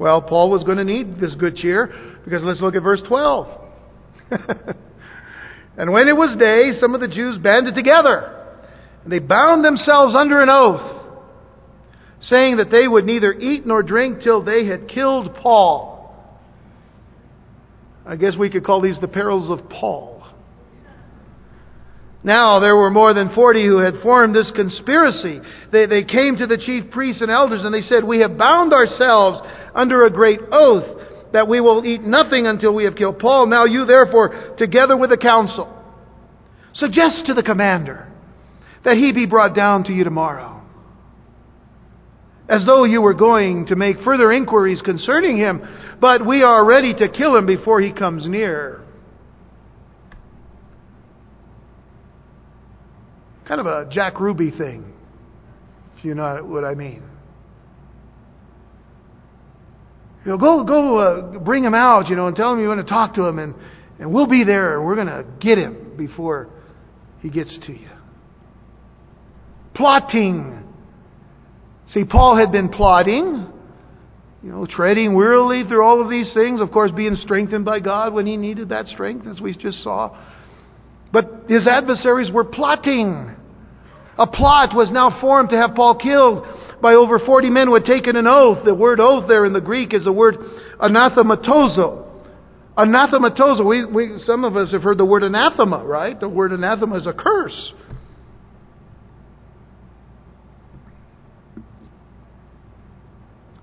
Well, 0.00 0.22
Paul 0.22 0.48
was 0.48 0.64
going 0.64 0.78
to 0.78 0.84
need 0.84 1.20
this 1.20 1.34
good 1.34 1.56
cheer 1.56 1.92
because 2.24 2.40
let's 2.42 2.62
look 2.62 2.74
at 2.74 2.82
verse 2.82 3.02
12. 3.06 3.46
and 5.76 5.92
when 5.92 6.08
it 6.08 6.16
was 6.16 6.38
day, 6.38 6.80
some 6.80 6.94
of 6.94 7.02
the 7.02 7.06
Jews 7.06 7.36
banded 7.36 7.74
together 7.74 8.56
and 9.04 9.12
they 9.12 9.18
bound 9.18 9.62
themselves 9.62 10.14
under 10.16 10.40
an 10.40 10.48
oath, 10.48 11.04
saying 12.22 12.56
that 12.56 12.70
they 12.70 12.88
would 12.88 13.04
neither 13.04 13.34
eat 13.34 13.66
nor 13.66 13.82
drink 13.82 14.22
till 14.22 14.42
they 14.42 14.64
had 14.64 14.88
killed 14.88 15.34
Paul. 15.34 16.16
I 18.06 18.16
guess 18.16 18.32
we 18.38 18.48
could 18.48 18.64
call 18.64 18.80
these 18.80 18.98
the 19.02 19.08
perils 19.08 19.50
of 19.50 19.68
Paul. 19.68 20.19
Now 22.22 22.60
there 22.60 22.76
were 22.76 22.90
more 22.90 23.14
than 23.14 23.34
forty 23.34 23.64
who 23.64 23.78
had 23.78 24.00
formed 24.02 24.34
this 24.34 24.50
conspiracy. 24.54 25.40
They, 25.72 25.86
they 25.86 26.04
came 26.04 26.36
to 26.36 26.46
the 26.46 26.58
chief 26.58 26.90
priests 26.90 27.22
and 27.22 27.30
elders 27.30 27.64
and 27.64 27.72
they 27.72 27.82
said, 27.82 28.04
We 28.04 28.20
have 28.20 28.36
bound 28.36 28.72
ourselves 28.72 29.40
under 29.74 30.04
a 30.04 30.10
great 30.10 30.40
oath 30.52 31.00
that 31.32 31.48
we 31.48 31.60
will 31.60 31.84
eat 31.84 32.02
nothing 32.02 32.46
until 32.46 32.74
we 32.74 32.84
have 32.84 32.96
killed 32.96 33.18
Paul. 33.18 33.46
Now 33.46 33.64
you 33.64 33.86
therefore, 33.86 34.54
together 34.58 34.96
with 34.96 35.10
the 35.10 35.16
council, 35.16 35.72
suggest 36.74 37.26
to 37.26 37.34
the 37.34 37.42
commander 37.42 38.12
that 38.84 38.96
he 38.96 39.12
be 39.12 39.26
brought 39.26 39.54
down 39.54 39.84
to 39.84 39.92
you 39.92 40.04
tomorrow. 40.04 40.62
As 42.48 42.66
though 42.66 42.84
you 42.84 43.00
were 43.00 43.14
going 43.14 43.66
to 43.66 43.76
make 43.76 44.02
further 44.02 44.32
inquiries 44.32 44.82
concerning 44.82 45.36
him, 45.36 45.62
but 46.00 46.26
we 46.26 46.42
are 46.42 46.64
ready 46.64 46.92
to 46.94 47.08
kill 47.08 47.36
him 47.36 47.46
before 47.46 47.80
he 47.80 47.92
comes 47.92 48.26
near. 48.26 48.84
Kind 53.50 53.62
of 53.62 53.66
a 53.66 53.90
Jack 53.90 54.20
Ruby 54.20 54.52
thing, 54.52 54.92
if 55.98 56.04
you 56.04 56.14
know 56.14 56.36
what 56.44 56.64
I 56.64 56.74
mean. 56.74 57.02
You 60.24 60.30
know, 60.30 60.38
go 60.38 60.62
go 60.62 60.98
uh, 60.98 61.38
bring 61.40 61.64
him 61.64 61.74
out, 61.74 62.08
you 62.08 62.14
know, 62.14 62.28
and 62.28 62.36
tell 62.36 62.52
him 62.52 62.60
you 62.60 62.68
want 62.68 62.86
to 62.86 62.88
talk 62.88 63.16
to 63.16 63.24
him, 63.24 63.40
and 63.40 63.56
and 63.98 64.14
we'll 64.14 64.28
be 64.28 64.44
there. 64.44 64.76
And 64.76 64.86
we're 64.86 64.94
going 64.94 65.08
to 65.08 65.24
get 65.40 65.58
him 65.58 65.96
before 65.96 66.48
he 67.22 67.28
gets 67.28 67.52
to 67.66 67.72
you. 67.72 67.88
Plotting. 69.74 70.62
See, 71.88 72.04
Paul 72.04 72.36
had 72.36 72.52
been 72.52 72.68
plotting, 72.68 73.48
you 74.44 74.48
know, 74.48 74.64
treading 74.64 75.14
wearily 75.14 75.64
through 75.64 75.84
all 75.84 76.00
of 76.00 76.08
these 76.08 76.32
things. 76.34 76.60
Of 76.60 76.70
course, 76.70 76.92
being 76.92 77.16
strengthened 77.16 77.64
by 77.64 77.80
God 77.80 78.14
when 78.14 78.26
he 78.26 78.36
needed 78.36 78.68
that 78.68 78.86
strength, 78.86 79.26
as 79.26 79.40
we 79.40 79.56
just 79.56 79.82
saw. 79.82 80.16
But 81.12 81.46
his 81.48 81.66
adversaries 81.66 82.30
were 82.30 82.44
plotting. 82.44 83.38
A 84.20 84.26
plot 84.26 84.74
was 84.74 84.90
now 84.90 85.18
formed 85.18 85.48
to 85.48 85.56
have 85.56 85.74
Paul 85.74 85.94
killed 85.94 86.44
by 86.82 86.92
over 86.92 87.18
40 87.18 87.48
men 87.48 87.68
who 87.68 87.74
had 87.74 87.86
taken 87.86 88.16
an 88.16 88.26
oath. 88.26 88.66
The 88.66 88.74
word 88.74 89.00
oath 89.00 89.26
there 89.26 89.46
in 89.46 89.54
the 89.54 89.62
Greek 89.62 89.94
is 89.94 90.04
the 90.04 90.12
word 90.12 90.36
anathematizo. 90.78 92.06
Anathematizo, 92.76 93.64
we, 93.64 93.86
we, 93.86 94.22
some 94.26 94.44
of 94.44 94.58
us 94.58 94.72
have 94.72 94.82
heard 94.82 94.98
the 94.98 95.06
word 95.06 95.22
anathema, 95.22 95.82
right? 95.86 96.20
The 96.20 96.28
word 96.28 96.52
anathema 96.52 96.98
is 96.98 97.06
a 97.06 97.14
curse. 97.14 97.72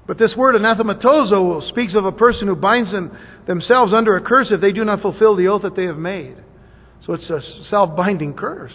But 0.07 0.17
this 0.17 0.33
word 0.35 0.55
anathematizo 0.55 1.69
speaks 1.69 1.93
of 1.93 2.05
a 2.05 2.11
person 2.11 2.47
who 2.47 2.55
binds 2.55 2.91
them, 2.91 3.15
themselves 3.45 3.93
under 3.93 4.15
a 4.15 4.21
curse 4.21 4.47
if 4.49 4.59
they 4.59 4.71
do 4.71 4.83
not 4.83 5.03
fulfill 5.03 5.35
the 5.35 5.49
oath 5.49 5.61
that 5.61 5.75
they 5.75 5.85
have 5.85 5.97
made. 5.97 6.37
So 7.01 7.13
it's 7.13 7.29
a 7.29 7.41
self 7.69 7.95
binding 7.95 8.33
curse. 8.33 8.73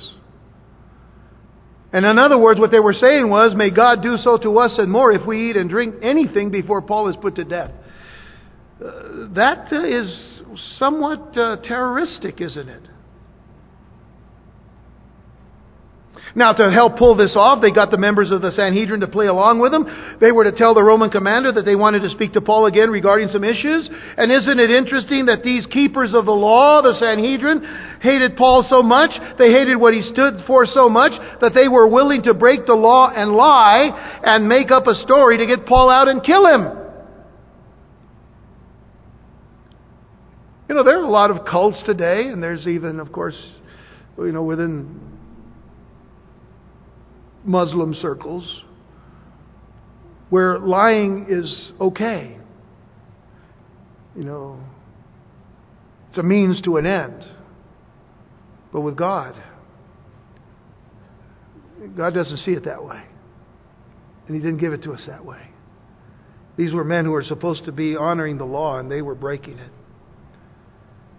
And 1.93 2.07
in 2.07 2.18
other 2.18 2.38
words, 2.38 2.59
what 2.59 2.70
they 2.70 2.80
were 2.80 2.95
saying 2.95 3.28
was, 3.28 3.55
May 3.55 3.70
God 3.70 4.03
do 4.03 4.16
so 4.16 4.38
to 4.38 4.59
us 4.59 4.72
and 4.78 4.90
more 4.90 5.12
if 5.12 5.26
we 5.26 5.51
eat 5.51 5.57
and 5.57 5.68
drink 5.68 5.97
anything 6.03 6.51
before 6.51 6.80
Paul 6.80 7.09
is 7.11 7.16
put 7.20 7.36
to 7.36 7.45
death. 7.45 7.70
Uh, 8.82 9.28
that 9.34 9.68
uh, 9.70 9.84
is 9.84 10.40
somewhat 10.78 11.36
uh, 11.36 11.57
terroristic, 11.62 12.40
isn't 12.40 12.68
it? 12.68 12.88
Now, 16.34 16.52
to 16.54 16.70
help 16.70 16.96
pull 16.96 17.14
this 17.14 17.32
off, 17.36 17.60
they 17.60 17.70
got 17.70 17.90
the 17.90 17.98
members 17.98 18.30
of 18.30 18.40
the 18.40 18.52
Sanhedrin 18.52 19.00
to 19.00 19.06
play 19.06 19.26
along 19.26 19.58
with 19.58 19.70
them. 19.70 20.16
They 20.18 20.32
were 20.32 20.44
to 20.44 20.52
tell 20.52 20.72
the 20.72 20.82
Roman 20.82 21.10
commander 21.10 21.52
that 21.52 21.66
they 21.66 21.76
wanted 21.76 22.02
to 22.02 22.10
speak 22.10 22.32
to 22.32 22.40
Paul 22.40 22.64
again 22.66 22.90
regarding 22.90 23.28
some 23.28 23.44
issues. 23.44 23.88
And 24.16 24.32
isn't 24.32 24.58
it 24.58 24.70
interesting 24.70 25.26
that 25.26 25.42
these 25.42 25.66
keepers 25.66 26.14
of 26.14 26.24
the 26.24 26.32
law, 26.32 26.80
the 26.80 26.98
Sanhedrin, 26.98 27.98
hated 28.00 28.36
Paul 28.36 28.64
so 28.70 28.82
much, 28.82 29.10
they 29.38 29.52
hated 29.52 29.76
what 29.76 29.92
he 29.92 30.00
stood 30.10 30.42
for 30.46 30.64
so 30.64 30.88
much, 30.88 31.12
that 31.42 31.52
they 31.54 31.68
were 31.68 31.86
willing 31.86 32.22
to 32.22 32.32
break 32.32 32.64
the 32.64 32.74
law 32.74 33.10
and 33.10 33.32
lie 33.32 34.20
and 34.24 34.48
make 34.48 34.70
up 34.70 34.86
a 34.86 34.94
story 35.02 35.36
to 35.36 35.46
get 35.46 35.66
Paul 35.66 35.90
out 35.90 36.08
and 36.08 36.24
kill 36.24 36.46
him. 36.46 36.62
You 40.68 40.76
know, 40.76 40.84
there 40.84 40.98
are 40.98 41.04
a 41.04 41.10
lot 41.10 41.30
of 41.30 41.44
cults 41.44 41.76
today, 41.84 42.28
and 42.28 42.42
there's 42.42 42.66
even, 42.66 43.00
of 43.00 43.12
course, 43.12 43.36
you 44.16 44.32
know, 44.32 44.44
within 44.44 45.18
Muslim 47.45 47.95
circles 48.01 48.62
where 50.30 50.59
lying 50.59 51.26
is 51.28 51.72
okay. 51.80 52.38
You 54.16 54.24
know, 54.24 54.61
it's 56.09 56.18
a 56.18 56.22
means 56.22 56.61
to 56.62 56.78
an 56.78 56.86
end. 56.86 57.24
But 58.72 58.80
with 58.80 58.97
God, 58.97 59.34
God 61.97 62.14
doesn't 62.14 62.38
see 62.38 62.53
it 62.53 62.64
that 62.64 62.82
way. 62.82 63.03
And 64.26 64.36
He 64.36 64.40
didn't 64.40 64.59
give 64.59 64.72
it 64.72 64.82
to 64.84 64.93
us 64.93 65.03
that 65.07 65.24
way. 65.24 65.51
These 66.57 66.72
were 66.72 66.84
men 66.84 67.05
who 67.05 67.11
were 67.11 67.24
supposed 67.24 67.64
to 67.64 67.72
be 67.72 67.97
honoring 67.97 68.38
the 68.38 68.45
law, 68.45 68.78
and 68.78 68.90
they 68.90 69.03
were 69.03 69.14
breaking 69.14 69.59
it. 69.59 69.70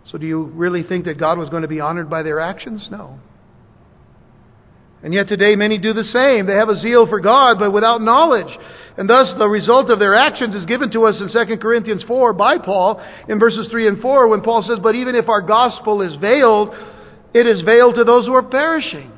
So, 0.05 0.17
do 0.17 0.25
you 0.25 0.43
really 0.43 0.83
think 0.83 1.05
that 1.05 1.19
God 1.19 1.37
was 1.37 1.49
going 1.49 1.61
to 1.61 1.67
be 1.67 1.79
honored 1.79 2.09
by 2.09 2.23
their 2.23 2.39
actions? 2.39 2.87
No. 2.91 3.19
And 5.03 5.13
yet 5.13 5.27
today 5.27 5.55
many 5.55 5.77
do 5.77 5.93
the 5.93 6.05
same. 6.05 6.45
They 6.45 6.55
have 6.55 6.69
a 6.69 6.79
zeal 6.79 7.05
for 7.07 7.19
God, 7.19 7.59
but 7.59 7.73
without 7.73 8.01
knowledge. 8.01 8.57
And 8.97 9.09
thus 9.09 9.27
the 9.37 9.49
result 9.49 9.89
of 9.89 9.99
their 9.99 10.15
actions 10.15 10.55
is 10.55 10.65
given 10.65 10.91
to 10.91 11.05
us 11.05 11.15
in 11.19 11.29
2 11.29 11.57
Corinthians 11.57 12.03
4 12.07 12.33
by 12.33 12.57
Paul 12.57 13.03
in 13.27 13.37
verses 13.37 13.67
3 13.69 13.87
and 13.87 14.01
4 14.01 14.29
when 14.29 14.41
Paul 14.41 14.63
says, 14.65 14.79
But 14.81 14.95
even 14.95 15.15
if 15.15 15.27
our 15.27 15.41
gospel 15.41 16.01
is 16.01 16.15
veiled, 16.21 16.73
it 17.33 17.45
is 17.45 17.61
veiled 17.63 17.95
to 17.95 18.05
those 18.05 18.25
who 18.25 18.33
are 18.33 18.43
perishing. 18.43 19.11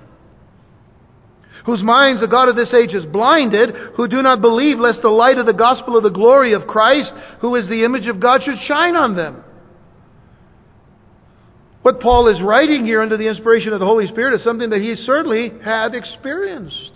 Whose 1.65 1.83
minds 1.83 2.21
the 2.21 2.27
God 2.27 2.47
of 2.49 2.55
this 2.55 2.73
age 2.73 2.93
is 2.93 3.05
blinded, 3.05 3.75
who 3.95 4.07
do 4.07 4.21
not 4.21 4.41
believe 4.41 4.79
lest 4.79 5.01
the 5.01 5.09
light 5.09 5.37
of 5.37 5.45
the 5.45 5.53
gospel 5.53 5.97
of 5.97 6.03
the 6.03 6.09
glory 6.09 6.53
of 6.53 6.67
Christ, 6.67 7.11
who 7.41 7.55
is 7.55 7.67
the 7.67 7.83
image 7.83 8.07
of 8.07 8.19
God, 8.19 8.41
should 8.43 8.59
shine 8.67 8.95
on 8.95 9.15
them. 9.15 9.43
What 11.85 11.99
Paul 11.99 12.29
is 12.29 12.41
writing 12.41 12.83
here 12.83 12.99
under 12.99 13.15
the 13.15 13.27
inspiration 13.27 13.71
of 13.71 13.79
the 13.79 13.85
Holy 13.85 14.07
Spirit 14.07 14.33
is 14.33 14.43
something 14.43 14.71
that 14.71 14.81
he 14.81 14.95
certainly 15.05 15.51
had 15.63 15.93
experienced. 15.93 16.93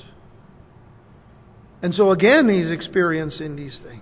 And 1.83 1.93
so 1.93 2.09
again, 2.09 2.49
he's 2.49 2.71
experiencing 2.71 3.55
these 3.55 3.77
things. 3.85 4.01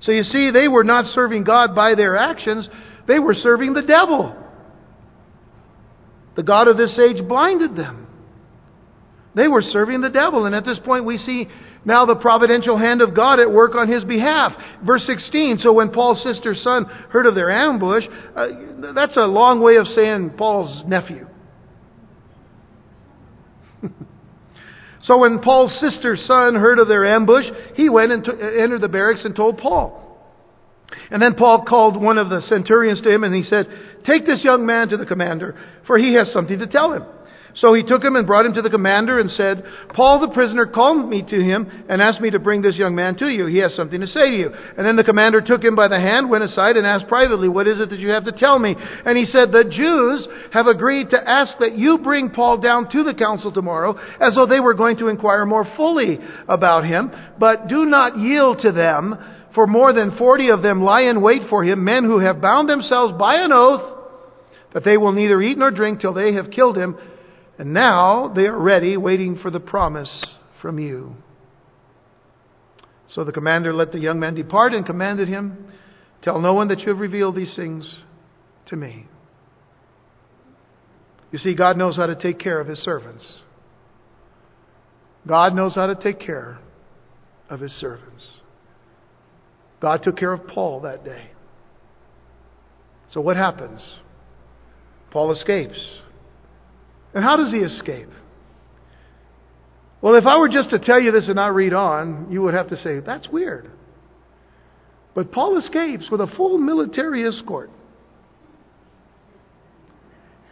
So 0.00 0.10
you 0.10 0.24
see, 0.24 0.50
they 0.50 0.66
were 0.66 0.82
not 0.82 1.14
serving 1.14 1.44
God 1.44 1.72
by 1.72 1.94
their 1.94 2.16
actions, 2.16 2.68
they 3.06 3.20
were 3.20 3.34
serving 3.34 3.74
the 3.74 3.82
devil. 3.82 4.34
The 6.34 6.42
God 6.42 6.66
of 6.66 6.76
this 6.76 6.98
age 6.98 7.22
blinded 7.28 7.76
them. 7.76 8.08
They 9.36 9.46
were 9.46 9.62
serving 9.62 10.00
the 10.00 10.10
devil. 10.10 10.46
And 10.46 10.54
at 10.56 10.64
this 10.64 10.80
point, 10.84 11.04
we 11.04 11.18
see 11.18 11.46
now 11.84 12.06
the 12.06 12.14
providential 12.14 12.78
hand 12.78 13.02
of 13.02 13.14
God 13.14 13.40
at 13.40 13.50
work 13.50 13.74
on 13.74 13.88
his 13.88 14.04
behalf. 14.04 14.52
Verse 14.84 15.04
16. 15.06 15.58
So 15.62 15.72
when 15.72 15.90
Paul's 15.90 16.22
sister's 16.22 16.62
son 16.62 16.84
heard 17.10 17.26
of 17.26 17.34
their 17.34 17.50
ambush, 17.50 18.04
uh, 18.36 18.46
that's 18.94 19.16
a 19.16 19.22
long 19.22 19.60
way 19.60 19.76
of 19.76 19.86
saying 19.88 20.30
Paul's 20.38 20.84
nephew. 20.86 21.26
so 25.02 25.18
when 25.18 25.40
Paul's 25.40 25.72
sister's 25.80 26.24
son 26.26 26.54
heard 26.54 26.78
of 26.78 26.86
their 26.86 27.04
ambush, 27.04 27.46
he 27.74 27.88
went 27.88 28.12
and 28.12 28.24
t- 28.24 28.30
entered 28.30 28.80
the 28.80 28.88
barracks 28.88 29.22
and 29.24 29.34
told 29.34 29.58
Paul. 29.58 29.98
And 31.10 31.20
then 31.20 31.34
Paul 31.34 31.64
called 31.64 32.00
one 32.00 32.18
of 32.18 32.28
the 32.28 32.42
centurions 32.48 33.00
to 33.00 33.10
him 33.10 33.24
and 33.24 33.34
he 33.34 33.42
said, 33.42 33.66
Take 34.06 34.26
this 34.26 34.44
young 34.44 34.66
man 34.66 34.88
to 34.88 34.96
the 34.96 35.06
commander, 35.06 35.58
for 35.86 35.98
he 35.98 36.14
has 36.14 36.32
something 36.32 36.58
to 36.58 36.66
tell 36.66 36.92
him. 36.92 37.04
So 37.56 37.74
he 37.74 37.82
took 37.82 38.02
him 38.02 38.16
and 38.16 38.26
brought 38.26 38.46
him 38.46 38.54
to 38.54 38.62
the 38.62 38.70
commander 38.70 39.20
and 39.20 39.30
said, 39.32 39.64
Paul 39.94 40.20
the 40.20 40.32
prisoner 40.32 40.66
called 40.66 41.08
me 41.08 41.22
to 41.22 41.42
him 41.42 41.84
and 41.88 42.00
asked 42.00 42.20
me 42.20 42.30
to 42.30 42.38
bring 42.38 42.62
this 42.62 42.76
young 42.76 42.94
man 42.94 43.16
to 43.16 43.28
you. 43.28 43.46
He 43.46 43.58
has 43.58 43.74
something 43.74 44.00
to 44.00 44.06
say 44.06 44.30
to 44.30 44.36
you. 44.36 44.50
And 44.76 44.86
then 44.86 44.96
the 44.96 45.04
commander 45.04 45.40
took 45.42 45.62
him 45.62 45.76
by 45.76 45.88
the 45.88 46.00
hand, 46.00 46.30
went 46.30 46.44
aside, 46.44 46.76
and 46.76 46.86
asked 46.86 47.08
privately, 47.08 47.48
What 47.48 47.68
is 47.68 47.78
it 47.78 47.90
that 47.90 47.98
you 47.98 48.10
have 48.10 48.24
to 48.24 48.32
tell 48.32 48.58
me? 48.58 48.74
And 49.04 49.18
he 49.18 49.26
said, 49.26 49.52
The 49.52 49.64
Jews 49.64 50.26
have 50.52 50.66
agreed 50.66 51.10
to 51.10 51.28
ask 51.28 51.58
that 51.58 51.76
you 51.76 51.98
bring 51.98 52.30
Paul 52.30 52.58
down 52.58 52.90
to 52.90 53.04
the 53.04 53.14
council 53.14 53.52
tomorrow, 53.52 53.98
as 54.20 54.34
though 54.34 54.46
they 54.46 54.60
were 54.60 54.74
going 54.74 54.96
to 54.98 55.08
inquire 55.08 55.44
more 55.44 55.66
fully 55.76 56.18
about 56.48 56.86
him. 56.86 57.10
But 57.38 57.68
do 57.68 57.84
not 57.84 58.16
yield 58.16 58.62
to 58.62 58.72
them, 58.72 59.16
for 59.54 59.66
more 59.66 59.92
than 59.92 60.16
forty 60.16 60.48
of 60.48 60.62
them 60.62 60.82
lie 60.82 61.02
in 61.02 61.20
wait 61.20 61.42
for 61.50 61.62
him, 61.62 61.84
men 61.84 62.04
who 62.04 62.20
have 62.20 62.40
bound 62.40 62.68
themselves 62.68 63.12
by 63.18 63.36
an 63.36 63.52
oath 63.52 63.98
that 64.72 64.84
they 64.84 64.96
will 64.96 65.12
neither 65.12 65.40
eat 65.42 65.58
nor 65.58 65.70
drink 65.70 66.00
till 66.00 66.14
they 66.14 66.32
have 66.34 66.50
killed 66.50 66.76
him. 66.76 66.96
And 67.62 67.72
now 67.72 68.26
they 68.34 68.46
are 68.46 68.58
ready, 68.58 68.96
waiting 68.96 69.38
for 69.40 69.48
the 69.48 69.60
promise 69.60 70.10
from 70.60 70.80
you. 70.80 71.14
So 73.14 73.22
the 73.22 73.30
commander 73.30 73.72
let 73.72 73.92
the 73.92 74.00
young 74.00 74.18
man 74.18 74.34
depart 74.34 74.74
and 74.74 74.84
commanded 74.84 75.28
him, 75.28 75.66
Tell 76.22 76.40
no 76.40 76.54
one 76.54 76.66
that 76.66 76.80
you 76.80 76.88
have 76.88 76.98
revealed 76.98 77.36
these 77.36 77.54
things 77.54 77.88
to 78.66 78.74
me. 78.74 79.06
You 81.30 81.38
see, 81.38 81.54
God 81.54 81.76
knows 81.76 81.94
how 81.94 82.06
to 82.06 82.16
take 82.16 82.40
care 82.40 82.60
of 82.60 82.66
his 82.66 82.80
servants. 82.80 83.24
God 85.24 85.54
knows 85.54 85.76
how 85.76 85.86
to 85.86 85.94
take 85.94 86.18
care 86.18 86.58
of 87.48 87.60
his 87.60 87.70
servants. 87.74 88.24
God 89.80 90.02
took 90.02 90.16
care 90.16 90.32
of 90.32 90.48
Paul 90.48 90.80
that 90.80 91.04
day. 91.04 91.30
So 93.12 93.20
what 93.20 93.36
happens? 93.36 93.80
Paul 95.12 95.30
escapes. 95.30 95.78
And 97.14 97.22
how 97.22 97.36
does 97.36 97.52
he 97.52 97.58
escape? 97.58 98.08
Well, 100.00 100.16
if 100.16 100.26
I 100.26 100.36
were 100.38 100.48
just 100.48 100.70
to 100.70 100.78
tell 100.78 101.00
you 101.00 101.12
this 101.12 101.26
and 101.26 101.36
not 101.36 101.54
read 101.54 101.72
on, 101.72 102.28
you 102.30 102.42
would 102.42 102.54
have 102.54 102.68
to 102.68 102.76
say, 102.76 103.00
that's 103.00 103.28
weird. 103.28 103.70
But 105.14 105.30
Paul 105.30 105.58
escapes 105.58 106.10
with 106.10 106.20
a 106.20 106.26
full 106.36 106.58
military 106.58 107.26
escort 107.28 107.70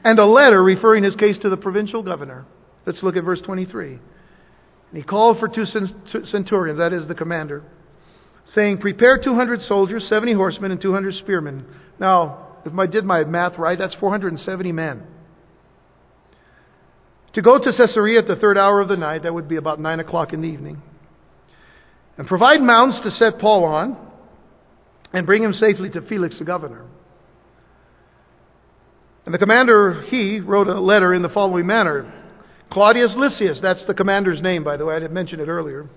and 0.04 0.18
a 0.18 0.26
letter 0.26 0.62
referring 0.62 1.04
his 1.04 1.16
case 1.16 1.36
to 1.42 1.48
the 1.48 1.56
provincial 1.56 2.02
governor. 2.02 2.46
Let's 2.86 3.02
look 3.02 3.16
at 3.16 3.24
verse 3.24 3.40
23. 3.44 3.92
And 3.92 4.00
he 4.92 5.02
called 5.02 5.38
for 5.38 5.48
two 5.48 5.64
centurions, 6.24 6.78
that 6.78 6.92
is 6.92 7.08
the 7.08 7.14
commander, 7.14 7.62
saying, 8.54 8.78
Prepare 8.78 9.20
200 9.22 9.62
soldiers, 9.62 10.04
70 10.08 10.34
horsemen, 10.34 10.70
and 10.70 10.80
200 10.80 11.14
spearmen. 11.16 11.64
Now, 11.98 12.58
if 12.64 12.76
I 12.78 12.86
did 12.86 13.04
my 13.04 13.24
math 13.24 13.58
right, 13.58 13.78
that's 13.78 13.94
470 13.94 14.72
men. 14.72 15.02
To 17.34 17.42
go 17.42 17.58
to 17.58 17.72
Caesarea 17.72 18.18
at 18.18 18.26
the 18.26 18.36
third 18.36 18.58
hour 18.58 18.80
of 18.80 18.88
the 18.88 18.96
night, 18.96 19.22
that 19.22 19.32
would 19.32 19.48
be 19.48 19.56
about 19.56 19.80
9 19.80 20.00
o'clock 20.00 20.32
in 20.32 20.42
the 20.42 20.48
evening, 20.48 20.82
and 22.18 22.26
provide 22.26 22.60
mounts 22.60 22.98
to 23.04 23.10
set 23.12 23.38
Paul 23.38 23.64
on 23.64 23.96
and 25.12 25.26
bring 25.26 25.42
him 25.42 25.52
safely 25.52 25.90
to 25.90 26.02
Felix 26.02 26.38
the 26.38 26.44
governor. 26.44 26.86
And 29.24 29.34
the 29.34 29.38
commander, 29.38 30.02
he 30.08 30.40
wrote 30.40 30.66
a 30.66 30.80
letter 30.80 31.14
in 31.14 31.22
the 31.22 31.28
following 31.28 31.66
manner 31.66 32.12
Claudius 32.70 33.12
Lysias, 33.16 33.58
that's 33.60 33.84
the 33.86 33.94
commander's 33.94 34.40
name, 34.40 34.62
by 34.62 34.76
the 34.76 34.84
way, 34.84 34.94
I 34.94 35.00
didn't 35.00 35.12
mention 35.12 35.40
it 35.40 35.48
earlier, 35.48 35.88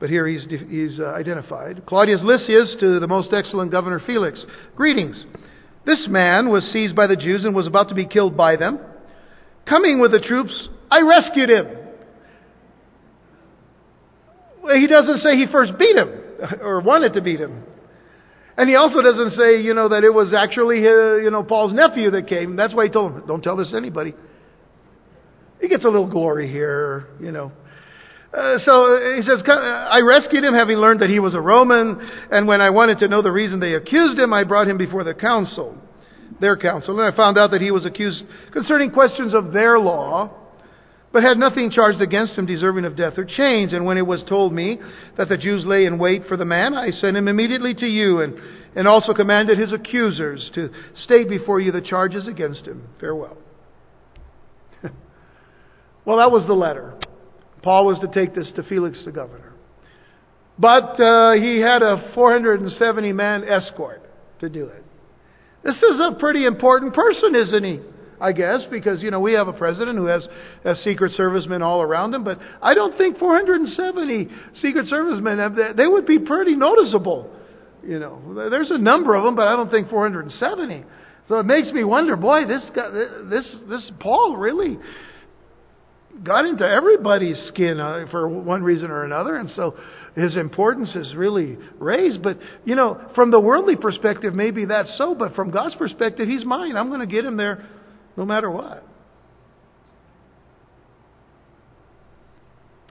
but 0.00 0.08
here 0.08 0.26
he's, 0.26 0.46
he's 0.68 0.98
uh, 0.98 1.04
identified. 1.04 1.84
Claudius 1.84 2.20
Lysias 2.22 2.74
to 2.80 3.00
the 3.00 3.06
most 3.06 3.32
excellent 3.34 3.70
governor 3.70 4.00
Felix. 4.06 4.44
Greetings. 4.76 5.22
This 5.84 6.06
man 6.08 6.48
was 6.48 6.64
seized 6.72 6.96
by 6.96 7.06
the 7.06 7.16
Jews 7.16 7.44
and 7.44 7.54
was 7.54 7.66
about 7.66 7.90
to 7.90 7.94
be 7.94 8.06
killed 8.06 8.34
by 8.34 8.56
them. 8.56 8.78
Coming 9.66 10.00
with 10.00 10.12
the 10.12 10.20
troops, 10.20 10.68
I 10.90 11.00
rescued 11.00 11.50
him. 11.50 11.66
He 14.78 14.86
doesn't 14.86 15.18
say 15.18 15.36
he 15.36 15.46
first 15.50 15.72
beat 15.78 15.96
him 15.96 16.10
or 16.60 16.80
wanted 16.80 17.14
to 17.14 17.20
beat 17.20 17.40
him. 17.40 17.64
And 18.56 18.68
he 18.68 18.76
also 18.76 19.02
doesn't 19.02 19.32
say, 19.32 19.60
you 19.60 19.74
know, 19.74 19.88
that 19.88 20.04
it 20.04 20.14
was 20.14 20.32
actually, 20.32 20.86
uh, 20.86 21.16
you 21.16 21.30
know, 21.30 21.42
Paul's 21.42 21.72
nephew 21.72 22.10
that 22.12 22.28
came. 22.28 22.54
That's 22.56 22.72
why 22.72 22.84
he 22.84 22.90
told 22.90 23.12
him, 23.12 23.22
don't 23.26 23.42
tell 23.42 23.56
this 23.56 23.70
to 23.70 23.76
anybody. 23.76 24.14
He 25.60 25.68
gets 25.68 25.84
a 25.84 25.88
little 25.88 26.06
glory 26.06 26.50
here, 26.50 27.08
you 27.20 27.32
know. 27.32 27.50
Uh, 28.32 28.58
so 28.64 28.98
he 29.16 29.22
says, 29.22 29.42
I 29.48 30.00
rescued 30.00 30.44
him 30.44 30.54
having 30.54 30.78
learned 30.78 31.00
that 31.00 31.10
he 31.10 31.20
was 31.20 31.34
a 31.34 31.40
Roman, 31.40 31.98
and 32.30 32.46
when 32.46 32.60
I 32.60 32.70
wanted 32.70 32.98
to 32.98 33.08
know 33.08 33.22
the 33.22 33.30
reason 33.32 33.60
they 33.60 33.74
accused 33.74 34.18
him, 34.18 34.32
I 34.32 34.44
brought 34.44 34.68
him 34.68 34.76
before 34.76 35.04
the 35.04 35.14
council, 35.14 35.76
their 36.40 36.56
counsel, 36.56 36.98
and 36.98 37.12
I 37.12 37.16
found 37.16 37.38
out 37.38 37.50
that 37.52 37.60
he 37.60 37.70
was 37.70 37.84
accused 37.84 38.24
concerning 38.52 38.90
questions 38.90 39.34
of 39.34 39.52
their 39.52 39.78
law, 39.78 40.30
but 41.12 41.22
had 41.22 41.38
nothing 41.38 41.70
charged 41.70 42.00
against 42.00 42.34
him 42.34 42.44
deserving 42.44 42.84
of 42.84 42.96
death 42.96 43.16
or 43.16 43.24
chains. 43.24 43.72
And 43.72 43.86
when 43.86 43.96
it 43.98 44.06
was 44.06 44.22
told 44.28 44.52
me 44.52 44.80
that 45.16 45.28
the 45.28 45.36
Jews 45.36 45.64
lay 45.64 45.84
in 45.86 45.98
wait 45.98 46.26
for 46.26 46.36
the 46.36 46.44
man, 46.44 46.74
I 46.74 46.90
sent 46.90 47.16
him 47.16 47.28
immediately 47.28 47.72
to 47.74 47.86
you, 47.86 48.20
and, 48.20 48.34
and 48.74 48.88
also 48.88 49.14
commanded 49.14 49.56
his 49.56 49.72
accusers 49.72 50.50
to 50.56 50.70
state 51.04 51.28
before 51.28 51.60
you 51.60 51.70
the 51.70 51.80
charges 51.80 52.26
against 52.26 52.66
him. 52.66 52.88
Farewell. 52.98 53.36
well, 56.04 56.18
that 56.18 56.32
was 56.32 56.46
the 56.48 56.54
letter. 56.54 56.94
Paul 57.62 57.86
was 57.86 57.98
to 58.00 58.08
take 58.08 58.34
this 58.34 58.50
to 58.56 58.64
Felix 58.64 58.98
the 59.04 59.12
governor. 59.12 59.52
But 60.58 61.00
uh, 61.00 61.32
he 61.32 61.60
had 61.60 61.82
a 61.82 62.12
470 62.14 63.12
man 63.12 63.44
escort 63.44 64.02
to 64.40 64.48
do 64.48 64.66
it. 64.66 64.83
This 65.64 65.76
is 65.76 66.00
a 66.00 66.16
pretty 66.18 66.44
important 66.44 66.94
person, 66.94 67.34
isn't 67.34 67.64
he? 67.64 67.80
I 68.20 68.32
guess, 68.32 68.60
because, 68.70 69.02
you 69.02 69.10
know, 69.10 69.20
we 69.20 69.32
have 69.32 69.48
a 69.48 69.52
president 69.52 69.98
who 69.98 70.06
has, 70.06 70.26
has 70.62 70.78
Secret 70.84 71.12
Servicemen 71.16 71.62
all 71.62 71.82
around 71.82 72.14
him, 72.14 72.22
but 72.22 72.38
I 72.62 72.74
don't 72.74 72.96
think 72.96 73.18
470 73.18 74.28
Secret 74.62 74.86
Servicemen, 74.86 75.74
they 75.76 75.86
would 75.86 76.06
be 76.06 76.20
pretty 76.20 76.54
noticeable. 76.54 77.30
You 77.82 77.98
know, 77.98 78.48
there's 78.50 78.70
a 78.70 78.78
number 78.78 79.14
of 79.14 79.24
them, 79.24 79.34
but 79.34 79.48
I 79.48 79.56
don't 79.56 79.70
think 79.70 79.90
470. 79.90 80.84
So 81.28 81.38
it 81.38 81.46
makes 81.46 81.70
me 81.70 81.84
wonder, 81.84 82.16
boy, 82.16 82.46
this 82.46 82.62
guy, 82.74 82.90
this, 83.28 83.56
this 83.68 83.90
Paul 84.00 84.36
really 84.36 84.78
got 86.22 86.44
into 86.44 86.64
everybody's 86.64 87.38
skin 87.48 87.80
uh, 87.80 88.06
for 88.10 88.28
one 88.28 88.62
reason 88.62 88.90
or 88.90 89.04
another, 89.04 89.36
and 89.36 89.50
so 89.50 89.76
his 90.14 90.36
importance 90.36 90.94
is 90.94 91.14
really 91.14 91.58
raised. 91.78 92.22
But, 92.22 92.38
you 92.64 92.74
know, 92.74 93.10
from 93.14 93.30
the 93.30 93.40
worldly 93.40 93.76
perspective, 93.76 94.34
maybe 94.34 94.64
that's 94.66 94.96
so, 94.96 95.14
but 95.14 95.34
from 95.34 95.50
God's 95.50 95.74
perspective, 95.74 96.28
he's 96.28 96.44
mine. 96.44 96.76
I'm 96.76 96.88
going 96.88 97.00
to 97.00 97.06
get 97.06 97.24
him 97.24 97.36
there 97.36 97.66
no 98.16 98.24
matter 98.24 98.50
what. 98.50 98.86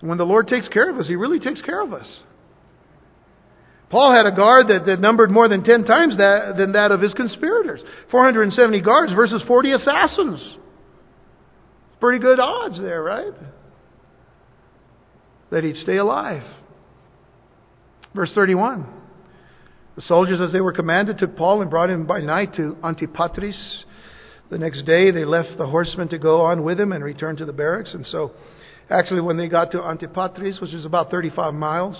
When 0.01 0.17
the 0.17 0.25
Lord 0.25 0.47
takes 0.47 0.67
care 0.67 0.89
of 0.89 0.97
us, 0.97 1.07
he 1.07 1.15
really 1.15 1.39
takes 1.39 1.61
care 1.61 1.81
of 1.81 1.93
us. 1.93 2.07
Paul 3.89 4.13
had 4.13 4.25
a 4.25 4.35
guard 4.35 4.67
that, 4.67 4.85
that 4.87 4.99
numbered 4.99 5.29
more 5.29 5.47
than 5.47 5.63
10 5.63 5.85
times 5.85 6.17
that, 6.17 6.55
than 6.57 6.73
that 6.73 6.91
of 6.91 6.99
his 6.99 7.13
conspirators 7.13 7.81
470 8.09 8.81
guards 8.81 9.13
versus 9.13 9.41
40 9.47 9.71
assassins. 9.73 10.57
Pretty 12.03 12.19
good 12.19 12.37
odds 12.37 12.77
there, 12.81 13.01
right? 13.01 13.31
That 15.51 15.63
he'd 15.63 15.77
stay 15.77 15.95
alive. 15.95 16.43
Verse 18.13 18.29
31. 18.35 18.85
The 19.95 20.01
soldiers, 20.01 20.41
as 20.41 20.51
they 20.51 20.59
were 20.59 20.73
commanded, 20.73 21.17
took 21.17 21.37
Paul 21.37 21.61
and 21.61 21.69
brought 21.69 21.89
him 21.89 22.05
by 22.05 22.19
night 22.19 22.55
to 22.55 22.75
Antipatris. 22.83 23.85
The 24.49 24.57
next 24.57 24.83
day, 24.83 25.11
they 25.11 25.23
left 25.23 25.57
the 25.57 25.65
horsemen 25.65 26.09
to 26.09 26.17
go 26.17 26.41
on 26.41 26.65
with 26.65 26.77
him 26.77 26.91
and 26.91 27.01
return 27.01 27.37
to 27.37 27.45
the 27.45 27.53
barracks. 27.53 27.93
And 27.93 28.05
so, 28.05 28.33
actually, 28.89 29.21
when 29.21 29.37
they 29.37 29.47
got 29.47 29.71
to 29.71 29.77
Antipatris, 29.77 30.59
which 30.59 30.73
is 30.73 30.83
about 30.83 31.09
35 31.09 31.53
miles 31.53 31.95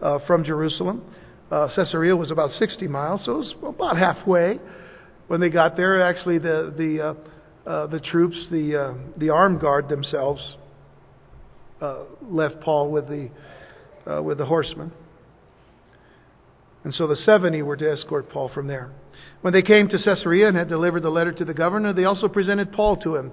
uh, 0.00 0.20
from 0.26 0.44
Jerusalem, 0.44 1.04
uh, 1.50 1.68
Caesarea 1.76 2.16
was 2.16 2.30
about 2.30 2.52
60 2.52 2.88
miles, 2.88 3.22
so 3.26 3.32
it 3.32 3.36
was 3.36 3.54
about 3.62 3.98
halfway. 3.98 4.58
When 5.26 5.42
they 5.42 5.50
got 5.50 5.76
there, 5.76 6.00
actually, 6.00 6.38
the 6.38 6.72
the 6.74 7.00
uh, 7.02 7.14
uh, 7.66 7.86
the 7.86 8.00
troops, 8.00 8.46
the, 8.50 8.76
uh, 8.76 8.94
the 9.16 9.30
armed 9.30 9.60
guard 9.60 9.88
themselves, 9.88 10.56
uh, 11.80 12.04
left 12.22 12.60
Paul 12.60 12.90
with 12.90 13.08
the, 13.08 13.30
uh, 14.06 14.22
with 14.22 14.38
the 14.38 14.46
horsemen. 14.46 14.92
And 16.84 16.92
so 16.94 17.06
the 17.06 17.16
70 17.16 17.62
were 17.62 17.76
to 17.76 17.92
escort 17.92 18.30
Paul 18.30 18.50
from 18.52 18.66
there. 18.66 18.90
When 19.40 19.52
they 19.52 19.62
came 19.62 19.88
to 19.88 19.98
Caesarea 19.98 20.48
and 20.48 20.56
had 20.56 20.68
delivered 20.68 21.02
the 21.02 21.10
letter 21.10 21.32
to 21.32 21.44
the 21.44 21.54
governor, 21.54 21.92
they 21.92 22.04
also 22.04 22.28
presented 22.28 22.72
Paul 22.72 22.96
to 22.98 23.16
him. 23.16 23.32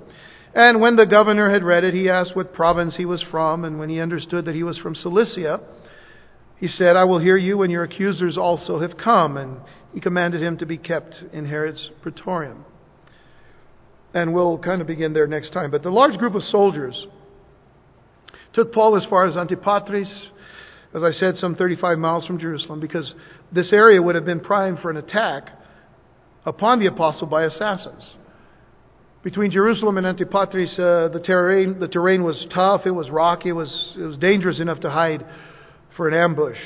And 0.54 0.82
when 0.82 0.96
the 0.96 1.06
governor 1.06 1.52
had 1.52 1.64
read 1.64 1.84
it, 1.84 1.94
he 1.94 2.10
asked 2.10 2.36
what 2.36 2.54
province 2.54 2.96
he 2.98 3.06
was 3.06 3.24
from, 3.30 3.66
and 3.66 3.78
when 3.78 3.90
he 3.90 4.00
understood 4.00 4.46
that 4.46 4.56
he 4.56 4.64
was 4.64 4.78
from 4.80 4.96
Cilicia, 4.96 5.60
he 6.60 6.68
said, 6.68 6.96
I 6.96 7.06
will 7.06 7.20
hear 7.20 7.38
you 7.38 7.58
when 7.58 7.70
your 7.70 7.84
accusers 7.84 8.38
also 8.38 8.80
have 8.82 8.98
come. 8.98 9.38
And 9.38 9.62
he 9.94 10.02
commanded 10.02 10.44
him 10.44 10.58
to 10.58 10.66
be 10.66 10.78
kept 10.78 11.16
in 11.32 11.46
Herod's 11.46 11.90
praetorium. 12.02 12.66
And 14.14 14.34
we'll 14.34 14.58
kind 14.58 14.82
of 14.82 14.88
begin 14.88 15.14
there 15.14 15.28
next 15.28 15.54
time. 15.54 15.72
But 15.72 15.84
the 15.84 15.92
large 15.92 16.18
group 16.18 16.36
of 16.36 16.44
soldiers 16.44 17.06
took 18.54 18.74
Paul 18.74 18.98
as 18.98 19.06
far 19.10 19.28
as 19.28 19.36
Antipatris, 19.36 20.12
as 20.96 21.04
I 21.04 21.12
said, 21.12 21.38
some 21.38 21.56
35 21.56 22.00
miles 22.00 22.26
from 22.26 22.40
Jerusalem, 22.40 22.80
because 22.80 23.14
this 23.52 23.72
area 23.72 24.02
would 24.02 24.16
have 24.16 24.26
been 24.26 24.40
primed 24.40 24.80
for 24.80 24.90
an 24.90 24.98
attack 24.98 25.50
upon 26.46 26.80
the 26.80 26.88
apostle 26.88 27.28
by 27.28 27.44
assassins. 27.44 28.04
Between 29.22 29.52
Jerusalem 29.52 29.98
and 29.98 30.08
Antipatris, 30.08 30.74
uh, 30.80 31.10
the 31.10 31.22
terrain 31.24 31.80
the 31.80 31.90
terrain 31.90 32.24
was 32.24 32.46
tough. 32.54 32.82
It 32.86 32.92
was 32.92 33.10
rocky. 33.10 33.50
It 33.50 33.54
was 33.54 33.70
it 33.98 34.04
was 34.04 34.18
dangerous 34.18 34.60
enough 34.60 34.80
to 34.80 34.90
hide 34.90 35.26
for 35.98 36.08
an 36.08 36.14
ambush. 36.14 36.58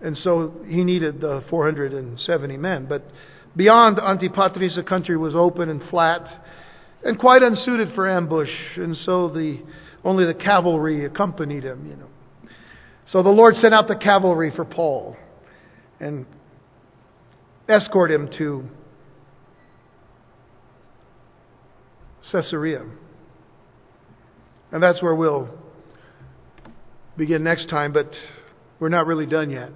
And 0.00 0.16
so 0.18 0.54
he 0.68 0.84
needed 0.84 1.20
the 1.20 1.42
470 1.50 2.56
men, 2.58 2.86
but 2.86 3.02
Beyond 3.56 3.98
Antipatris, 3.98 4.74
the 4.74 4.82
country 4.82 5.16
was 5.16 5.34
open 5.34 5.68
and 5.68 5.82
flat 5.90 6.26
and 7.04 7.18
quite 7.18 7.42
unsuited 7.42 7.94
for 7.94 8.08
ambush, 8.08 8.50
and 8.76 8.96
so 9.04 9.28
the, 9.28 9.60
only 10.04 10.24
the 10.24 10.34
cavalry 10.34 11.04
accompanied 11.04 11.64
him, 11.64 11.86
you 11.88 11.96
know. 11.96 12.08
So 13.12 13.22
the 13.22 13.28
Lord 13.28 13.54
sent 13.56 13.74
out 13.74 13.86
the 13.86 13.96
cavalry 13.96 14.50
for 14.54 14.64
Paul 14.64 15.16
and 16.00 16.26
escort 17.68 18.10
him 18.10 18.30
to 18.38 18.64
Caesarea. 22.32 22.84
And 24.72 24.82
that's 24.82 25.02
where 25.02 25.14
we'll 25.14 25.48
begin 27.16 27.44
next 27.44 27.68
time, 27.68 27.92
but 27.92 28.10
we're 28.80 28.88
not 28.88 29.06
really 29.06 29.26
done 29.26 29.50
yet. 29.50 29.70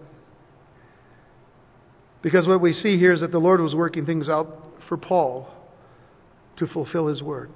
Because 2.23 2.47
what 2.47 2.61
we 2.61 2.73
see 2.73 2.99
here 2.99 3.13
is 3.13 3.21
that 3.21 3.33
the 3.33 3.39
Lord 3.39 3.61
was 3.61 3.75
working 3.75 4.05
things 4.05 4.29
out 4.29 4.73
for 4.89 4.97
Paul 4.97 5.49
to 6.57 6.67
fulfill 6.67 7.07
his 7.07 7.23
word. 7.23 7.51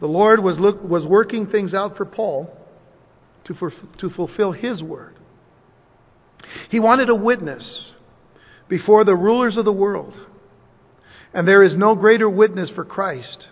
The 0.00 0.06
Lord 0.06 0.42
was, 0.42 0.58
look, 0.58 0.82
was 0.82 1.04
working 1.04 1.46
things 1.46 1.72
out 1.72 1.96
for 1.96 2.04
Paul 2.04 2.50
to, 3.44 3.54
for, 3.54 3.72
to 3.98 4.10
fulfill 4.10 4.52
his 4.52 4.82
word. 4.82 5.14
He 6.70 6.80
wanted 6.80 7.08
a 7.08 7.14
witness 7.14 7.92
before 8.68 9.04
the 9.04 9.14
rulers 9.14 9.56
of 9.56 9.64
the 9.64 9.72
world. 9.72 10.14
And 11.32 11.46
there 11.46 11.62
is 11.62 11.76
no 11.76 11.94
greater 11.94 12.28
witness 12.28 12.70
for 12.74 12.84
Christ 12.84 13.48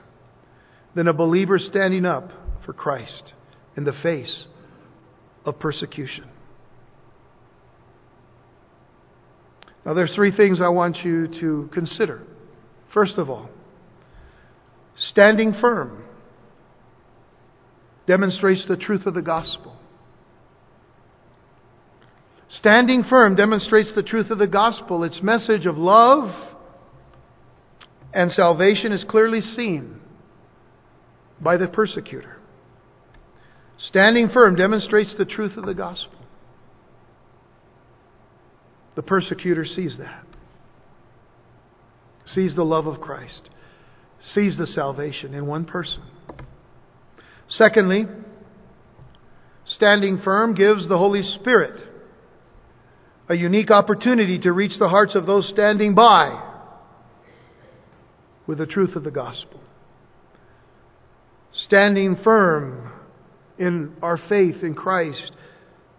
than 0.94 1.08
a 1.08 1.12
believer 1.12 1.58
standing 1.58 2.04
up 2.04 2.30
for 2.64 2.72
Christ 2.72 3.32
in 3.76 3.84
the 3.84 3.92
face 3.92 4.44
of 5.44 5.58
persecution. 5.58 6.24
Now, 9.84 9.94
there's 9.94 10.14
three 10.14 10.34
things 10.34 10.60
I 10.60 10.68
want 10.68 10.98
you 11.04 11.26
to 11.40 11.68
consider. 11.72 12.22
First 12.94 13.14
of 13.18 13.28
all, 13.28 13.48
standing 15.10 15.54
firm 15.60 16.04
demonstrates 18.06 18.64
the 18.68 18.76
truth 18.76 19.06
of 19.06 19.14
the 19.14 19.22
gospel. 19.22 19.76
Standing 22.58 23.04
firm 23.04 23.34
demonstrates 23.34 23.90
the 23.94 24.02
truth 24.02 24.30
of 24.30 24.38
the 24.38 24.46
gospel. 24.46 25.04
Its 25.04 25.20
message 25.22 25.66
of 25.66 25.78
love 25.78 26.30
and 28.12 28.30
salvation 28.32 28.92
is 28.92 29.04
clearly 29.08 29.40
seen 29.40 30.00
by 31.40 31.56
the 31.56 31.66
persecutor. 31.66 32.36
Standing 33.88 34.28
firm 34.28 34.54
demonstrates 34.54 35.14
the 35.16 35.24
truth 35.24 35.56
of 35.56 35.64
the 35.64 35.74
gospel. 35.74 36.18
The 38.94 39.02
persecutor 39.02 39.64
sees 39.64 39.96
that, 39.98 40.24
sees 42.34 42.54
the 42.54 42.64
love 42.64 42.86
of 42.86 43.00
Christ, 43.00 43.48
sees 44.34 44.56
the 44.56 44.66
salvation 44.66 45.34
in 45.34 45.46
one 45.46 45.64
person. 45.64 46.02
Secondly, 47.48 48.06
standing 49.64 50.20
firm 50.22 50.54
gives 50.54 50.88
the 50.88 50.98
Holy 50.98 51.22
Spirit 51.22 51.80
a 53.28 53.34
unique 53.34 53.70
opportunity 53.70 54.38
to 54.40 54.52
reach 54.52 54.78
the 54.78 54.88
hearts 54.88 55.14
of 55.14 55.26
those 55.26 55.48
standing 55.48 55.94
by 55.94 56.50
with 58.46 58.58
the 58.58 58.66
truth 58.66 58.96
of 58.96 59.04
the 59.04 59.10
gospel. 59.10 59.60
Standing 61.66 62.16
firm 62.22 62.92
in 63.58 63.94
our 64.02 64.18
faith 64.28 64.62
in 64.62 64.74
Christ 64.74 65.32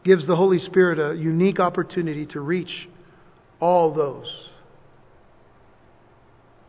gives 0.03 0.27
the 0.27 0.35
Holy 0.35 0.59
Spirit 0.59 0.99
a 0.99 1.17
unique 1.17 1.59
opportunity 1.59 2.25
to 2.27 2.39
reach 2.39 2.89
all 3.59 3.93
those 3.93 4.27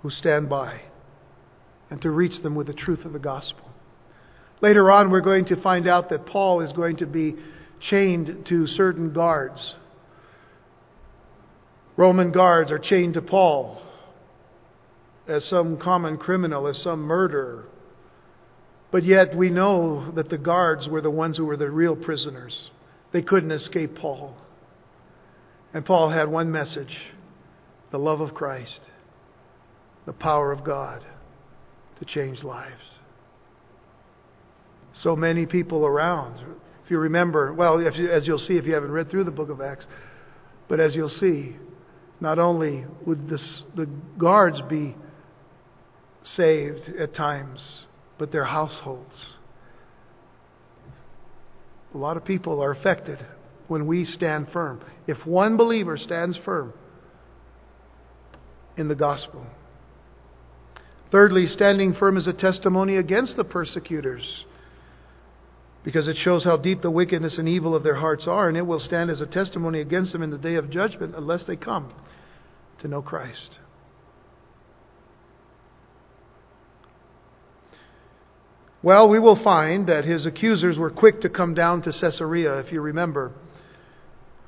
who 0.03 0.11
stand 0.11 0.49
by 0.49 0.81
and 1.91 2.01
to 2.03 2.11
reach 2.11 2.43
them 2.43 2.55
with 2.55 2.67
the 2.67 2.73
truth 2.73 3.05
of 3.05 3.13
the 3.13 3.19
gospel. 3.19 3.65
Later 4.61 4.91
on, 4.91 5.11
we're 5.11 5.21
going 5.21 5.47
to 5.47 5.61
find 5.61 5.89
out 5.89 6.11
that 6.11 6.27
Paul 6.27 6.61
is 6.61 6.73
going 6.73 6.99
to 6.99 7.07
be 7.07 7.35
chained 7.91 8.47
to 8.49 8.67
certain 8.67 9.13
guards. 9.13 9.75
Roman 11.97 12.33
guards 12.33 12.71
are 12.71 12.79
chained 12.79 13.15
to 13.15 13.23
Paul 13.23 13.81
as 15.29 15.45
some 15.49 15.79
common 15.79 16.19
criminal, 16.19 16.67
as 16.67 16.81
some 16.83 17.01
murderer. 17.01 17.65
But 18.91 19.05
yet 19.05 19.37
we 19.37 19.51
know 19.51 20.13
that 20.13 20.29
the 20.29 20.39
guards 20.39 20.89
were 20.89 21.01
the 21.01 21.11
ones 21.11 21.37
who 21.37 21.47
were 21.47 21.57
the 21.57 21.71
real 21.71 21.97
prisoners. 21.97 22.55
They 23.15 23.23
couldn't 23.23 23.53
escape 23.53 23.95
Paul. 23.95 24.35
And 25.73 25.87
Paul 25.87 26.11
had 26.11 26.29
one 26.29 26.51
message 26.51 26.95
the 27.93 27.99
love 27.99 28.21
of 28.21 28.35
Christ, 28.35 28.81
the 30.05 30.13
power 30.13 30.51
of 30.51 30.65
God 30.65 31.05
to 32.01 32.05
change 32.05 32.43
lives. 32.43 32.83
So 35.05 35.15
many 35.15 35.47
people 35.47 35.87
around. 35.87 36.41
If 36.85 36.91
you 36.91 36.99
remember, 36.99 37.53
well, 37.55 37.81
you, 37.81 38.11
as 38.11 38.27
you'll 38.27 38.39
see 38.41 38.55
if 38.55 38.67
you 38.67 38.75
haven't 38.75 38.91
read 38.91 39.13
through 39.13 39.25
the 39.25 39.31
book 39.31 39.49
of 39.49 39.61
Acts, 39.61 39.87
but 40.69 40.81
as 40.81 40.97
you'll 40.97 41.09
see, 41.09 41.57
not 42.21 42.41
only 42.41 42.85
would 43.07 43.29
this, 43.29 43.63
the 43.77 43.87
guards 44.19 44.61
be 44.69 44.97
saved 46.35 46.89
at 47.01 47.15
times, 47.15 47.61
but 48.19 48.33
their 48.33 48.45
households. 48.45 49.34
A 51.95 51.99
lot 51.99 52.17
of 52.17 52.25
people 52.25 52.61
are 52.63 52.73
affected 52.73 53.25
when 53.69 53.87
we 53.87 54.05
stand 54.05 54.49
firm. 54.53 54.81
If 55.07 55.25
one 55.25 55.57
believer 55.57 55.97
stands 55.97 56.37
firm 56.45 56.73
in 58.77 58.89
the 58.89 58.95
gospel. 58.95 59.47
Thirdly, 61.13 61.47
standing 61.47 61.95
firm 61.95 62.17
is 62.17 62.27
a 62.27 62.33
testimony 62.33 62.97
against 62.97 63.37
the 63.37 63.45
persecutors 63.45 64.45
because 65.85 66.09
it 66.09 66.17
shows 66.17 66.45
how 66.45 66.57
deep 66.57 66.83
the 66.83 66.91
wickedness 66.91 67.37
and 67.39 67.49
evil 67.49 67.77
of 67.77 67.85
their 67.85 67.95
hearts 67.95 68.25
are, 68.27 68.49
and 68.49 68.57
it 68.57 68.67
will 68.67 68.81
stand 68.81 69.11
as 69.11 69.21
a 69.21 69.27
testimony 69.27 69.81
against 69.81 70.13
them 70.13 70.23
in 70.23 70.31
the 70.31 70.39
day 70.39 70.55
of 70.55 70.71
judgment 70.71 71.15
unless 71.15 71.45
they 71.47 71.57
come 71.57 71.93
to 72.81 72.89
know 72.89 73.03
Christ. 73.03 73.59
Well, 78.85 79.09
we 79.09 79.19
will 79.19 79.43
find 79.43 79.87
that 79.87 80.05
his 80.05 80.27
accusers 80.27 80.77
were 80.77 80.91
quick 80.91 81.23
to 81.23 81.31
come 81.31 81.55
down 81.55 81.81
to 81.83 81.91
Caesarea, 81.91 82.59
if 82.59 82.71
you 82.71 82.83
remember. 82.83 83.33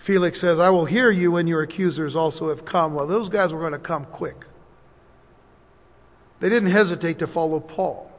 Felix 0.07 0.39
says, 0.43 0.59
I 0.59 0.69
will 0.69 0.85
hear 0.85 1.11
you 1.11 1.33
when 1.33 1.47
your 1.47 1.63
accusers 1.63 2.15
also 2.15 2.55
have 2.55 2.67
come. 2.67 2.93
Well, 2.93 3.07
those 3.07 3.31
guys 3.31 3.51
were 3.51 3.61
going 3.61 3.73
to 3.73 3.79
come 3.79 4.05
quick. 4.05 4.37
They 6.43 6.51
didn't 6.51 6.71
hesitate 6.71 7.19
to 7.21 7.27
follow 7.29 7.61
Paul. 7.61 8.11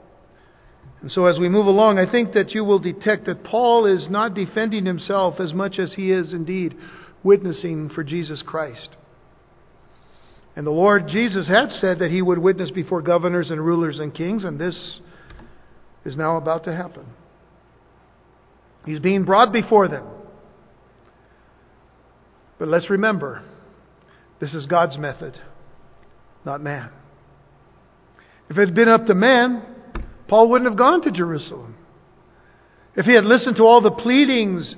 And 1.04 1.12
so, 1.12 1.28
as 1.28 1.38
we 1.38 1.50
move 1.50 1.68
along, 1.68 2.00
I 2.00 2.12
think 2.12 2.34
that 2.34 2.50
you 2.50 2.66
will 2.66 2.80
detect 2.80 3.28
that 3.28 3.44
Paul 3.44 3.86
is 3.86 4.08
not 4.10 4.34
defending 4.34 4.88
himself 4.88 5.40
as 5.40 5.54
much 5.54 5.78
as 5.78 5.94
he 5.94 6.12
is 6.12 6.34
indeed 6.34 6.76
witnessing 7.22 7.90
for 7.90 8.04
Jesus 8.04 8.42
Christ. 8.44 8.90
And 10.56 10.66
the 10.66 10.72
Lord 10.72 11.10
Jesus 11.10 11.48
had 11.48 11.70
said 11.80 12.00
that 12.00 12.10
he 12.10 12.24
would 12.24 12.40
witness 12.40 12.72
before 12.72 13.04
governors 13.04 13.52
and 13.52 13.64
rulers 13.64 14.00
and 14.00 14.12
kings, 14.12 14.44
and 14.44 14.60
this 14.60 15.00
is 16.06 16.16
now 16.16 16.38
about 16.38 16.64
to 16.66 16.76
happen. 16.76 17.06
He's 18.86 19.00
being 19.00 19.26
brought 19.26 19.52
before 19.52 19.88
them. 19.88 20.06
But 22.60 22.70
let's 22.70 22.90
remember 22.90 23.44
this 24.40 24.54
is 24.54 24.66
God's 24.66 24.98
method, 24.98 25.40
not 26.46 26.62
man. 26.62 26.90
If 28.50 28.58
it 28.58 28.68
had 28.68 28.76
been 28.76 28.88
up 28.88 29.06
to 29.08 29.14
man, 29.14 29.64
Paul 30.28 30.50
wouldn't 30.50 30.70
have 30.70 30.78
gone 30.78 31.02
to 31.04 31.12
Jerusalem. 31.12 31.76
If 32.96 33.06
he 33.06 33.14
had 33.14 33.26
listened 33.26 33.58
to 33.58 33.64
all 33.64 33.82
the 33.82 33.92
pleadings 33.92 34.76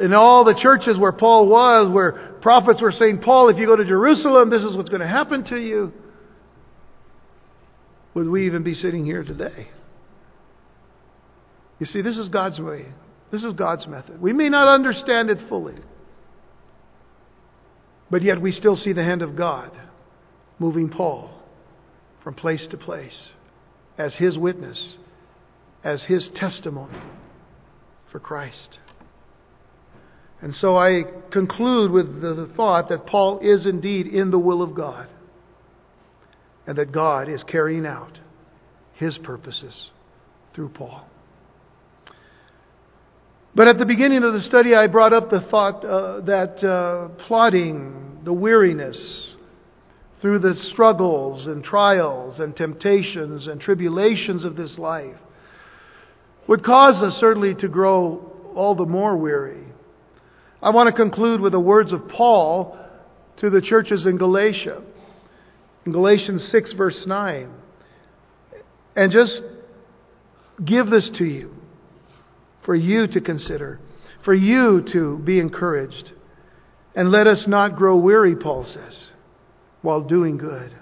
in 0.00 0.12
all 0.14 0.44
the 0.44 0.58
churches 0.60 0.96
where 0.98 1.12
Paul 1.12 1.48
was, 1.48 1.92
where 1.92 2.36
prophets 2.40 2.80
were 2.80 2.92
saying, 2.92 3.18
Paul, 3.18 3.48
if 3.48 3.58
you 3.58 3.66
go 3.66 3.76
to 3.76 3.84
Jerusalem, 3.84 4.50
this 4.50 4.62
is 4.62 4.76
what's 4.76 4.88
going 4.88 5.00
to 5.00 5.08
happen 5.08 5.44
to 5.44 5.56
you, 5.56 5.92
would 8.14 8.28
we 8.28 8.46
even 8.46 8.62
be 8.62 8.74
sitting 8.74 9.04
here 9.04 9.22
today? 9.22 9.68
You 11.78 11.86
see, 11.86 12.02
this 12.02 12.16
is 12.16 12.28
God's 12.28 12.58
way. 12.58 12.86
This 13.30 13.44
is 13.44 13.52
God's 13.54 13.86
method. 13.86 14.20
We 14.20 14.32
may 14.32 14.48
not 14.48 14.68
understand 14.68 15.30
it 15.30 15.38
fully, 15.48 15.76
but 18.10 18.22
yet 18.22 18.40
we 18.40 18.52
still 18.52 18.76
see 18.76 18.92
the 18.92 19.04
hand 19.04 19.22
of 19.22 19.36
God 19.36 19.70
moving 20.58 20.88
Paul 20.88 21.30
from 22.24 22.34
place 22.34 22.66
to 22.70 22.76
place 22.76 23.28
as 23.96 24.14
his 24.16 24.38
witness, 24.38 24.94
as 25.84 26.02
his 26.04 26.28
testimony 26.36 26.98
for 28.10 28.18
Christ. 28.18 28.78
And 30.40 30.54
so 30.54 30.76
I 30.76 31.02
conclude 31.32 31.90
with 31.90 32.20
the 32.20 32.50
thought 32.56 32.88
that 32.88 33.06
Paul 33.06 33.40
is 33.40 33.66
indeed 33.66 34.06
in 34.06 34.30
the 34.30 34.38
will 34.38 34.62
of 34.62 34.74
God 34.74 35.08
and 36.66 36.78
that 36.78 36.92
God 36.92 37.28
is 37.28 37.42
carrying 37.44 37.86
out 37.86 38.18
his 38.94 39.18
purposes 39.18 39.74
through 40.54 40.68
Paul. 40.70 41.06
But 43.58 43.66
at 43.66 43.76
the 43.76 43.86
beginning 43.86 44.22
of 44.22 44.34
the 44.34 44.42
study, 44.42 44.72
I 44.76 44.86
brought 44.86 45.12
up 45.12 45.30
the 45.30 45.40
thought 45.50 45.84
uh, 45.84 46.20
that 46.20 46.64
uh, 46.64 47.08
plodding, 47.26 48.20
the 48.24 48.32
weariness, 48.32 48.96
through 50.22 50.38
the 50.38 50.54
struggles 50.72 51.44
and 51.44 51.64
trials 51.64 52.38
and 52.38 52.54
temptations 52.54 53.48
and 53.48 53.60
tribulations 53.60 54.44
of 54.44 54.54
this 54.54 54.78
life, 54.78 55.16
would 56.46 56.64
cause 56.64 57.02
us 57.02 57.18
certainly 57.18 57.56
to 57.56 57.66
grow 57.66 58.52
all 58.54 58.76
the 58.76 58.86
more 58.86 59.16
weary. 59.16 59.64
I 60.62 60.70
want 60.70 60.86
to 60.86 60.92
conclude 60.92 61.40
with 61.40 61.50
the 61.50 61.58
words 61.58 61.92
of 61.92 62.08
Paul 62.08 62.78
to 63.38 63.50
the 63.50 63.60
churches 63.60 64.06
in 64.06 64.18
Galatia. 64.18 64.82
In 65.84 65.90
Galatians 65.90 66.46
6, 66.52 66.74
verse 66.74 67.02
9. 67.08 67.50
And 68.94 69.10
just 69.10 69.32
give 70.64 70.90
this 70.90 71.10
to 71.18 71.24
you 71.24 71.57
for 72.68 72.76
you 72.76 73.06
to 73.06 73.18
consider, 73.22 73.80
for 74.26 74.34
you 74.34 74.84
to 74.92 75.16
be 75.24 75.40
encouraged. 75.40 76.12
And 76.94 77.10
let 77.10 77.26
us 77.26 77.44
not 77.46 77.76
grow 77.76 77.96
weary, 77.96 78.36
Paul 78.36 78.66
says, 78.66 78.94
while 79.80 80.02
doing 80.02 80.36
good. 80.36 80.76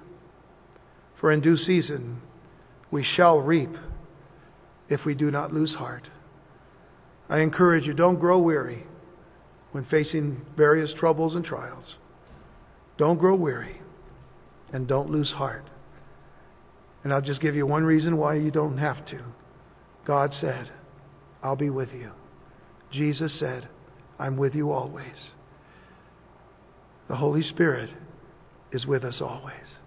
For 1.20 1.30
in 1.30 1.42
due 1.42 1.56
season 1.56 2.22
we 2.90 3.04
shall 3.04 3.38
reap 3.38 3.70
if 4.88 5.04
we 5.04 5.14
do 5.14 5.30
not 5.30 5.54
lose 5.54 5.74
heart. 5.74 6.08
I 7.28 7.38
encourage 7.38 7.84
you, 7.84 7.94
don't 7.94 8.18
grow 8.18 8.40
weary 8.40 8.84
when 9.70 9.84
facing 9.84 10.44
various 10.56 10.92
troubles 10.98 11.36
and 11.36 11.44
trials. 11.44 11.84
Don't 12.98 13.20
grow 13.20 13.36
weary 13.36 13.80
and 14.72 14.88
don't 14.88 15.10
lose 15.10 15.30
heart. 15.30 15.70
And 17.04 17.12
I'll 17.12 17.22
just 17.22 17.40
give 17.40 17.54
you 17.54 17.64
one 17.64 17.84
reason 17.84 18.16
why 18.16 18.34
you 18.34 18.50
don't 18.50 18.78
have 18.78 19.06
to. 19.06 19.22
God 20.04 20.32
said, 20.40 20.72
I'll 21.42 21.56
be 21.56 21.70
with 21.70 21.90
you. 21.92 22.10
Jesus 22.92 23.38
said, 23.38 23.68
I'm 24.18 24.36
with 24.36 24.54
you 24.54 24.72
always. 24.72 25.30
The 27.08 27.16
Holy 27.16 27.42
Spirit 27.42 27.90
is 28.72 28.86
with 28.86 29.04
us 29.04 29.18
always. 29.20 29.78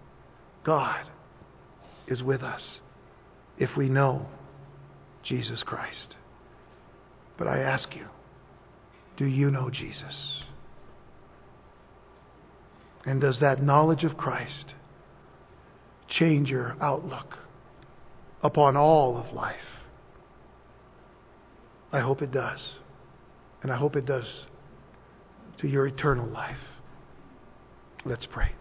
God 0.64 1.06
is 2.06 2.22
with 2.22 2.42
us 2.42 2.62
if 3.58 3.70
we 3.76 3.88
know 3.88 4.26
Jesus 5.22 5.62
Christ. 5.64 6.16
But 7.36 7.46
I 7.46 7.58
ask 7.58 7.94
you, 7.94 8.06
do 9.16 9.26
you 9.26 9.50
know 9.50 9.70
Jesus? 9.70 10.44
And 13.04 13.20
does 13.20 13.38
that 13.40 13.62
knowledge 13.62 14.04
of 14.04 14.16
Christ 14.16 14.74
change 16.08 16.48
your 16.48 16.76
outlook 16.80 17.38
upon 18.42 18.76
all 18.76 19.16
of 19.16 19.34
life? 19.34 19.56
I 21.92 22.00
hope 22.00 22.22
it 22.22 22.32
does. 22.32 22.60
And 23.62 23.72
I 23.72 23.76
hope 23.76 23.96
it 23.96 24.06
does 24.06 24.24
to 25.58 25.68
your 25.68 25.86
eternal 25.86 26.26
life. 26.26 26.56
Let's 28.04 28.26
pray. 28.30 28.52